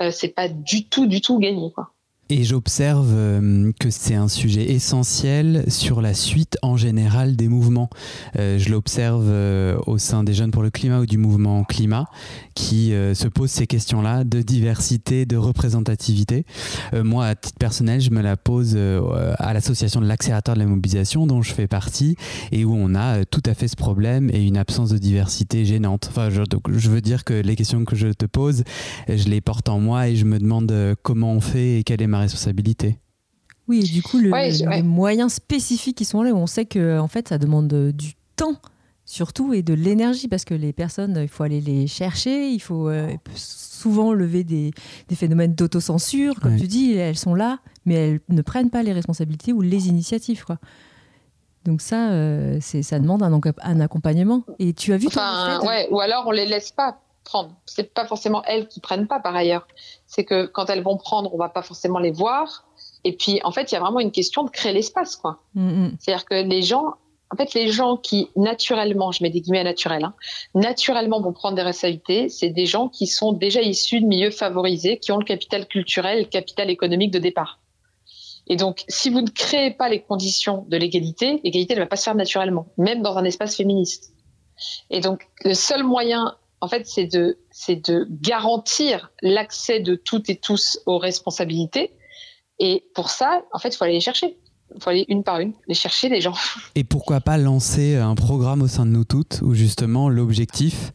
Euh, 0.00 0.10
c'est 0.10 0.28
pas 0.28 0.48
du 0.48 0.88
tout, 0.88 1.06
du 1.06 1.20
tout 1.20 1.38
gagné, 1.38 1.72
quoi. 1.72 1.90
Et 2.32 2.44
j'observe 2.44 3.10
euh, 3.10 3.72
que 3.80 3.90
c'est 3.90 4.14
un 4.14 4.28
sujet 4.28 4.70
essentiel 4.70 5.64
sur 5.66 6.00
la 6.00 6.14
suite 6.14 6.58
en 6.62 6.76
général 6.76 7.34
des 7.34 7.48
mouvements. 7.48 7.90
Euh, 8.38 8.56
je 8.56 8.70
l'observe 8.70 9.26
euh, 9.26 9.76
au 9.88 9.98
sein 9.98 10.22
des 10.22 10.32
jeunes 10.32 10.52
pour 10.52 10.62
le 10.62 10.70
climat 10.70 11.00
ou 11.00 11.06
du 11.06 11.18
mouvement 11.18 11.64
climat 11.64 12.06
qui 12.54 12.90
se 12.90 13.26
posent 13.26 13.50
ces 13.50 13.66
questions-là 13.66 14.22
de 14.22 14.42
diversité, 14.42 15.24
de 15.24 15.38
représentativité. 15.38 16.44
moi, 16.92 17.24
à 17.26 17.34
titre 17.34 17.56
personnel, 17.58 18.02
je 18.02 18.10
me 18.10 18.20
la 18.20 18.36
pose 18.36 18.76
à 18.76 19.54
l'association 19.54 20.02
de 20.02 20.06
l'accélérateur 20.06 20.56
de 20.56 20.60
la 20.60 20.66
mobilisation 20.66 21.26
dont 21.26 21.40
je 21.40 21.54
fais 21.54 21.66
partie 21.66 22.16
et 22.52 22.66
où 22.66 22.74
on 22.74 22.94
a 22.94 23.24
tout 23.24 23.42
à 23.46 23.54
fait 23.54 23.66
ce 23.66 23.76
problème 23.76 24.28
et 24.30 24.44
une 24.44 24.58
absence 24.58 24.90
de 24.90 24.98
diversité 24.98 25.64
gênante. 25.64 26.08
Enfin, 26.10 26.28
je 26.28 26.90
veux 26.90 27.00
dire 27.00 27.24
que 27.24 27.32
les 27.32 27.56
questions 27.56 27.82
que 27.86 27.96
je 27.96 28.08
te 28.08 28.26
pose, 28.26 28.62
je 29.08 29.28
les 29.28 29.40
porte 29.40 29.70
en 29.70 29.80
moi 29.80 30.08
et 30.08 30.16
je 30.16 30.26
me 30.26 30.38
demande 30.38 30.74
comment 31.02 31.32
on 31.32 31.40
fait 31.40 31.78
et 31.78 31.82
quelle 31.82 32.02
est 32.02 32.06
ma 32.06 32.19
responsabilité. 32.20 32.98
Oui, 33.68 33.80
et 33.80 33.88
du 33.88 34.02
coup, 34.02 34.18
le, 34.18 34.30
les 34.70 34.82
moyens 34.82 35.34
spécifiques 35.34 35.96
qui 35.96 36.04
sont 36.04 36.22
là, 36.22 36.32
où 36.32 36.36
on 36.36 36.46
sait 36.46 36.64
que 36.64 36.98
en 36.98 37.08
fait, 37.08 37.28
ça 37.28 37.38
demande 37.38 37.92
du 37.92 38.14
temps 38.36 38.56
surtout 39.10 39.52
et 39.52 39.62
de 39.62 39.74
l'énergie 39.74 40.28
parce 40.28 40.44
que 40.44 40.54
les 40.54 40.72
personnes, 40.72 41.18
il 41.20 41.28
faut 41.28 41.42
aller 41.42 41.60
les 41.60 41.88
chercher, 41.88 42.50
il 42.50 42.60
faut 42.60 42.88
euh, 42.88 43.12
souvent 43.34 44.12
lever 44.12 44.44
des, 44.44 44.70
des 45.08 45.16
phénomènes 45.16 45.54
d'autocensure, 45.54 46.38
comme 46.40 46.56
tu 46.56 46.68
dis, 46.68 46.94
elles 46.94 47.18
sont 47.18 47.34
là, 47.34 47.58
mais 47.84 47.94
elles 47.94 48.20
ne 48.28 48.42
prennent 48.42 48.70
pas 48.70 48.84
les 48.84 48.92
responsabilités 48.92 49.52
ou 49.52 49.62
les 49.62 49.88
initiatives. 49.88 50.44
Quoi. 50.44 50.58
Donc 51.64 51.80
ça, 51.80 52.10
euh, 52.10 52.58
c'est, 52.60 52.82
ça 52.82 53.00
demande 53.00 53.24
un, 53.24 53.40
un, 53.62 53.80
accompagnement. 53.80 54.44
Et 54.60 54.74
tu 54.74 54.92
as 54.92 54.96
vu 54.96 55.08
enfin, 55.08 55.60
ouais, 55.66 55.88
ou 55.90 56.00
alors 56.00 56.24
on 56.28 56.30
les 56.30 56.46
laisse 56.46 56.70
pas 56.70 57.00
prendre. 57.24 57.52
C'est 57.66 57.94
pas 57.94 58.06
forcément 58.06 58.42
elles 58.44 58.68
qui 58.68 58.80
prennent 58.80 59.06
pas 59.06 59.20
par 59.20 59.36
ailleurs. 59.36 59.66
C'est 60.06 60.24
que 60.24 60.46
quand 60.46 60.70
elles 60.70 60.82
vont 60.82 60.96
prendre, 60.96 61.32
on 61.34 61.38
va 61.38 61.48
pas 61.48 61.62
forcément 61.62 61.98
les 61.98 62.10
voir. 62.10 62.66
Et 63.04 63.16
puis 63.16 63.40
en 63.44 63.52
fait, 63.52 63.70
il 63.70 63.74
y 63.74 63.78
a 63.78 63.80
vraiment 63.80 64.00
une 64.00 64.12
question 64.12 64.44
de 64.44 64.50
créer 64.50 64.72
l'espace, 64.72 65.16
quoi. 65.16 65.40
Mm-hmm. 65.56 65.92
C'est-à-dire 65.98 66.24
que 66.24 66.34
les 66.34 66.62
gens, 66.62 66.94
en 67.32 67.36
fait, 67.36 67.54
les 67.54 67.68
gens 67.68 67.96
qui 67.96 68.28
naturellement, 68.36 69.12
je 69.12 69.22
mets 69.22 69.30
des 69.30 69.40
guillemets 69.40 69.64
naturels, 69.64 70.04
hein, 70.04 70.14
naturellement 70.54 71.20
vont 71.20 71.32
prendre 71.32 71.56
des 71.56 71.62
responsabilités, 71.62 72.28
c'est 72.28 72.50
des 72.50 72.66
gens 72.66 72.88
qui 72.88 73.06
sont 73.06 73.32
déjà 73.32 73.62
issus 73.62 74.00
de 74.00 74.06
milieux 74.06 74.30
favorisés, 74.30 74.98
qui 74.98 75.12
ont 75.12 75.18
le 75.18 75.24
capital 75.24 75.66
culturel, 75.66 76.20
le 76.20 76.24
capital 76.24 76.70
économique 76.70 77.10
de 77.10 77.18
départ. 77.18 77.60
Et 78.48 78.56
donc, 78.56 78.82
si 78.88 79.10
vous 79.10 79.20
ne 79.20 79.30
créez 79.30 79.70
pas 79.70 79.88
les 79.88 80.00
conditions 80.00 80.64
de 80.68 80.76
l'égalité, 80.76 81.40
l'égalité 81.44 81.76
ne 81.76 81.80
va 81.80 81.86
pas 81.86 81.94
se 81.94 82.02
faire 82.02 82.16
naturellement, 82.16 82.66
même 82.78 83.00
dans 83.00 83.16
un 83.16 83.24
espace 83.24 83.56
féministe. 83.56 84.12
Et 84.90 85.00
donc, 85.00 85.28
le 85.44 85.54
seul 85.54 85.84
moyen 85.84 86.34
en 86.60 86.68
fait, 86.68 86.86
c'est 86.86 87.06
de, 87.06 87.38
de 87.68 88.06
garantir 88.10 89.10
l'accès 89.22 89.80
de 89.80 89.94
toutes 89.94 90.28
et 90.28 90.36
tous 90.36 90.78
aux 90.86 90.98
responsabilités. 90.98 91.92
Et 92.58 92.84
pour 92.94 93.08
ça, 93.10 93.42
en 93.52 93.58
fait, 93.58 93.70
il 93.70 93.76
faut 93.76 93.84
aller 93.84 93.94
les 93.94 94.00
chercher. 94.00 94.38
Il 94.74 94.82
faut 94.82 94.90
aller 94.90 95.06
une 95.08 95.24
par 95.24 95.40
une, 95.40 95.54
les 95.66 95.74
chercher 95.74 96.08
les 96.08 96.20
gens. 96.20 96.34
Et 96.74 96.84
pourquoi 96.84 97.20
pas 97.20 97.38
lancer 97.38 97.96
un 97.96 98.14
programme 98.14 98.62
au 98.62 98.68
sein 98.68 98.86
de 98.86 98.90
nous 98.90 99.04
toutes 99.04 99.40
où 99.42 99.54
justement 99.54 100.08
l'objectif, 100.08 100.92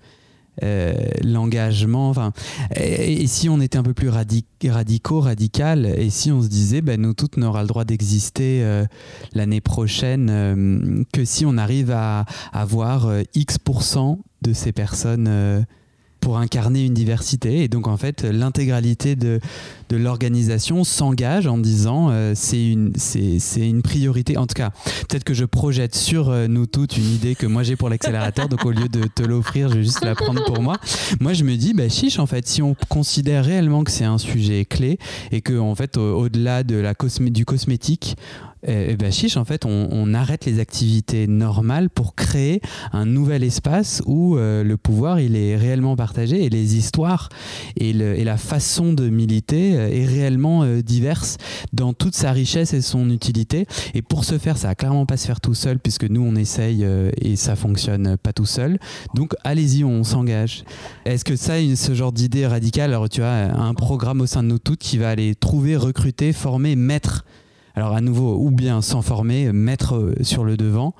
euh, 0.63 0.93
l'engagement, 1.23 2.09
enfin, 2.09 2.31
et, 2.75 3.27
si 3.27 3.49
on 3.49 3.59
était 3.59 3.77
un 3.77 3.83
peu 3.83 3.93
plus 3.93 4.09
radicaux, 4.09 5.19
radical, 5.19 5.85
et 5.85 6.09
si 6.09 6.31
on 6.31 6.41
se 6.41 6.47
disait, 6.47 6.81
ben, 6.81 7.01
nous 7.01 7.13
toutes 7.13 7.37
n'aura 7.37 7.61
le 7.61 7.67
droit 7.67 7.83
d'exister 7.83 8.63
euh, 8.63 8.85
l'année 9.33 9.61
prochaine 9.61 10.29
euh, 10.29 11.03
que 11.13 11.25
si 11.25 11.45
on 11.45 11.57
arrive 11.57 11.91
à 11.91 12.25
avoir 12.53 13.09
X% 13.33 14.19
de 14.41 14.53
ces 14.53 14.71
personnes 14.71 15.65
pour 16.25 16.39
incarner 16.39 16.83
une 16.83 16.95
diversité. 16.95 17.63
Et 17.63 17.67
donc, 17.67 17.87
en 17.87 17.97
fait, 17.97 18.23
l'intégralité 18.23 19.15
de, 19.15 19.39
de 19.89 19.95
l'organisation 19.95 20.83
s'engage 20.83 21.45
en 21.45 21.59
disant 21.59 22.07
euh, 22.09 22.33
c'est 22.35 22.71
une, 22.71 22.93
une 23.57 23.81
priorité. 23.83 24.35
En 24.35 24.47
tout 24.47 24.55
cas, 24.55 24.71
peut-être 25.07 25.23
que 25.23 25.35
je 25.35 25.45
projette 25.45 25.93
sur 25.93 26.29
euh, 26.29 26.47
nous 26.47 26.65
toutes 26.65 26.97
une 26.97 27.05
idée 27.13 27.35
que 27.35 27.45
moi 27.45 27.61
j'ai 27.61 27.75
pour 27.75 27.89
l'accélérateur. 27.89 28.49
donc, 28.49 28.65
au 28.65 28.71
lieu 28.71 28.89
de 28.89 29.03
te 29.03 29.21
l'offrir, 29.21 29.69
je 29.69 29.75
vais 29.75 29.83
juste 29.83 30.03
la 30.03 30.15
prendre 30.15 30.43
pour 30.45 30.63
moi. 30.63 30.77
Moi, 31.19 31.33
je 31.33 31.43
me 31.43 31.55
dis, 31.57 31.75
bah, 31.75 31.89
chiche, 31.89 32.17
en 32.17 32.25
fait, 32.25 32.47
si 32.47 32.63
on 32.63 32.75
considère 32.89 33.45
réellement 33.45 33.83
que 33.83 33.91
c'est 33.91 34.03
un 34.05 34.17
sujet 34.17 34.65
clé 34.65 34.97
et 35.31 35.41
que, 35.41 35.53
en 35.59 35.75
fait, 35.75 35.95
au- 35.97 36.27
delà 36.27 36.63
de 36.63 36.75
la 36.75 36.95
cosmé- 36.95 37.29
du 37.29 37.45
cosmétique, 37.45 38.15
eh 38.67 38.95
ben 38.95 39.11
chiche, 39.11 39.37
en 39.37 39.45
fait, 39.45 39.65
on, 39.65 40.13
arrête 40.13 40.45
les 40.45 40.59
activités 40.59 41.27
normales 41.27 41.89
pour 41.89 42.15
créer 42.15 42.61
un 42.93 43.05
nouvel 43.05 43.43
espace 43.43 44.01
où 44.05 44.37
euh, 44.37 44.63
le 44.63 44.77
pouvoir 44.77 45.19
il 45.19 45.35
est 45.35 45.57
réellement 45.57 45.95
partagé 45.95 46.45
et 46.45 46.49
les 46.49 46.77
histoires 46.77 47.29
et, 47.75 47.89
et 47.89 48.23
la 48.23 48.37
façon 48.37 48.93
de 48.93 49.09
militer 49.09 49.75
euh, 49.75 49.89
est 49.89 50.05
réellement 50.05 50.63
euh, 50.63 50.81
diverse 50.81 51.37
dans 51.73 51.93
toute 51.93 52.15
sa 52.15 52.31
richesse 52.31 52.73
et 52.73 52.81
son 52.81 53.09
utilité. 53.09 53.65
Et 53.93 54.01
pour 54.01 54.23
ce 54.23 54.37
faire, 54.37 54.57
ça 54.57 54.69
va 54.69 54.75
clairement 54.75 55.05
pas 55.05 55.17
se 55.17 55.27
faire 55.27 55.41
tout 55.41 55.55
seul 55.55 55.79
puisque 55.79 56.05
nous 56.05 56.21
on 56.21 56.35
essaye 56.35 56.85
et 57.19 57.35
ça 57.35 57.55
fonctionne 57.55 58.17
pas 58.17 58.31
tout 58.31 58.45
seul. 58.45 58.79
Donc 59.15 59.33
allez-y, 59.43 59.83
on 59.83 60.03
s'engage. 60.03 60.63
Est-ce 61.05 61.25
que 61.25 61.35
ça, 61.35 61.55
ce 61.75 61.93
genre 61.93 62.11
d'idée 62.11 62.47
radicale, 62.47 62.91
alors 62.91 63.09
tu 63.09 63.21
as 63.21 63.55
un 63.55 63.73
programme 63.73 64.21
au 64.21 64.25
sein 64.27 64.43
de 64.43 64.47
nous 64.47 64.59
toutes 64.59 64.79
qui 64.79 64.97
va 64.97 65.09
aller 65.09 65.35
trouver, 65.35 65.75
recruter, 65.75 66.31
former, 66.31 66.75
mettre 66.75 67.25
alors 67.75 67.93
à 67.93 68.01
nouveau, 68.01 68.35
ou 68.35 68.51
bien 68.51 68.81
s'en 68.81 69.01
former, 69.01 69.51
mettre 69.51 69.95
euh, 69.95 70.15
sur 70.23 70.43
le 70.43 70.57
devant. 70.57 70.93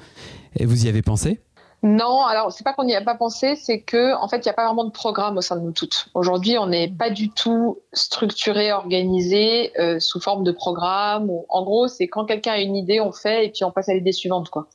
Et 0.57 0.65
vous 0.65 0.86
y 0.86 0.89
avez 0.89 1.01
pensé? 1.01 1.41
Non, 1.84 2.23
alors 2.26 2.51
c'est 2.51 2.63
pas 2.63 2.73
qu'on 2.73 2.84
n'y 2.84 2.95
a 2.95 3.01
pas 3.01 3.13
pensé, 3.13 3.55
c'est 3.55 3.82
que 3.82 4.15
en 4.15 4.28
fait 4.28 4.38
il 4.38 4.43
n'y 4.45 4.49
a 4.49 4.53
pas 4.53 4.65
vraiment 4.65 4.86
de 4.86 4.91
programme 4.91 5.38
au 5.38 5.41
sein 5.41 5.55
de 5.55 5.61
nous 5.61 5.71
toutes. 5.71 6.07
Aujourd'hui, 6.15 6.57
on 6.57 6.65
n'est 6.65 6.88
pas 6.88 7.11
du 7.11 7.30
tout 7.30 7.80
structuré, 7.93 8.71
organisé 8.71 9.71
euh, 9.80 9.99
sous 9.99 10.19
forme 10.19 10.43
de 10.43 10.51
programme. 10.51 11.30
en 11.47 11.63
gros, 11.63 11.88
c'est 11.88 12.07
quand 12.07 12.26
quelqu'un 12.26 12.53
a 12.53 12.59
une 12.59 12.76
idée, 12.76 12.99
on 13.01 13.11
fait 13.11 13.45
et 13.45 13.51
puis 13.51 13.63
on 13.65 13.71
passe 13.71 13.89
à 13.89 13.93
l'idée 13.93 14.13
suivante, 14.13 14.49
quoi. 14.49 14.67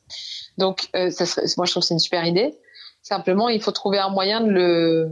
Donc, 0.57 0.88
euh, 0.94 1.11
moi 1.57 1.66
je 1.66 1.70
trouve 1.72 1.82
que 1.82 1.86
c'est 1.86 1.94
une 1.94 1.98
super 1.98 2.24
idée. 2.24 2.57
Simplement, 3.03 3.48
il 3.48 3.61
faut 3.61 3.72
trouver 3.72 3.98
un 3.98 4.11
moyen 4.11 4.40
de 4.40 4.51
le. 4.51 5.09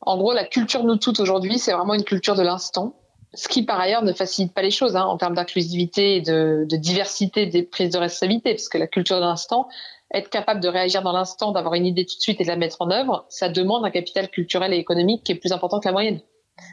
En 0.00 0.16
gros, 0.16 0.32
la 0.32 0.44
culture 0.44 0.84
nous 0.84 0.96
toutes 0.96 1.18
aujourd'hui, 1.18 1.58
c'est 1.58 1.72
vraiment 1.72 1.94
une 1.94 2.04
culture 2.04 2.36
de 2.36 2.42
l'instant 2.42 2.94
ce 3.34 3.48
qui 3.48 3.64
par 3.64 3.78
ailleurs 3.78 4.02
ne 4.02 4.12
facilite 4.12 4.54
pas 4.54 4.62
les 4.62 4.70
choses 4.70 4.96
hein, 4.96 5.04
en 5.04 5.16
termes 5.16 5.34
d'inclusivité 5.34 6.16
et 6.16 6.20
de, 6.20 6.66
de, 6.68 6.76
diversité 6.76 7.46
des 7.46 7.62
prises 7.62 7.90
de 7.90 7.98
responsabilité, 7.98 8.54
parce 8.54 8.68
que 8.68 8.78
la 8.78 8.86
culture 8.86 9.16
de 9.16 9.22
l'instant, 9.22 9.68
être 10.12 10.30
capable 10.30 10.60
de 10.60 10.68
réagir 10.68 11.02
dans 11.02 11.12
l'instant, 11.12 11.52
d'avoir 11.52 11.74
une 11.74 11.86
idée 11.86 12.06
tout 12.06 12.16
de 12.16 12.22
suite 12.22 12.40
et 12.40 12.44
de 12.44 12.48
la 12.48 12.56
mettre 12.56 12.80
en 12.80 12.90
œuvre, 12.90 13.26
ça 13.28 13.48
demande 13.48 13.84
un 13.84 13.90
capital 13.90 14.28
culturel 14.30 14.72
et 14.72 14.78
économique 14.78 15.24
qui 15.24 15.32
est 15.32 15.36
plus 15.36 15.52
important 15.52 15.80
que 15.80 15.86
la 15.86 15.92
moyenne, 15.92 16.20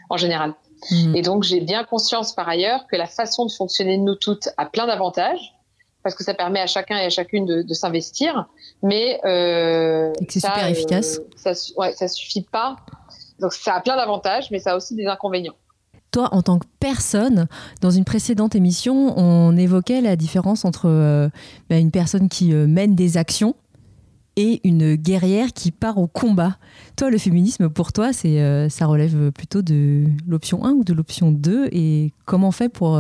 en 0.10 0.18
général. 0.18 0.54
Mmh. 0.92 1.16
Et 1.16 1.22
donc 1.22 1.44
j'ai 1.44 1.60
bien 1.60 1.84
conscience 1.84 2.34
par 2.34 2.48
ailleurs 2.48 2.86
que 2.88 2.96
la 2.96 3.08
façon 3.08 3.46
de 3.46 3.52
fonctionner 3.52 3.98
de 3.98 4.04
nous 4.04 4.16
toutes 4.16 4.48
a 4.58 4.66
plein 4.66 4.88
d'avantages, 4.88 5.54
parce 6.04 6.16
que 6.16 6.24
ça 6.24 6.36
permet 6.36 6.62
à 6.62 6.68
chacun 6.68 6.98
et 6.98 7.06
à 7.06 7.10
chacune 7.10 7.46
de, 7.46 7.64
de 7.64 7.74
s'investir, 7.74 8.48
mais 8.82 9.20
euh, 9.26 10.14
c'est 10.30 10.40
super 10.40 10.68
efficace. 10.68 11.20
Euh, 11.20 11.54
ça, 11.54 11.74
ouais, 11.78 11.94
ça 11.94 12.08
suffit 12.08 12.44
pas. 12.44 12.78
Donc 13.40 13.54
ça 13.54 13.76
a 13.76 13.82
plein 13.82 13.98
d'avantages, 13.98 14.52
mais 14.52 14.60
ça 14.60 14.74
a 14.74 14.76
aussi 14.78 14.96
des 14.96 15.08
inconvénients 15.08 15.56
toi, 16.16 16.34
en 16.34 16.42
tant 16.42 16.60
que 16.60 16.66
personne, 16.80 17.48
dans 17.82 17.92
une 17.92 18.06
précédente 18.06 18.56
émission, 18.56 19.20
on 19.20 19.58
évoquait 19.58 20.00
la 20.00 20.16
différence 20.16 20.64
entre 20.64 20.86
euh, 20.86 21.28
bah, 21.70 21.78
une 21.78 21.92
personne 21.92 22.30
qui 22.30 22.54
euh, 22.54 22.68
mène 22.68 22.96
des 22.96 23.18
actions 23.18 23.54
et 24.38 24.62
une 24.64 24.96
guerrière 24.96 25.52
qui 25.52 25.72
part 25.72 25.98
au 25.98 26.08
combat. 26.08 26.58
Toi, 26.96 27.10
le 27.10 27.18
féminisme, 27.18 27.68
pour 27.68 27.92
toi, 27.92 28.14
c'est, 28.14 28.40
euh, 28.40 28.70
ça 28.70 28.86
relève 28.86 29.30
plutôt 29.34 29.62
de 29.62 30.06
l'option 30.26 30.64
1 30.64 30.72
ou 30.72 30.84
de 30.86 30.94
l'option 30.94 31.34
2 31.34 31.68
Et 31.74 32.14
comment 32.24 32.48
on 32.48 32.52
fait 32.52 32.70
pour 32.70 32.98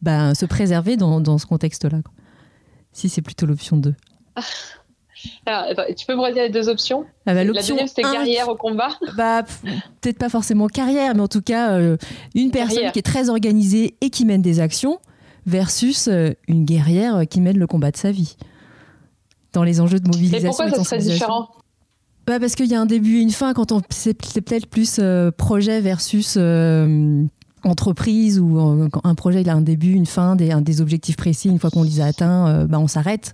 bah, 0.00 0.34
se 0.34 0.46
préserver 0.46 0.96
dans, 0.96 1.20
dans 1.20 1.36
ce 1.36 1.44
contexte-là 1.44 1.98
Si 2.94 3.10
c'est 3.10 3.20
plutôt 3.20 3.44
l'option 3.44 3.76
2 3.76 3.94
Alors, 5.46 5.64
tu 5.96 6.06
peux 6.06 6.14
me 6.14 6.20
redire 6.20 6.42
les 6.42 6.50
deux 6.50 6.68
options 6.68 7.04
ah 7.26 7.34
bah, 7.34 7.44
La 7.44 7.52
deuxième, 7.52 7.86
c'était 7.86 8.02
carrière 8.02 8.48
au 8.48 8.56
combat 8.56 8.88
bah, 9.16 9.42
Peut-être 10.00 10.18
pas 10.18 10.28
forcément 10.28 10.66
carrière, 10.68 11.14
mais 11.14 11.22
en 11.22 11.28
tout 11.28 11.42
cas, 11.42 11.72
euh, 11.72 11.96
une 12.34 12.50
personne 12.50 12.90
qui 12.92 12.98
est 12.98 13.06
très 13.06 13.28
organisée 13.28 13.96
et 14.00 14.10
qui 14.10 14.24
mène 14.24 14.42
des 14.42 14.60
actions 14.60 14.98
versus 15.46 16.08
euh, 16.08 16.32
une 16.48 16.64
guerrière 16.64 17.22
qui 17.28 17.40
mène 17.40 17.58
le 17.58 17.66
combat 17.66 17.90
de 17.90 17.96
sa 17.96 18.10
vie. 18.10 18.36
Dans 19.52 19.62
les 19.62 19.80
enjeux 19.80 20.00
de 20.00 20.08
mobilisation. 20.08 20.48
Et 20.48 20.50
pourquoi 20.50 20.70
ça 20.70 20.84
serait 20.84 20.98
différent 20.98 21.48
bah 22.26 22.40
parce 22.40 22.56
qu'il 22.56 22.66
y 22.66 22.74
a 22.74 22.80
un 22.80 22.86
début 22.86 23.18
et 23.18 23.20
une 23.20 23.30
fin 23.30 23.54
quand 23.54 23.70
on 23.70 23.80
c'est, 23.88 24.14
peut-être 24.14 24.66
plus 24.66 24.96
euh, 24.98 25.30
projet 25.30 25.80
versus 25.80 26.36
entreprise 27.62 28.40
ou 28.40 28.58
un 29.04 29.14
projet 29.14 29.42
il 29.42 29.48
a 29.48 29.54
un 29.54 29.60
début 29.60 29.92
une 29.92 30.06
fin 30.06 30.34
des, 30.34 30.52
des 30.60 30.80
objectifs 30.80 31.16
précis 31.16 31.48
une 31.48 31.60
fois 31.60 31.70
qu'on 31.70 31.84
les 31.84 32.00
a 32.00 32.06
atteints 32.06 32.64
bah 32.64 32.80
on 32.80 32.88
s'arrête 32.88 33.32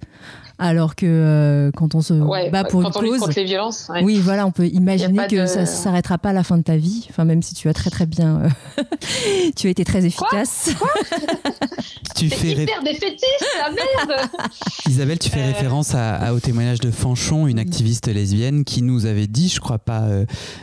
Alors 0.62 0.94
que 0.94 1.06
euh, 1.06 1.70
quand 1.74 1.96
on 1.96 2.02
se 2.02 2.14
bat 2.50 2.62
pour 2.62 2.82
une 2.82 2.90
cause, 2.92 3.18
contre 3.18 3.34
les 3.34 3.44
violences, 3.44 3.90
oui, 4.02 4.20
voilà, 4.20 4.46
on 4.46 4.52
peut 4.52 4.68
imaginer 4.68 5.26
que 5.26 5.46
ça 5.46 5.62
ne 5.62 5.66
s'arrêtera 5.66 6.18
pas 6.18 6.28
à 6.28 6.32
la 6.32 6.44
fin 6.44 6.56
de 6.56 6.62
ta 6.62 6.76
vie. 6.76 7.04
Enfin, 7.10 7.24
même 7.24 7.42
si 7.42 7.54
tu 7.54 7.68
as 7.68 7.74
très 7.74 7.90
très 7.90 8.06
bien, 8.06 8.42
euh, 8.42 8.84
tu 9.56 9.66
as 9.66 9.70
été 9.70 9.84
très 9.84 10.06
efficace. 10.06 10.70
Quoi, 10.78 10.88
tu 12.16 12.30
fais 12.30 12.52
hyper 12.52 12.80
défaitiste, 12.84 13.44
la 13.58 13.70
merde. 13.70 14.30
Isabelle, 14.88 15.18
tu 15.18 15.30
fais 15.30 15.42
euh. 15.42 15.46
référence 15.46 15.96
à, 15.96 16.32
au 16.32 16.38
témoignage 16.38 16.78
de 16.78 16.92
Fanchon, 16.92 17.48
une 17.48 17.58
activiste 17.58 18.06
lesbienne, 18.06 18.64
qui 18.64 18.82
nous 18.82 19.06
avait 19.06 19.26
dit, 19.26 19.48
je 19.48 19.58
crois 19.58 19.80
pas 19.80 20.04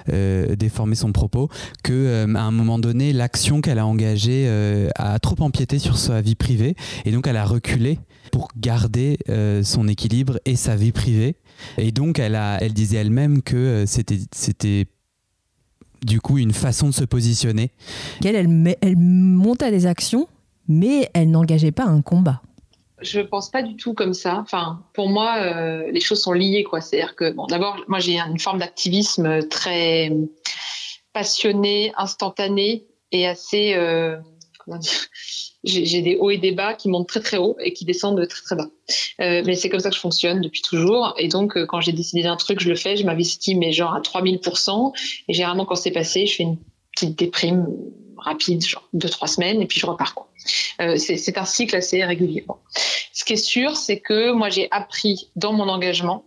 déformer 0.08 0.96
son 0.96 1.12
propos, 1.12 1.50
que 1.84 2.26
à 2.36 2.42
un 2.42 2.52
moment 2.52 2.80
donné, 2.80 3.12
l'action 3.12 3.60
qu'elle 3.60 3.80
a 3.80 3.86
engagée 3.86 4.50
a 4.96 5.20
trop 5.20 5.36
empiété 5.42 5.78
sur 5.78 5.98
sa 5.98 6.22
vie 6.22 6.36
privée, 6.36 6.76
et 7.04 7.12
donc 7.12 7.28
elle 7.28 7.38
a 7.38 7.46
reculé 7.46 8.00
pour 8.40 8.48
garder 8.56 9.18
euh, 9.28 9.64
son 9.64 9.90
équilibre 9.90 10.40
et 10.46 10.56
sa 10.56 10.78
vie 10.78 10.94
privée. 10.94 11.36
Et 11.78 11.92
donc, 11.92 12.20
elle, 12.20 12.36
a, 12.36 12.58
elle 12.62 12.72
disait 12.72 12.96
elle-même 12.96 13.42
que 13.42 13.58
euh, 13.58 13.86
c'était, 13.86 14.20
c'était 14.32 14.86
du 16.04 16.22
coup 16.22 16.38
une 16.38 16.54
façon 16.54 16.88
de 16.88 16.94
se 16.94 17.04
positionner. 17.04 17.72
Elle, 18.24 18.36
elle, 18.38 18.78
elle 18.80 18.96
montait 18.96 19.72
des 19.72 19.88
actions, 19.88 20.30
mais 20.70 21.10
elle 21.14 21.32
n'engageait 21.32 21.74
pas 21.74 21.84
un 21.84 22.02
combat. 22.02 22.42
Je 23.02 23.20
pense 23.20 23.50
pas 23.52 23.62
du 23.62 23.76
tout 23.76 23.94
comme 23.94 24.14
ça. 24.14 24.38
Enfin, 24.38 24.86
pour 24.94 25.10
moi, 25.10 25.36
euh, 25.40 25.92
les 25.92 26.00
choses 26.00 26.22
sont 26.22 26.32
liées, 26.32 26.64
quoi. 26.64 26.80
C'est-à-dire 26.80 27.18
que, 27.18 27.34
bon, 27.34 27.46
d'abord, 27.46 27.76
moi, 27.90 28.00
j'ai 28.00 28.18
une 28.22 28.40
forme 28.40 28.60
d'activisme 28.60 29.50
très 29.50 30.14
passionné, 31.12 31.92
instantané 31.98 32.86
et 33.12 33.28
assez, 33.28 33.76
comment 34.64 34.78
dire, 34.78 34.94
j'ai 35.64 36.02
des 36.02 36.16
hauts 36.16 36.30
et 36.30 36.38
des 36.38 36.52
bas 36.52 36.74
qui 36.74 36.90
montent 36.90 37.08
très 37.08 37.20
très 37.20 37.38
haut 37.38 37.58
et 37.60 37.74
qui 37.74 37.86
descendent 37.86 38.26
très 38.28 38.42
très 38.42 38.56
bas. 38.56 38.68
Euh, 39.20 39.44
mais 39.46 39.56
c'est 39.56 39.70
comme 39.70 39.80
ça 39.80 39.90
que 39.90 39.96
je 39.96 40.00
fonctionne 40.00 40.42
depuis 40.42 40.62
toujours. 40.62 41.14
Et 41.18 41.28
donc, 41.28 41.58
euh, 41.58 41.66
quand 41.66 41.82
j'ai 41.82 41.92
décidé 41.92 42.24
d'un 42.24 42.38
truc, 42.38 42.60
je 42.62 42.70
le 42.70 42.76
fais, 42.76 42.96
je 42.96 43.06
m'investis, 43.06 43.56
mais 43.56 43.72
genre 43.72 43.94
à 43.94 44.00
3000%. 44.00 44.94
Et 45.28 45.34
généralement, 45.34 45.66
quand 45.66 45.76
c'est 45.76 45.92
passé, 45.92 46.26
je 46.26 46.36
fais 46.36 46.44
une 46.44 46.58
petite 46.94 47.18
déprime 47.18 47.68
rapide, 48.18 48.66
genre 48.66 48.88
deux, 48.94 49.10
trois 49.10 49.28
semaines, 49.28 49.62
et 49.62 49.66
puis 49.66 49.80
je 49.80 49.86
repars. 49.86 50.14
Quoi. 50.14 50.30
Euh, 50.82 50.98
c'est 50.98 51.38
un 51.38 51.46
cycle 51.46 51.76
assez 51.76 52.04
régulier. 52.04 52.44
Bon. 52.48 52.56
Ce 53.14 53.26
qui 53.26 53.34
est 53.34 53.38
sûr, 53.38 53.76
c'est 53.76 54.00
que 54.00 54.32
moi, 54.32 54.50
j'ai 54.50 54.68
appris 54.72 55.30
dans 55.36 55.54
mon 55.54 55.68
engagement 55.68 56.26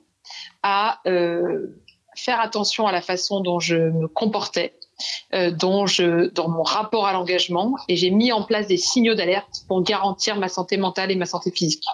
à 0.63 1.01
euh, 1.07 1.79
faire 2.17 2.41
attention 2.41 2.87
à 2.87 2.93
la 2.93 3.03
façon 3.03 3.41
dont 3.41 3.61
je 3.61 3.77
me 3.77 4.09
comportais 4.09 4.75
euh, 5.35 5.51
dont 5.51 5.87
je, 5.87 6.29
dans 6.31 6.49
mon 6.49 6.63
rapport 6.63 7.07
à 7.07 7.13
l'engagement 7.13 7.75
et 7.89 7.97
j'ai 7.97 8.11
mis 8.11 8.33
en 8.33 8.43
place 8.45 8.67
des 8.67 8.77
signaux 8.77 9.15
d'alerte 9.15 9.65
pour 9.67 9.83
garantir 9.83 10.37
ma 10.37 10.49
santé 10.49 10.77
mentale 10.77 11.11
et 11.11 11.17
ma 11.17 11.27
santé 11.27 11.51
physique. 11.51 11.85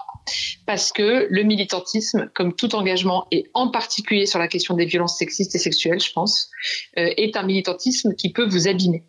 Parce 0.67 0.93
que 0.93 1.27
le 1.31 1.43
militantisme, 1.45 2.29
comme 2.35 2.55
tout 2.55 2.75
engagement, 2.75 3.27
et 3.31 3.49
en 3.55 3.71
particulier 3.71 4.27
sur 4.27 4.39
la 4.39 4.49
question 4.49 4.75
des 4.75 4.85
violences 4.85 5.17
sexistes 5.17 5.55
et 5.55 5.59
sexuelles, 5.59 6.01
je 6.01 6.13
pense, 6.13 6.51
euh, 6.99 7.11
est 7.17 7.37
un 7.37 7.45
militantisme 7.45 8.15
qui 8.15 8.33
peut 8.33 8.47
vous 8.47 8.69
abîmer. 8.69 9.05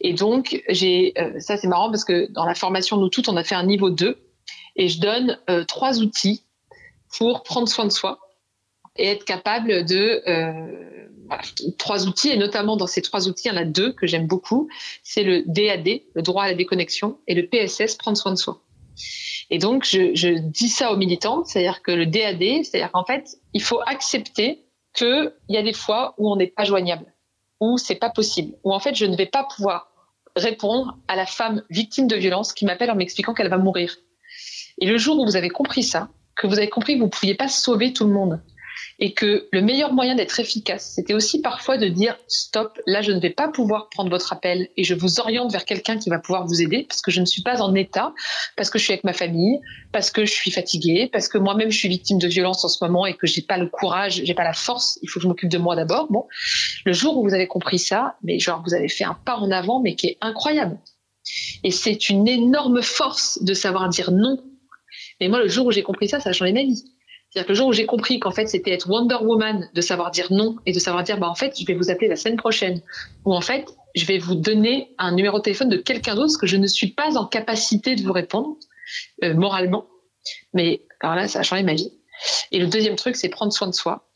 Et 0.00 0.12
donc, 0.12 0.62
j'ai, 0.68 1.14
euh, 1.18 1.40
ça 1.40 1.56
c'est 1.56 1.68
marrant 1.68 1.90
parce 1.90 2.04
que 2.04 2.30
dans 2.32 2.44
la 2.44 2.54
formation 2.54 2.98
Nous 2.98 3.08
Toutes, 3.08 3.28
on 3.28 3.36
a 3.36 3.44
fait 3.44 3.54
un 3.54 3.64
niveau 3.64 3.90
2 3.90 4.18
et 4.76 4.88
je 4.88 5.00
donne 5.00 5.38
trois 5.68 6.00
outils 6.00 6.44
pour 7.16 7.44
prendre 7.44 7.68
soin 7.68 7.86
de 7.86 7.92
soi 7.92 8.18
et 8.96 9.06
être 9.06 9.24
capable 9.24 9.84
de 9.84 10.20
trois 11.78 12.06
outils, 12.06 12.30
et 12.30 12.36
notamment 12.36 12.76
dans 12.76 12.86
ces 12.86 13.02
trois 13.02 13.28
outils, 13.28 13.48
il 13.48 13.52
y 13.52 13.54
en 13.54 13.60
a 13.60 13.64
deux 13.64 13.92
que 13.92 14.06
j'aime 14.06 14.26
beaucoup. 14.26 14.68
C'est 15.02 15.22
le 15.22 15.42
DAD, 15.46 16.00
le 16.14 16.22
droit 16.22 16.44
à 16.44 16.48
la 16.48 16.54
déconnexion, 16.54 17.18
et 17.26 17.34
le 17.34 17.46
PSS, 17.46 17.96
prendre 17.96 18.16
soin 18.16 18.32
de 18.32 18.38
soi. 18.38 18.60
Et 19.50 19.58
donc, 19.58 19.84
je, 19.84 20.14
je 20.14 20.28
dis 20.28 20.68
ça 20.68 20.92
aux 20.92 20.96
militants, 20.96 21.44
c'est-à-dire 21.44 21.82
que 21.82 21.92
le 21.92 22.06
DAD, 22.06 22.64
c'est-à-dire 22.64 22.90
qu'en 22.92 23.04
fait, 23.04 23.38
il 23.52 23.62
faut 23.62 23.80
accepter 23.86 24.64
qu'il 24.94 25.32
y 25.48 25.56
a 25.56 25.62
des 25.62 25.72
fois 25.72 26.14
où 26.18 26.30
on 26.30 26.36
n'est 26.36 26.46
pas 26.46 26.64
joignable, 26.64 27.12
où 27.60 27.78
c'est 27.78 27.96
pas 27.96 28.10
possible, 28.10 28.54
où 28.64 28.72
en 28.72 28.80
fait, 28.80 28.94
je 28.94 29.06
ne 29.06 29.16
vais 29.16 29.26
pas 29.26 29.44
pouvoir 29.44 29.90
répondre 30.36 30.96
à 31.08 31.16
la 31.16 31.26
femme 31.26 31.62
victime 31.70 32.06
de 32.06 32.16
violence 32.16 32.52
qui 32.52 32.64
m'appelle 32.64 32.90
en 32.90 32.96
m'expliquant 32.96 33.34
qu'elle 33.34 33.50
va 33.50 33.58
mourir. 33.58 33.96
Et 34.78 34.86
le 34.86 34.98
jour 34.98 35.18
où 35.18 35.24
vous 35.24 35.36
avez 35.36 35.50
compris 35.50 35.82
ça, 35.82 36.08
que 36.36 36.46
vous 36.46 36.58
avez 36.58 36.68
compris 36.68 36.94
que 36.94 36.98
vous 36.98 37.06
ne 37.06 37.10
pouviez 37.10 37.34
pas 37.34 37.48
sauver 37.48 37.92
tout 37.92 38.04
le 38.04 38.12
monde, 38.12 38.42
et 38.98 39.12
que 39.12 39.48
le 39.52 39.60
meilleur 39.60 39.92
moyen 39.92 40.14
d'être 40.14 40.38
efficace, 40.40 40.92
c'était 40.94 41.14
aussi 41.14 41.40
parfois 41.40 41.78
de 41.78 41.88
dire 41.88 42.16
stop, 42.28 42.78
là 42.86 43.02
je 43.02 43.12
ne 43.12 43.20
vais 43.20 43.30
pas 43.30 43.48
pouvoir 43.48 43.88
prendre 43.88 44.10
votre 44.10 44.32
appel 44.32 44.68
et 44.76 44.84
je 44.84 44.94
vous 44.94 45.20
oriente 45.20 45.50
vers 45.52 45.64
quelqu'un 45.64 45.98
qui 45.98 46.10
va 46.10 46.18
pouvoir 46.18 46.46
vous 46.46 46.62
aider 46.62 46.86
parce 46.88 47.00
que 47.00 47.10
je 47.10 47.20
ne 47.20 47.26
suis 47.26 47.42
pas 47.42 47.60
en 47.62 47.74
état, 47.74 48.12
parce 48.56 48.70
que 48.70 48.78
je 48.78 48.84
suis 48.84 48.92
avec 48.92 49.04
ma 49.04 49.12
famille, 49.12 49.60
parce 49.92 50.10
que 50.10 50.24
je 50.24 50.32
suis 50.32 50.50
fatiguée, 50.50 51.08
parce 51.12 51.28
que 51.28 51.38
moi-même 51.38 51.70
je 51.70 51.78
suis 51.78 51.88
victime 51.88 52.18
de 52.18 52.28
violence 52.28 52.64
en 52.64 52.68
ce 52.68 52.82
moment 52.84 53.06
et 53.06 53.14
que 53.14 53.26
j'ai 53.26 53.42
pas 53.42 53.58
le 53.58 53.68
courage, 53.68 54.22
j'ai 54.24 54.34
pas 54.34 54.44
la 54.44 54.52
force, 54.52 54.98
il 55.02 55.08
faut 55.08 55.18
que 55.18 55.24
je 55.24 55.28
m'occupe 55.28 55.50
de 55.50 55.58
moi 55.58 55.76
d'abord. 55.76 56.10
Bon, 56.10 56.26
le 56.84 56.92
jour 56.92 57.16
où 57.18 57.24
vous 57.24 57.34
avez 57.34 57.46
compris 57.46 57.78
ça, 57.78 58.16
mais 58.22 58.38
genre 58.38 58.62
vous 58.64 58.74
avez 58.74 58.88
fait 58.88 59.04
un 59.04 59.14
pas 59.24 59.36
en 59.36 59.50
avant 59.50 59.80
mais 59.80 59.96
qui 59.96 60.08
est 60.08 60.18
incroyable. 60.20 60.78
Et 61.62 61.70
c'est 61.70 62.10
une 62.10 62.28
énorme 62.28 62.82
force 62.82 63.42
de 63.42 63.54
savoir 63.54 63.88
dire 63.88 64.10
non. 64.10 64.38
Mais 65.20 65.28
moi, 65.28 65.40
le 65.40 65.48
jour 65.48 65.66
où 65.66 65.70
j'ai 65.70 65.82
compris 65.82 66.08
ça, 66.08 66.20
ça 66.20 66.30
a 66.30 66.32
changé 66.32 66.52
ma 66.52 66.62
vie. 66.62 66.84
C'est-à-dire 67.34 67.48
que 67.48 67.52
le 67.52 67.56
jour 67.56 67.66
où 67.66 67.72
j'ai 67.72 67.86
compris 67.86 68.20
qu'en 68.20 68.30
fait 68.30 68.46
c'était 68.46 68.70
être 68.70 68.88
Wonder 68.88 69.16
Woman, 69.20 69.68
de 69.74 69.80
savoir 69.80 70.12
dire 70.12 70.28
non 70.30 70.54
et 70.66 70.72
de 70.72 70.78
savoir 70.78 71.02
dire 71.02 71.18
bah 71.18 71.28
en 71.28 71.34
fait 71.34 71.58
je 71.58 71.66
vais 71.66 71.74
vous 71.74 71.90
appeler 71.90 72.06
la 72.06 72.14
semaine 72.14 72.36
prochaine, 72.36 72.80
ou 73.24 73.34
en 73.34 73.40
fait 73.40 73.66
je 73.96 74.04
vais 74.04 74.18
vous 74.18 74.36
donner 74.36 74.94
un 74.98 75.10
numéro 75.10 75.38
de 75.38 75.42
téléphone 75.42 75.68
de 75.68 75.76
quelqu'un 75.76 76.14
d'autre 76.14 76.38
que 76.38 76.46
je 76.46 76.56
ne 76.56 76.68
suis 76.68 76.92
pas 76.92 77.16
en 77.16 77.26
capacité 77.26 77.96
de 77.96 78.02
vous 78.02 78.12
répondre 78.12 78.56
euh, 79.24 79.34
moralement. 79.34 79.86
Mais 80.52 80.82
alors 81.00 81.16
là 81.16 81.26
ça 81.26 81.40
a 81.40 81.42
changé 81.42 81.64
ma 81.64 81.74
vie. 81.74 81.92
Et 82.52 82.60
le 82.60 82.68
deuxième 82.68 82.94
truc 82.94 83.16
c'est 83.16 83.30
prendre 83.30 83.52
soin 83.52 83.66
de 83.66 83.74
soi. 83.74 84.08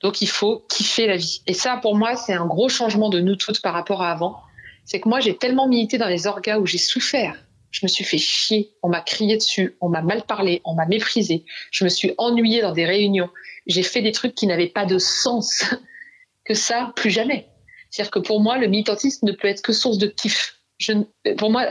Donc 0.00 0.22
il 0.22 0.28
faut 0.28 0.64
kiffer 0.68 1.08
la 1.08 1.16
vie. 1.16 1.42
Et 1.48 1.54
ça 1.54 1.76
pour 1.76 1.96
moi 1.96 2.14
c'est 2.14 2.34
un 2.34 2.46
gros 2.46 2.68
changement 2.68 3.08
de 3.08 3.18
nous 3.18 3.34
toutes 3.34 3.62
par 3.62 3.74
rapport 3.74 4.00
à 4.00 4.12
avant. 4.12 4.36
C'est 4.84 5.00
que 5.00 5.08
moi 5.08 5.18
j'ai 5.18 5.36
tellement 5.36 5.66
milité 5.66 5.98
dans 5.98 6.06
les 6.06 6.28
orgas 6.28 6.60
où 6.60 6.66
j'ai 6.66 6.78
souffert 6.78 7.34
je 7.70 7.80
me 7.84 7.88
suis 7.88 8.04
fait 8.04 8.18
chier, 8.18 8.72
on 8.82 8.88
m'a 8.88 9.00
crié 9.00 9.36
dessus, 9.36 9.76
on 9.80 9.88
m'a 9.88 10.02
mal 10.02 10.22
parlé, 10.22 10.60
on 10.64 10.74
m'a 10.74 10.86
méprisé, 10.86 11.44
je 11.70 11.84
me 11.84 11.88
suis 11.88 12.12
ennuyée 12.18 12.62
dans 12.62 12.72
des 12.72 12.84
réunions, 12.84 13.30
j'ai 13.66 13.82
fait 13.82 14.02
des 14.02 14.12
trucs 14.12 14.34
qui 14.34 14.46
n'avaient 14.46 14.68
pas 14.68 14.86
de 14.86 14.98
sens, 14.98 15.64
que 16.44 16.54
ça, 16.54 16.92
plus 16.96 17.10
jamais. 17.10 17.48
C'est-à-dire 17.90 18.10
que 18.10 18.18
pour 18.18 18.40
moi, 18.40 18.58
le 18.58 18.66
militantisme 18.66 19.26
ne 19.26 19.32
peut 19.32 19.48
être 19.48 19.62
que 19.62 19.72
source 19.72 19.98
de 19.98 20.06
kiff. 20.06 20.56
Je, 20.78 20.92
pour 21.36 21.50
moi, 21.50 21.64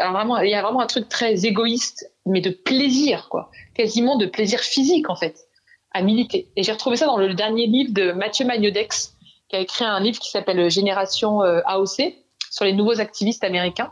il 0.44 0.50
y 0.50 0.54
a 0.54 0.62
vraiment 0.62 0.82
un 0.82 0.88
truc 0.88 1.10
très 1.10 1.46
égoïste, 1.46 2.12
mais 2.26 2.42
de 2.42 2.52
plaisir, 2.52 3.28
quoi. 3.30 3.50
Quasiment 3.74 4.18
de 4.18 4.26
plaisir 4.26 4.60
physique, 4.60 5.10
en 5.10 5.16
fait, 5.16 5.48
à 5.92 6.02
militer. 6.02 6.52
Et 6.56 6.64
j'ai 6.64 6.72
retrouvé 6.72 6.98
ça 6.98 7.08
dans 7.08 7.18
le 7.18 7.34
dernier 7.34 7.66
livre 7.66 7.92
de 7.94 8.12
Mathieu 8.12 8.46
Magnodex, 8.46 9.16
qui 9.50 9.56
a 9.56 9.60
écrit 9.60 9.86
un 9.86 10.00
livre 10.00 10.20
qui 10.20 10.30
s'appelle 10.30 10.70
Génération 10.70 11.42
euh, 11.42 11.62
AOC, 11.66 12.14
sur 12.50 12.66
les 12.66 12.74
nouveaux 12.74 13.00
activistes 13.00 13.44
américains. 13.44 13.92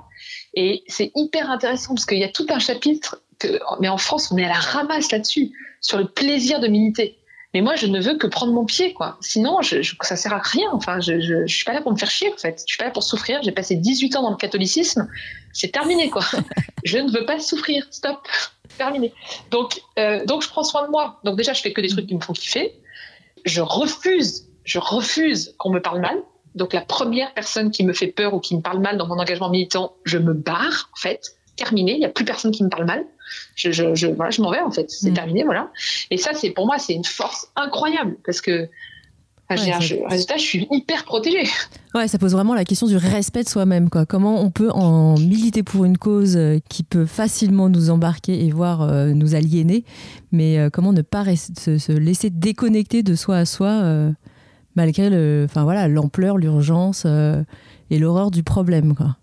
Et 0.54 0.84
c'est 0.88 1.12
hyper 1.16 1.50
intéressant 1.50 1.96
parce 1.96 2.06
qu'il 2.06 2.20
y 2.20 2.24
a 2.24 2.30
tout 2.30 2.48
un 2.50 2.60
chapitre 2.60 3.22
que, 3.40 3.60
mais 3.80 3.90
en 3.90 3.98
France, 3.98 4.32
on 4.32 4.38
est 4.38 4.46
à 4.46 4.50
la 4.50 4.60
ramasse 4.60 5.12
là-dessus, 5.12 5.52
sur 5.82 5.98
le 5.98 6.08
plaisir 6.08 6.60
de 6.60 6.68
militer. 6.68 7.18
Mais 7.54 7.62
moi, 7.62 7.76
je 7.76 7.88
ne 7.88 8.02
veux 8.02 8.18
que 8.18 8.28
prendre 8.28 8.52
mon 8.52 8.66
pied, 8.66 8.94
quoi. 8.94 9.18
Sinon, 9.22 9.62
je, 9.62 9.82
je, 9.82 9.96
ça 10.02 10.16
sert 10.16 10.34
à 10.34 10.40
rien. 10.40 10.70
Enfin, 10.74 11.00
je, 11.00 11.20
je, 11.20 11.48
je, 11.48 11.56
suis 11.56 11.64
pas 11.64 11.74
là 11.74 11.82
pour 11.82 11.92
me 11.92 11.98
faire 11.98 12.10
chier, 12.10 12.32
en 12.34 12.38
fait. 12.38 12.62
Je 12.68 12.72
suis 12.72 12.78
pas 12.78 12.86
là 12.86 12.92
pour 12.92 13.04
souffrir. 13.04 13.42
J'ai 13.42 13.52
passé 13.52 13.76
18 13.76 14.16
ans 14.18 14.22
dans 14.24 14.32
le 14.32 14.36
catholicisme. 14.36 15.10
C'est 15.54 15.72
terminé, 15.72 16.10
quoi. 16.10 16.24
je 16.84 16.98
ne 16.98 17.10
veux 17.10 17.26
pas 17.26 17.40
souffrir. 17.40 17.88
Stop. 17.90 18.28
Terminé. 18.78 19.14
Donc, 19.50 19.82
euh, 19.98 20.26
donc, 20.26 20.44
je 20.44 20.50
prends 20.50 20.64
soin 20.64 20.86
de 20.86 20.92
moi. 20.92 21.20
Donc, 21.24 21.38
déjà, 21.38 21.54
je 21.54 21.62
fais 21.62 21.72
que 21.72 21.82
des 21.82 21.88
trucs 21.88 22.08
qui 22.08 22.16
me 22.16 22.22
font 22.22 22.34
kiffer. 22.34 22.74
Je 23.46 23.62
refuse, 23.62 24.50
je 24.66 24.78
refuse 24.78 25.56
qu'on 25.58 25.72
me 25.72 25.82
parle 25.82 26.02
mal. 26.02 26.22
Donc 26.58 26.74
la 26.74 26.82
première 26.82 27.34
personne 27.34 27.72
qui 27.72 27.84
me 27.84 27.94
fait 27.94 28.08
peur 28.08 28.34
ou 28.34 28.40
qui 28.40 28.56
me 28.56 28.62
parle 28.62 28.80
mal 28.80 28.98
dans 28.98 29.08
mon 29.08 29.20
engagement 29.20 29.50
militant, 29.50 29.94
je 30.04 30.18
me 30.18 30.34
barre 30.34 30.90
en 30.94 31.00
fait. 31.00 31.36
Terminé, 31.56 31.94
il 31.94 32.00
n'y 32.00 32.06
a 32.06 32.10
plus 32.10 32.26
personne 32.26 32.52
qui 32.52 32.64
me 32.64 32.70
parle 32.70 32.86
mal. 32.86 33.06
Je, 33.56 33.72
je, 33.72 33.96
je 33.96 34.08
voilà, 34.08 34.32
je 34.32 34.42
m'en 34.42 34.52
vais 34.52 34.60
en 34.60 34.72
fait. 34.72 34.90
C'est 34.92 35.12
mm. 35.12 35.16
terminé, 35.16 35.44
voilà. 35.44 35.72
Et 36.12 36.18
ça, 36.18 36.32
c'est 36.34 36.52
pour 36.52 36.66
moi, 36.66 36.78
c'est 36.78 36.94
une 36.94 37.06
force 37.06 37.48
incroyable 37.56 38.18
parce 38.26 38.42
que 38.42 38.70
je, 39.56 40.08
résultat, 40.10 40.38
je 40.38 40.44
suis 40.44 40.68
hyper 40.72 41.06
protégée. 41.06 41.50
Ouais, 41.96 42.08
ça 42.08 42.18
pose 42.18 42.34
vraiment 42.34 42.54
la 42.54 42.66
question 42.66 42.88
du 42.88 42.98
respect 42.98 43.44
de 43.44 43.50
soi-même. 43.50 43.90
Quoi. 43.90 44.06
Comment 44.06 44.42
on 44.42 44.52
peut 44.52 44.70
en 44.72 45.18
militer 45.18 45.64
pour 45.64 45.86
une 45.86 45.98
cause 45.98 46.36
euh, 46.36 46.60
qui 46.70 46.84
peut 46.84 47.06
facilement 47.06 47.70
nous 47.70 47.90
embarquer 47.90 48.46
et 48.46 48.52
voire 48.52 48.82
euh, 48.82 49.14
nous 49.14 49.36
aliéner, 49.36 49.86
mais 50.32 50.60
euh, 50.60 50.70
comment 50.70 50.92
ne 50.92 51.02
pas 51.02 51.24
se, 51.36 51.78
se, 51.78 51.92
laisser 51.92 52.30
déconnecter 52.30 53.04
de 53.04 53.16
soi 53.16 53.38
à 53.38 53.46
soi 53.46 54.12
malgré 54.78 55.10
le, 55.10 55.46
enfin 55.50 55.64
voilà, 55.64 55.90
l'ampleur, 55.90 56.38
l'urgence 56.38 57.04
euh, 57.06 57.44
et 57.90 57.98
l'horreur 57.98 58.32
du 58.32 58.44
problème. 58.44 58.96
Quoi. 58.96 59.18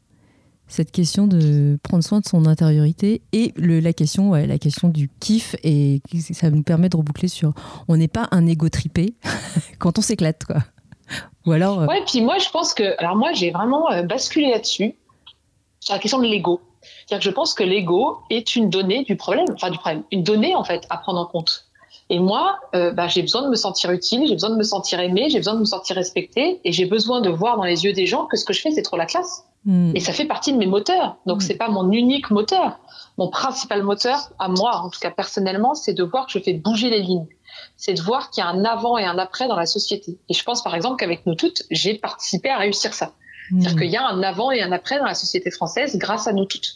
Cette 0.66 0.90
question 0.90 1.26
de 1.26 1.78
prendre 1.82 2.02
soin 2.02 2.20
de 2.20 2.26
son 2.26 2.44
intériorité 2.44 3.22
et 3.32 3.52
le, 3.57 3.78
la 3.78 3.92
question, 3.92 4.34
la 4.34 4.59
question 4.59 4.88
du 4.88 5.09
kiff 5.20 5.55
et 5.62 6.02
ça 6.32 6.50
nous 6.50 6.64
permet 6.64 6.88
de 6.88 6.96
reboucler 6.96 7.28
sur, 7.28 7.55
on 7.86 7.96
n'est 7.96 8.09
pas 8.09 8.28
un 8.32 8.46
égo 8.46 8.68
tripé 8.68 9.14
quand 9.78 9.98
on 9.98 10.02
s'éclate, 10.02 10.44
quoi. 10.44 10.59
Ou. 11.46 11.52
Euh, 11.52 11.86
puis 12.07 12.22
moi 12.22 12.38
je 12.38 12.48
pense 12.48 12.72
que, 12.72 12.98
alors 12.98 13.14
moi 13.14 13.34
j'ai 13.34 13.50
vraiment 13.50 13.90
euh, 13.92 14.02
basculé 14.02 14.50
là-dessus 14.50 14.94
sur 15.78 15.94
la 15.94 16.00
question 16.00 16.18
de 16.18 16.24
l'ego. 16.24 16.62
Je 17.11 17.30
pense 17.30 17.55
que 17.55 17.62
l'ego 17.62 18.18
est 18.30 18.57
une 18.57 18.70
donnée 18.70 19.05
du 19.05 19.16
problème, 19.16 19.46
une 20.11 20.22
donnée 20.22 20.55
en 20.55 20.64
fait 20.64 20.86
à 20.88 20.96
prendre 20.96 21.20
en 21.20 21.26
compte. 21.26 21.66
Et 22.11 22.18
moi, 22.18 22.59
euh, 22.74 22.92
bah, 22.92 23.09
j'ai 23.09 23.22
besoin 23.22 23.42
de 23.42 23.49
me 23.49 23.55
sentir 23.57 23.90
utile, 23.90 24.26
j'ai 24.26 24.34
besoin 24.34 24.51
de 24.51 24.57
me 24.57 24.62
sentir 24.62 25.01
aimé, 25.01 25.28
j'ai 25.30 25.38
besoin 25.38 25.55
de 25.55 25.61
me 25.61 25.64
sentir 25.64 25.97
respecté, 25.97 26.61
et 26.64 26.72
j'ai 26.72 26.84
besoin 26.84 27.20
de 27.22 27.30
voir 27.30 27.57
dans 27.57 27.64
les 27.64 27.84
yeux 27.84 27.92
des 27.92 28.07
gens 28.07 28.26
que 28.26 28.36
ce 28.36 28.45
que 28.45 28.53
je 28.53 28.61
fais, 28.61 28.70
c'est 28.70 28.82
trop 28.82 28.97
la 28.97 29.07
classe. 29.07 29.45
Hmm. 29.64 29.92
Et 29.97 30.01
ça 30.01 30.12
fait 30.12 30.26
partie 30.26 30.53
de 30.53 30.59
mes 30.59 30.66
moteurs. 30.66 31.16
Donc, 31.24 31.38
Mm. 31.38 31.40
c'est 31.40 31.55
pas 31.57 31.68
mon 31.68 31.90
unique 31.90 32.30
moteur. 32.30 32.78
Mon 33.16 33.28
principal 33.28 33.82
moteur, 33.82 34.18
à 34.38 34.49
moi, 34.49 34.76
en 34.84 34.90
tout 34.90 35.01
cas 35.01 35.11
personnellement, 35.11 35.74
c'est 35.74 35.95
de 35.95 36.03
voir 36.05 36.26
que 36.26 36.32
je 36.32 36.38
fais 36.38 36.53
bouger 36.53 36.90
les 36.90 37.01
lignes. 37.01 37.26
C'est 37.78 37.95
de 37.95 38.03
voir 38.03 38.28
qu'il 38.30 38.42
y 38.45 38.47
a 38.47 38.51
un 38.51 38.64
avant 38.64 38.99
et 38.99 39.05
un 39.07 39.18
après 39.18 39.49
dans 39.49 39.57
la 39.57 39.64
société. 39.66 40.18
Et 40.28 40.34
je 40.34 40.45
pense, 40.45 40.62
par 40.62 40.74
exemple, 40.74 40.97
qu'avec 40.97 41.24
nous 41.24 41.34
toutes, 41.34 41.62
j'ai 41.70 41.95
participé 41.95 42.51
à 42.51 42.59
réussir 42.59 42.92
ça. 42.92 43.12
C'est-à-dire 43.49 43.72
Hmm. 43.74 43.78
qu'il 43.78 43.90
y 43.90 43.97
a 43.97 44.07
un 44.07 44.22
avant 44.22 44.51
et 44.51 44.61
un 44.61 44.72
après 44.72 44.99
dans 44.99 45.05
la 45.07 45.14
société 45.14 45.51
française 45.51 45.97
grâce 45.97 46.26
à 46.26 46.32
nous 46.32 46.45
toutes. 46.45 46.74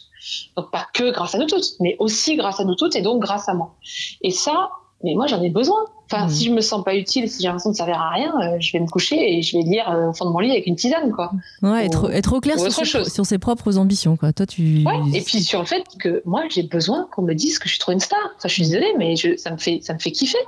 Donc 0.57 0.71
pas 0.71 0.87
que 0.93 1.11
grâce 1.11 1.35
à 1.35 1.37
nous 1.37 1.45
toutes, 1.47 1.79
mais 1.79 1.95
aussi 1.99 2.35
grâce 2.35 2.59
à 2.59 2.63
nous 2.63 2.75
toutes 2.75 2.95
et 2.95 3.01
donc 3.01 3.21
grâce 3.21 3.47
à 3.49 3.53
moi. 3.53 3.75
Et 4.21 4.31
ça, 4.31 4.69
mais 5.03 5.13
moi 5.15 5.27
j'en 5.27 5.41
ai 5.41 5.49
besoin. 5.49 5.79
Enfin, 6.11 6.23
Mhm. 6.23 6.29
si 6.31 6.45
je 6.45 6.51
me 6.51 6.61
sens 6.61 6.83
pas 6.83 6.95
utile, 6.95 7.29
si 7.29 7.39
j'ai 7.41 7.47
l'impression 7.47 7.69
de 7.69 7.75
servir 7.75 8.01
à 8.01 8.09
rien, 8.09 8.33
euh, 8.41 8.57
je 8.59 8.71
vais 8.73 8.79
me 8.79 8.87
coucher 8.87 9.15
et 9.37 9.43
je 9.43 9.55
vais 9.55 9.63
lire 9.63 9.87
euh, 9.91 10.09
au 10.09 10.13
fond 10.13 10.25
de 10.25 10.31
mon 10.31 10.39
lit 10.39 10.49
avec 10.49 10.65
une 10.65 10.75
tisane, 10.75 11.11
quoi. 11.11 11.31
Ouais, 11.61 11.85
être, 11.85 12.11
être 12.11 12.33
au 12.33 12.39
clair 12.39 12.55
sur 12.57 12.65
autre 12.65 12.75
ses, 12.77 12.85
chose. 12.85 13.13
sur 13.13 13.25
ses 13.27 13.37
propres 13.37 13.77
ambitions. 13.77 14.17
Quoi. 14.17 14.33
Toi, 14.33 14.47
tu... 14.47 14.83
Ouais. 14.87 14.95
Et 15.13 15.21
puis 15.21 15.43
sur 15.43 15.59
le 15.59 15.65
fait 15.67 15.83
que 15.99 16.23
moi 16.25 16.43
j'ai 16.49 16.63
besoin 16.63 17.07
qu'on 17.11 17.21
me 17.21 17.33
dise 17.35 17.59
que 17.59 17.65
je 17.67 17.73
suis 17.73 17.79
trop 17.79 17.91
une 17.91 17.99
star. 17.99 18.17
Enfin, 18.37 18.47
je 18.47 18.53
suis 18.53 18.63
désolée, 18.63 18.91
mais 18.97 19.15
je, 19.15 19.37
ça 19.37 19.51
me 19.51 19.57
fait 19.57 19.81
ça 19.83 19.93
me 19.93 19.99
fait 19.99 20.11
kiffer 20.11 20.39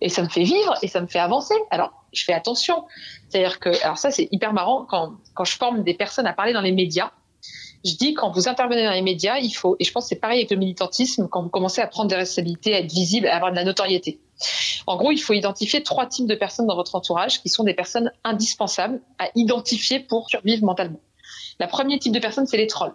et 0.00 0.08
ça 0.08 0.22
me 0.24 0.28
fait 0.28 0.42
vivre 0.42 0.74
et 0.82 0.88
ça 0.88 1.00
me 1.00 1.06
fait 1.06 1.20
avancer. 1.20 1.54
Alors 1.70 1.92
je 2.12 2.24
fais 2.24 2.32
attention. 2.32 2.82
C'est-à-dire 3.28 3.60
que 3.60 3.70
alors 3.84 3.98
ça 3.98 4.10
c'est 4.10 4.26
hyper 4.32 4.52
marrant 4.52 4.84
quand 4.90 5.12
quand 5.34 5.44
je 5.44 5.56
forme 5.56 5.84
des 5.84 5.94
personnes 5.94 6.26
à 6.26 6.32
parler 6.32 6.52
dans 6.52 6.60
les 6.60 6.72
médias. 6.72 7.12
Je 7.84 7.96
dis 7.96 8.14
quand 8.14 8.30
vous 8.30 8.48
intervenez 8.48 8.82
dans 8.82 8.92
les 8.92 9.02
médias, 9.02 9.38
il 9.38 9.50
faut 9.50 9.76
et 9.78 9.84
je 9.84 9.92
pense 9.92 10.04
que 10.04 10.08
c'est 10.10 10.20
pareil 10.20 10.38
avec 10.38 10.50
le 10.50 10.56
militantisme 10.56 11.28
quand 11.28 11.42
vous 11.42 11.50
commencez 11.50 11.82
à 11.82 11.86
prendre 11.86 12.08
des 12.08 12.16
responsabilités, 12.16 12.74
à 12.74 12.78
être 12.78 12.90
visible, 12.90 13.26
à 13.26 13.36
avoir 13.36 13.50
de 13.50 13.56
la 13.56 13.64
notoriété. 13.64 14.20
En 14.86 14.96
gros, 14.96 15.12
il 15.12 15.18
faut 15.18 15.34
identifier 15.34 15.82
trois 15.82 16.06
types 16.06 16.26
de 16.26 16.34
personnes 16.34 16.66
dans 16.66 16.76
votre 16.76 16.94
entourage 16.94 17.42
qui 17.42 17.48
sont 17.48 17.62
des 17.62 17.74
personnes 17.74 18.10
indispensables 18.24 19.00
à 19.18 19.28
identifier 19.34 20.00
pour 20.00 20.30
survivre 20.30 20.64
mentalement. 20.64 21.00
La 21.60 21.66
premier 21.66 21.98
type 21.98 22.12
de 22.12 22.18
personne, 22.18 22.46
c'est 22.46 22.56
les 22.56 22.66
trolls. 22.66 22.94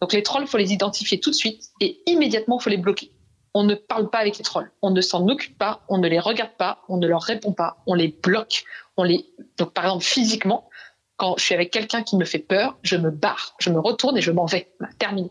Donc 0.00 0.12
les 0.12 0.22
trolls, 0.22 0.46
faut 0.46 0.58
les 0.58 0.72
identifier 0.72 1.20
tout 1.20 1.30
de 1.30 1.34
suite 1.34 1.70
et 1.80 2.00
immédiatement, 2.06 2.58
faut 2.58 2.70
les 2.70 2.76
bloquer. 2.76 3.10
On 3.54 3.64
ne 3.64 3.74
parle 3.74 4.10
pas 4.10 4.18
avec 4.18 4.36
les 4.36 4.44
trolls, 4.44 4.70
on 4.82 4.90
ne 4.90 5.00
s'en 5.00 5.26
occupe 5.26 5.56
pas, 5.56 5.80
on 5.88 5.98
ne 5.98 6.06
les 6.06 6.18
regarde 6.18 6.52
pas, 6.58 6.82
on 6.88 6.98
ne 6.98 7.06
leur 7.06 7.22
répond 7.22 7.52
pas, 7.52 7.78
on 7.86 7.94
les 7.94 8.08
bloque, 8.08 8.64
on 8.96 9.04
les 9.04 9.26
donc 9.56 9.72
par 9.72 9.84
exemple 9.84 10.04
physiquement, 10.04 10.67
quand 11.18 11.34
je 11.36 11.44
suis 11.44 11.54
avec 11.54 11.72
quelqu'un 11.72 12.04
qui 12.04 12.16
me 12.16 12.24
fait 12.24 12.38
peur, 12.38 12.78
je 12.82 12.96
me 12.96 13.10
barre, 13.10 13.56
je 13.58 13.70
me 13.70 13.80
retourne 13.80 14.16
et 14.16 14.20
je 14.20 14.30
m'en 14.30 14.46
vais, 14.46 14.68
Voilà, 14.78 14.94
terminé. 15.00 15.30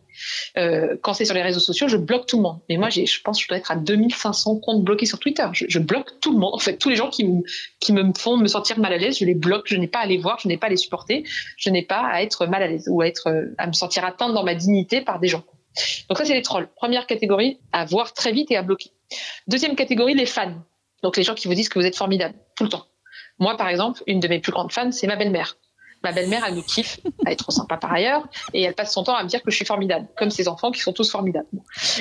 Euh, 0.58 0.98
quand 1.02 1.14
c'est 1.14 1.24
sur 1.24 1.34
les 1.34 1.42
réseaux 1.42 1.62
sociaux, 1.62 1.88
je 1.88 1.96
bloque 1.96 2.26
tout 2.26 2.36
le 2.36 2.44
monde. 2.44 2.60
Mais 2.68 2.76
moi, 2.76 2.90
je 2.90 3.22
pense, 3.24 3.38
que 3.38 3.44
je 3.44 3.48
dois 3.48 3.58
être 3.58 3.72
à 3.72 3.78
2500 3.78 4.60
comptes 4.60 4.84
bloqués 4.84 5.06
sur 5.06 5.18
Twitter. 5.18 5.48
Je, 5.54 5.66
je 5.70 5.80
bloque 5.80 6.20
tout 6.20 6.34
le 6.34 6.40
monde. 6.40 6.54
En 6.54 6.60
fait, 6.60 6.78
tous 6.78 6.90
les 6.90 6.98
gens 6.98 7.10
qui 7.10 7.24
me, 7.24 7.42
qui 7.80 7.94
me 7.94 8.12
font 8.18 8.36
me 8.36 8.48
sentir 8.48 8.78
mal 8.80 8.92
à 8.92 8.98
l'aise, 8.98 9.18
je 9.18 9.24
les 9.24 9.34
bloque. 9.34 9.64
Je 9.68 9.78
n'ai 9.78 9.88
pas 9.88 10.00
à 10.00 10.06
les 10.06 10.18
voir, 10.18 10.38
je 10.40 10.50
n'ai 10.50 10.58
pas 10.58 10.68
à 10.68 10.70
les 10.70 10.76
supporter, 10.76 11.24
je 11.56 11.70
n'ai 11.70 11.84
pas 11.84 12.06
à 12.06 12.22
être 12.22 12.46
mal 12.48 12.62
à 12.62 12.68
l'aise 12.68 12.90
ou 12.92 13.00
à 13.00 13.08
être, 13.08 13.28
euh, 13.28 13.56
à 13.58 13.66
me 13.68 13.74
sentir 13.74 14.04
atteinte 14.04 14.34
dans 14.34 14.44
ma 14.44 14.56
dignité 14.56 15.00
par 15.00 15.22
des 15.22 15.30
gens. 15.30 15.44
Donc 16.10 16.18
ça, 16.18 16.26
c'est 16.26 16.34
les 16.34 16.42
trolls. 16.42 16.68
Première 16.76 17.08
catégorie, 17.08 17.62
à 17.72 17.86
voir 17.86 18.14
très 18.14 18.34
vite 18.34 18.52
et 18.52 18.58
à 18.58 18.62
bloquer. 18.62 18.92
Deuxième 19.48 19.78
catégorie, 19.78 20.16
les 20.16 20.26
fans. 20.26 20.56
Donc 21.02 21.16
les 21.16 21.24
gens 21.24 21.34
qui 21.34 21.48
vous 21.48 21.54
disent 21.54 21.70
que 21.70 21.80
vous 21.80 21.86
êtes 21.86 21.96
formidable 21.96 22.36
tout 22.58 22.66
le 22.66 22.70
temps. 22.70 22.88
Moi, 23.40 23.56
par 23.56 23.70
exemple, 23.70 24.04
une 24.06 24.20
de 24.20 24.28
mes 24.28 24.40
plus 24.40 24.52
grandes 24.52 24.74
fans, 24.74 24.92
c'est 24.92 25.08
ma 25.08 25.16
belle-mère. 25.16 25.56
Ma 26.04 26.12
belle-mère, 26.12 26.44
elle 26.48 26.56
me 26.56 26.62
kiffe, 26.62 27.00
elle 27.26 27.34
est 27.34 27.36
trop 27.38 27.52
sympa 27.52 27.78
par 27.78 27.92
ailleurs, 27.92 28.28
et 28.54 28.62
elle 28.62 28.76
passe 28.76 28.94
son 28.94 29.04
temps 29.04 29.16
à 29.16 29.24
me 29.24 29.28
dire 29.30 29.42
que 29.42 29.50
je 29.52 29.56
suis 29.56 29.66
formidable, 29.66 30.08
comme 30.18 30.30
ses 30.30 30.48
enfants 30.48 30.72
qui 30.72 30.82
sont 30.82 30.94
tous 30.94 31.10
formidables. 31.10 31.48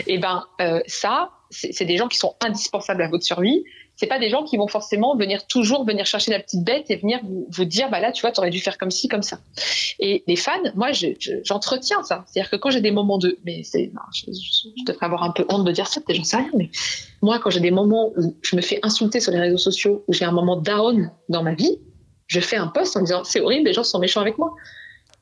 Et 0.06 0.18
ben 0.18 0.44
euh, 0.60 0.80
ça, 0.86 1.30
c'est 1.50 1.84
des 1.84 1.96
gens 1.96 2.08
qui 2.08 2.18
sont 2.18 2.34
indispensables 2.40 3.02
à 3.02 3.08
votre 3.08 3.24
survie. 3.24 3.64
C'est 3.98 4.06
pas 4.08 4.18
des 4.18 4.28
gens 4.28 4.42
qui 4.44 4.58
vont 4.58 4.66
forcément 4.68 5.16
venir 5.16 5.46
toujours 5.46 5.86
venir 5.86 6.04
chercher 6.04 6.30
la 6.30 6.38
petite 6.40 6.62
bête 6.62 6.90
et 6.90 6.96
venir 6.96 7.20
vous, 7.50 7.64
dire 7.64 7.88
bah 7.88 7.98
là 8.00 8.12
tu 8.12 8.20
vois 8.20 8.30
t'aurais 8.30 8.50
dû 8.50 8.60
faire 8.60 8.76
comme 8.76 8.90
ci 8.90 9.08
comme 9.08 9.22
ça. 9.22 9.38
Et 10.00 10.22
les 10.26 10.36
fans, 10.36 10.52
moi 10.74 10.92
je- 10.92 11.14
je- 11.18 11.36
j'entretiens 11.44 12.02
ça. 12.02 12.24
C'est-à-dire 12.26 12.50
que 12.50 12.56
quand 12.56 12.68
j'ai 12.68 12.82
des 12.82 12.90
moments 12.90 13.16
de, 13.16 13.38
mais 13.46 13.62
c'est, 13.64 13.90
je 14.14 14.84
devrais 14.84 15.06
avoir 15.06 15.22
un 15.22 15.30
peu 15.30 15.46
honte 15.48 15.64
de 15.64 15.72
dire 15.72 15.86
ça, 15.86 16.02
peut-être 16.02 16.18
j'en 16.18 16.24
sais 16.24 16.36
rien, 16.36 16.50
mais 16.54 16.68
moi 17.22 17.38
quand 17.38 17.48
j'ai 17.48 17.60
des 17.60 17.70
moments 17.70 18.12
où 18.18 18.36
je 18.42 18.54
me 18.56 18.60
fais 18.60 18.78
insulter 18.82 19.20
sur 19.20 19.32
les 19.32 19.40
réseaux 19.40 19.56
sociaux, 19.56 20.04
où 20.08 20.12
j'ai 20.12 20.26
un 20.26 20.32
moment 20.32 20.56
down 20.56 21.10
dans 21.30 21.42
ma 21.42 21.54
vie, 21.54 21.78
je 22.26 22.40
fais 22.40 22.56
un 22.56 22.68
post 22.68 22.96
en 22.96 23.00
disant 23.00 23.24
c'est 23.24 23.40
horrible, 23.40 23.66
les 23.66 23.72
gens 23.72 23.84
sont 23.84 23.98
méchants 23.98 24.20
avec 24.20 24.38
moi. 24.38 24.54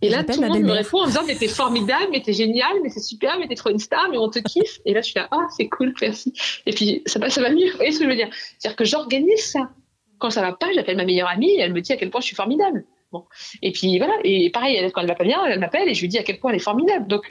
Et 0.02 0.10
là, 0.10 0.22
tout 0.22 0.40
le 0.40 0.48
monde 0.48 0.62
me 0.62 0.72
répond 0.72 0.98
en 0.98 1.02
me 1.02 1.06
disant 1.06 1.22
mais 1.26 1.34
t'es 1.34 1.48
formidable, 1.48 2.08
mais 2.10 2.20
t'es 2.20 2.32
génial, 2.32 2.72
mais 2.82 2.90
c'est 2.90 3.00
super, 3.00 3.38
mais 3.38 3.48
t'es 3.48 3.54
trop 3.54 3.70
une 3.70 3.78
star, 3.78 4.08
mais 4.10 4.18
on 4.18 4.28
te 4.28 4.38
kiffe. 4.38 4.80
Et 4.84 4.92
là, 4.92 5.00
je 5.00 5.06
suis 5.06 5.18
là, 5.18 5.28
ah, 5.30 5.46
c'est 5.56 5.68
cool, 5.68 5.94
merci. 6.00 6.32
Et 6.66 6.72
puis, 6.72 7.02
ça 7.06 7.18
va, 7.18 7.30
ça 7.30 7.40
va 7.40 7.50
mieux. 7.50 7.70
Vous 7.70 7.76
voyez 7.76 7.92
ce 7.92 7.98
que 7.98 8.04
je 8.04 8.10
veux 8.10 8.16
dire? 8.16 8.28
C'est-à-dire 8.58 8.76
que 8.76 8.84
j'organise 8.84 9.44
ça. 9.44 9.70
Quand 10.18 10.30
ça 10.30 10.42
va 10.42 10.52
pas, 10.52 10.66
j'appelle 10.74 10.96
ma 10.96 11.04
meilleure 11.04 11.28
amie 11.28 11.52
et 11.52 11.60
elle 11.60 11.72
me 11.72 11.80
dit 11.80 11.92
à 11.92 11.96
quel 11.96 12.10
point 12.10 12.20
je 12.20 12.26
suis 12.26 12.36
formidable. 12.36 12.84
Bon. 13.12 13.24
Et 13.62 13.72
puis 13.72 13.98
voilà. 13.98 14.14
Et 14.24 14.50
pareil, 14.50 14.90
quand 14.92 15.00
elle 15.00 15.06
va 15.06 15.14
pas 15.14 15.24
bien, 15.24 15.44
elle 15.46 15.60
m'appelle 15.60 15.88
et 15.88 15.94
je 15.94 16.00
lui 16.00 16.08
dis 16.08 16.18
à 16.18 16.22
quel 16.22 16.38
point 16.38 16.50
elle 16.50 16.56
est 16.56 16.62
formidable. 16.62 17.06
Donc, 17.06 17.26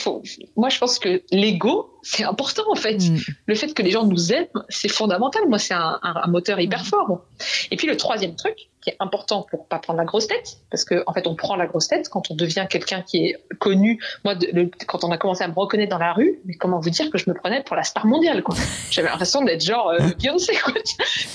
faut, 0.00 0.22
moi, 0.56 0.68
je 0.70 0.78
pense 0.78 0.98
que 0.98 1.22
l'ego, 1.30 1.98
c'est 2.02 2.24
important 2.24 2.62
en 2.70 2.74
fait. 2.74 2.96
Hmm. 2.96 3.18
Le 3.46 3.54
fait 3.54 3.74
que 3.74 3.82
les 3.82 3.90
gens 3.90 4.04
nous 4.06 4.32
aiment, 4.32 4.46
c'est 4.68 4.88
fondamental. 4.88 5.42
Moi, 5.48 5.58
c'est 5.58 5.74
un, 5.74 5.98
un- 6.02 6.20
un 6.24 6.26
moteur 6.28 6.58
hyper 6.60 6.86
fort. 6.86 7.24
Et 7.70 7.76
puis 7.76 7.86
le 7.86 7.96
troisième 7.96 8.34
truc, 8.34 8.56
qui 8.80 8.90
est 8.90 8.96
important 8.98 9.46
pour 9.48 9.68
pas 9.68 9.78
prendre 9.78 9.98
la 9.98 10.04
grosse 10.04 10.26
tête, 10.26 10.56
parce 10.70 10.84
que 10.84 11.04
en 11.06 11.12
fait, 11.12 11.26
on 11.28 11.36
prend 11.36 11.54
la 11.54 11.66
grosse 11.66 11.86
tête 11.88 12.08
quand 12.08 12.30
on 12.30 12.34
devient 12.34 12.66
quelqu'un 12.68 13.02
qui 13.02 13.26
est 13.26 13.36
connu. 13.60 14.02
Moi, 14.24 14.34
de- 14.34 14.48
le- 14.52 14.70
quand 14.86 15.04
on 15.04 15.10
a 15.12 15.18
commencé 15.18 15.44
à 15.44 15.48
me 15.48 15.54
reconnaître 15.54 15.90
dans 15.90 15.98
la 15.98 16.12
rue, 16.14 16.40
mais 16.46 16.54
comment 16.54 16.80
vous 16.80 16.90
dire 16.90 17.10
que 17.10 17.18
je 17.18 17.28
me 17.30 17.34
prenais 17.34 17.62
pour 17.62 17.76
la 17.76 17.82
star 17.84 18.06
mondiale, 18.06 18.42
quoi. 18.42 18.56
J'avais 18.90 19.08
l'impression 19.08 19.42
d'être 19.44 19.62
genre 19.64 19.90
euh, 19.90 19.98
Beyoncé, 20.18 20.54
quoi. 20.64 20.72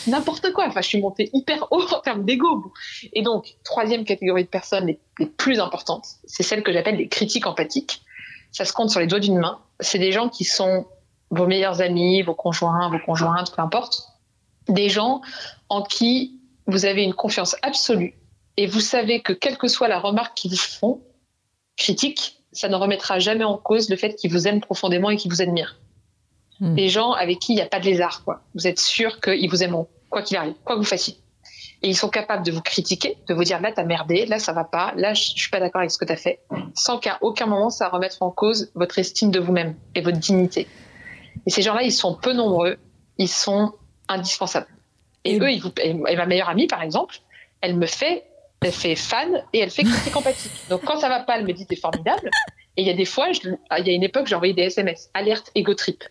N'importe 0.08 0.52
quoi. 0.52 0.66
Enfin, 0.68 0.82
je 0.82 0.88
suis 0.88 1.00
montée 1.02 1.30
hyper 1.34 1.68
haut 1.72 1.84
en 1.94 2.00
termes 2.02 2.26
d'ego. 2.26 2.72
Et 3.14 3.22
donc, 3.22 3.56
troisième 3.64 4.04
catégorie 4.04 4.44
de 4.44 4.50
personnes 4.50 4.88
les, 4.88 5.00
les 5.20 5.26
plus 5.28 5.60
importantes, 5.60 6.06
c'est 6.26 6.44
celle 6.44 6.64
que 6.64 6.74
j'appelle 6.74 6.96
les 6.98 7.08
critiques 7.08 7.46
empathiques. 7.48 8.02
Ça 8.58 8.66
se 8.66 8.74
compte 8.74 8.90
sur 8.90 9.00
les 9.00 9.06
doigts 9.06 9.20
d'une 9.20 9.38
main. 9.38 9.60
C'est 9.82 10.00
des 10.00 10.12
gens 10.12 10.30
qui 10.30 10.44
sont 10.44 10.88
vos 11.30 11.46
meilleurs 11.46 11.80
amis, 11.80 12.24
vos 12.24 12.34
conjoints, 12.34 12.90
vos 12.90 12.98
conjointes, 12.98 13.56
peu 13.56 13.62
importe. 13.62 14.08
Des 14.68 14.90
gens 14.90 15.22
en 15.70 15.84
qui 15.84 16.40
vous 16.66 16.86
avez 16.86 17.04
une 17.04 17.14
confiance 17.14 17.56
absolue 17.62 18.16
et 18.58 18.66
vous 18.66 18.80
savez 18.80 19.22
que 19.22 19.32
quelle 19.32 19.60
que 19.60 19.68
soit 19.68 19.88
la 19.88 20.00
remarque 20.00 20.36
qu'ils 20.36 20.50
vous 20.50 20.58
font, 20.58 21.04
critique, 21.76 22.42
ça 22.52 22.68
ne 22.68 22.76
remettra 22.76 23.20
jamais 23.20 23.44
en 23.44 23.60
cause 23.60 23.92
le 23.92 23.96
fait 23.96 24.16
qu'ils 24.16 24.32
vous 24.32 24.48
aiment 24.48 24.62
profondément 24.62 25.12
et 25.12 25.18
qu'ils 25.18 25.30
vous 25.30 25.44
admirent. 25.44 25.78
Hmm. 26.60 26.74
Des 26.74 26.90
gens 26.90 27.12
avec 27.12 27.38
qui 27.38 27.52
il 27.52 27.58
n'y 27.58 27.62
a 27.62 27.68
pas 27.68 27.80
de 27.80 27.86
lézard, 27.86 28.24
quoi. 28.24 28.42
Vous 28.56 28.66
êtes 28.66 28.80
sûr 28.80 29.22
qu'ils 29.22 29.52
vous 29.52 29.62
aimeront, 29.62 29.88
quoi 30.10 30.24
qu'il 30.24 30.36
arrive, 30.36 30.56
quoi 30.66 30.74
que 30.74 30.80
vous 30.80 30.88
fassiez. 30.88 31.16
Et 31.84 31.90
ils 31.90 31.96
sont 31.96 32.10
capables 32.10 32.44
de 32.44 32.52
vous 32.52 32.62
critiquer, 32.62 33.18
de 33.28 33.34
vous 33.36 33.44
dire 33.44 33.62
là 33.62 33.72
t'as 33.72 33.84
merdé, 33.84 34.26
là 34.26 34.40
ça 34.40 34.52
va 34.52 34.64
pas, 34.64 34.94
là 34.96 35.14
je 35.14 35.22
suis 35.22 35.50
pas 35.52 35.60
d'accord 35.60 35.82
avec 35.82 35.92
ce 35.92 35.98
que 35.98 36.06
t'as 36.06 36.16
fait, 36.16 36.40
sans 36.74 36.98
qu'à 36.98 37.20
aucun 37.22 37.46
moment 37.46 37.70
ça 37.70 37.88
remette 37.90 38.18
en 38.20 38.32
cause 38.32 38.72
votre 38.74 38.98
estime 38.98 39.30
de 39.30 39.40
vous-même 39.40 39.76
et 39.94 40.02
votre 40.02 40.18
dignité. 40.18 40.68
Et 41.46 41.52
ces 41.52 41.62
gens-là, 41.62 41.84
ils 41.84 41.92
sont 41.92 42.16
peu 42.16 42.34
nombreux, 42.34 42.78
ils 43.20 43.30
sont 43.30 43.74
indispensables. 44.10 44.68
Et, 45.24 45.36
Et- 45.36 45.40
eux, 45.40 45.52
ils 45.52 45.62
vous, 45.62 45.72
et 45.82 45.90
et 45.92 46.16
ma 46.16 46.26
meilleure 46.26 46.50
amie, 46.50 46.66
par 46.68 46.82
exemple, 46.82 47.18
elle 47.62 47.76
me 47.78 47.86
fait, 47.86 48.24
elle 48.62 48.72
fait 48.72 48.96
fan 48.96 49.44
et 49.54 49.60
elle 49.60 49.70
fait 49.70 49.84
critique 49.84 50.16
empathique. 50.16 50.52
Donc 50.70 50.84
quand 50.84 50.98
ça 51.00 51.10
va 51.10 51.20
pas, 51.20 51.38
elle 51.38 51.46
me 51.46 51.54
dit 51.54 51.66
t'es 51.68 51.76
formidable. 51.76 52.30
Et 52.78 52.82
il 52.84 52.88
y 52.88 52.92
a 52.92 52.94
des 52.94 53.06
fois, 53.06 53.32
je- 53.32 53.50
il 53.80 53.88
y 53.88 53.90
a 53.90 53.94
une 53.94 54.04
époque, 54.04 54.28
j'ai 54.28 54.36
envoyé 54.36 54.54
des 54.54 54.62
SMS, 54.64 55.10
alerte 55.16 55.52
ego 55.56 55.74
trip. 55.74 56.04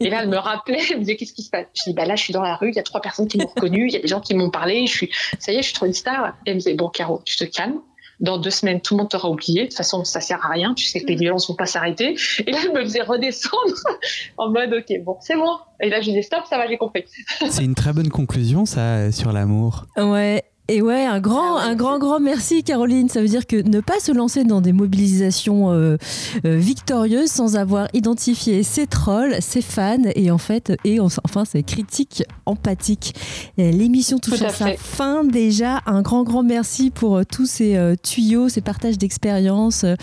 Et 0.00 0.08
là, 0.10 0.20
elle 0.22 0.28
me 0.28 0.36
rappelait, 0.36 0.78
elle 0.90 0.96
me 0.96 1.00
disait 1.00 1.16
qu'est-ce 1.16 1.32
qui 1.34 1.42
se 1.42 1.50
passe? 1.50 1.66
Je 1.74 1.82
dis 1.90 1.92
bah 1.94 2.06
là, 2.06 2.14
je 2.16 2.22
suis 2.22 2.32
dans 2.32 2.42
la 2.42 2.54
rue, 2.56 2.70
il 2.70 2.74
y 2.76 2.78
a 2.78 2.82
trois 2.84 3.00
personnes 3.00 3.26
qui 3.28 3.36
m'ont 3.38 3.46
reconnue, 3.54 3.88
il 3.88 3.92
y 3.92 3.96
a 3.96 4.00
des 4.00 4.08
gens 4.08 4.20
qui 4.20 4.34
m'ont 4.34 4.50
parlé, 4.50 4.86
je 4.86 4.92
suis, 4.92 5.10
ça 5.38 5.52
y 5.52 5.56
est, 5.56 5.62
je 5.62 5.66
suis 5.66 5.74
trop 5.74 5.86
une 5.86 5.92
star. 5.92 6.28
Et 6.46 6.50
elle 6.50 6.54
me 6.54 6.58
disait 6.60 6.74
bon 6.74 6.88
Caro, 6.88 7.20
tu 7.24 7.36
te 7.36 7.44
calmes. 7.44 7.80
Dans 8.20 8.38
deux 8.38 8.50
semaines, 8.50 8.80
tout 8.80 8.94
le 8.94 8.98
monde 8.98 9.10
t'aura 9.10 9.28
oublié. 9.28 9.62
De 9.62 9.66
toute 9.66 9.76
façon, 9.76 10.04
ça 10.04 10.20
sert 10.20 10.38
à 10.46 10.48
rien. 10.50 10.72
Tu 10.74 10.84
sais 10.86 11.00
que 11.00 11.06
les 11.08 11.16
violences 11.16 11.48
vont 11.48 11.56
pas 11.56 11.66
s'arrêter. 11.66 12.14
Et 12.46 12.52
là, 12.52 12.58
elle 12.64 12.72
me 12.72 12.80
faisait 12.84 13.02
redescendre 13.02 13.74
en 14.38 14.50
mode, 14.50 14.72
ok, 14.72 15.02
bon, 15.04 15.16
c'est 15.20 15.34
bon. 15.34 15.56
Et 15.80 15.88
là, 15.88 16.00
je 16.00 16.10
disais, 16.10 16.22
stop, 16.22 16.44
ça 16.48 16.56
va, 16.56 16.68
j'ai 16.68 16.76
compris. 16.78 17.04
C'est 17.50 17.64
une 17.64 17.74
très 17.74 17.92
bonne 17.92 18.10
conclusion, 18.10 18.66
ça, 18.66 19.10
sur 19.10 19.32
l'amour. 19.32 19.86
Ouais. 19.96 20.44
Et 20.68 20.80
ouais, 20.80 21.04
un 21.04 21.20
grand, 21.20 21.58
Ah 21.58 21.66
un 21.66 21.74
grand, 21.74 21.98
grand 21.98 22.20
merci 22.20 22.62
Caroline. 22.64 23.10
Ça 23.10 23.20
veut 23.20 23.28
dire 23.28 23.46
que 23.46 23.56
ne 23.60 23.80
pas 23.80 24.00
se 24.00 24.12
lancer 24.12 24.44
dans 24.44 24.62
des 24.62 24.72
mobilisations 24.72 25.70
euh, 25.70 25.98
euh, 26.46 26.56
victorieuses 26.56 27.30
sans 27.30 27.56
avoir 27.56 27.88
identifié 27.92 28.62
ses 28.62 28.86
trolls, 28.86 29.36
ses 29.40 29.60
fans 29.60 29.98
et 30.14 30.30
en 30.30 30.38
fait, 30.38 30.72
et 30.84 31.00
en- 31.00 31.08
enfin 31.24 31.44
ses 31.44 31.62
critiques 31.64 32.22
empathiques. 32.46 33.14
L'émission 33.58 34.18
touche 34.18 34.38
Tout 34.38 34.44
à 34.44 34.48
à 34.48 34.52
sa 34.52 34.72
fin 34.78 35.22
déjà. 35.24 35.82
Un 35.84 36.00
grand, 36.00 36.22
grand 36.22 36.42
merci 36.42 36.90
pour 36.90 37.16
euh, 37.18 37.22
tous 37.30 37.44
ces 37.46 37.76
euh, 37.76 37.94
tuyaux, 38.02 38.48
ces 38.48 38.62
partages 38.62 38.96
d'expérience, 38.96 39.84
euh, 39.84 39.96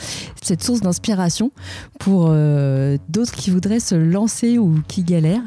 cette 0.44 0.64
source 0.64 0.82
d'inspiration 0.82 1.52
pour 2.00 2.30
d'autres 3.10 3.34
qui 3.36 3.50
voudraient 3.52 3.80
se 3.80 3.96
lancer 3.96 4.58
ou 4.58 4.76
qui 4.88 5.04
galèrent. 5.04 5.42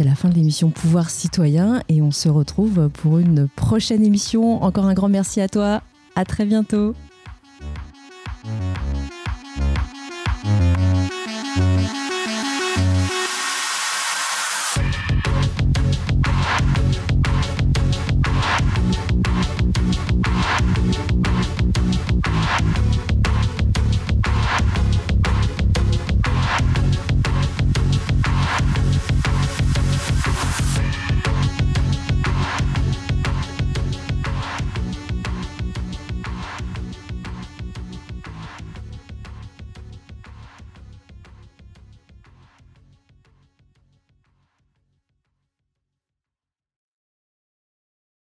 C'est 0.00 0.06
la 0.06 0.14
fin 0.14 0.30
de 0.30 0.34
l'émission 0.34 0.70
Pouvoir 0.70 1.10
citoyen 1.10 1.82
et 1.90 2.00
on 2.00 2.10
se 2.10 2.30
retrouve 2.30 2.88
pour 2.88 3.18
une 3.18 3.48
prochaine 3.48 4.02
émission. 4.02 4.62
Encore 4.62 4.86
un 4.86 4.94
grand 4.94 5.10
merci 5.10 5.42
à 5.42 5.48
toi. 5.48 5.82
À 6.16 6.24
très 6.24 6.46
bientôt. 6.46 6.94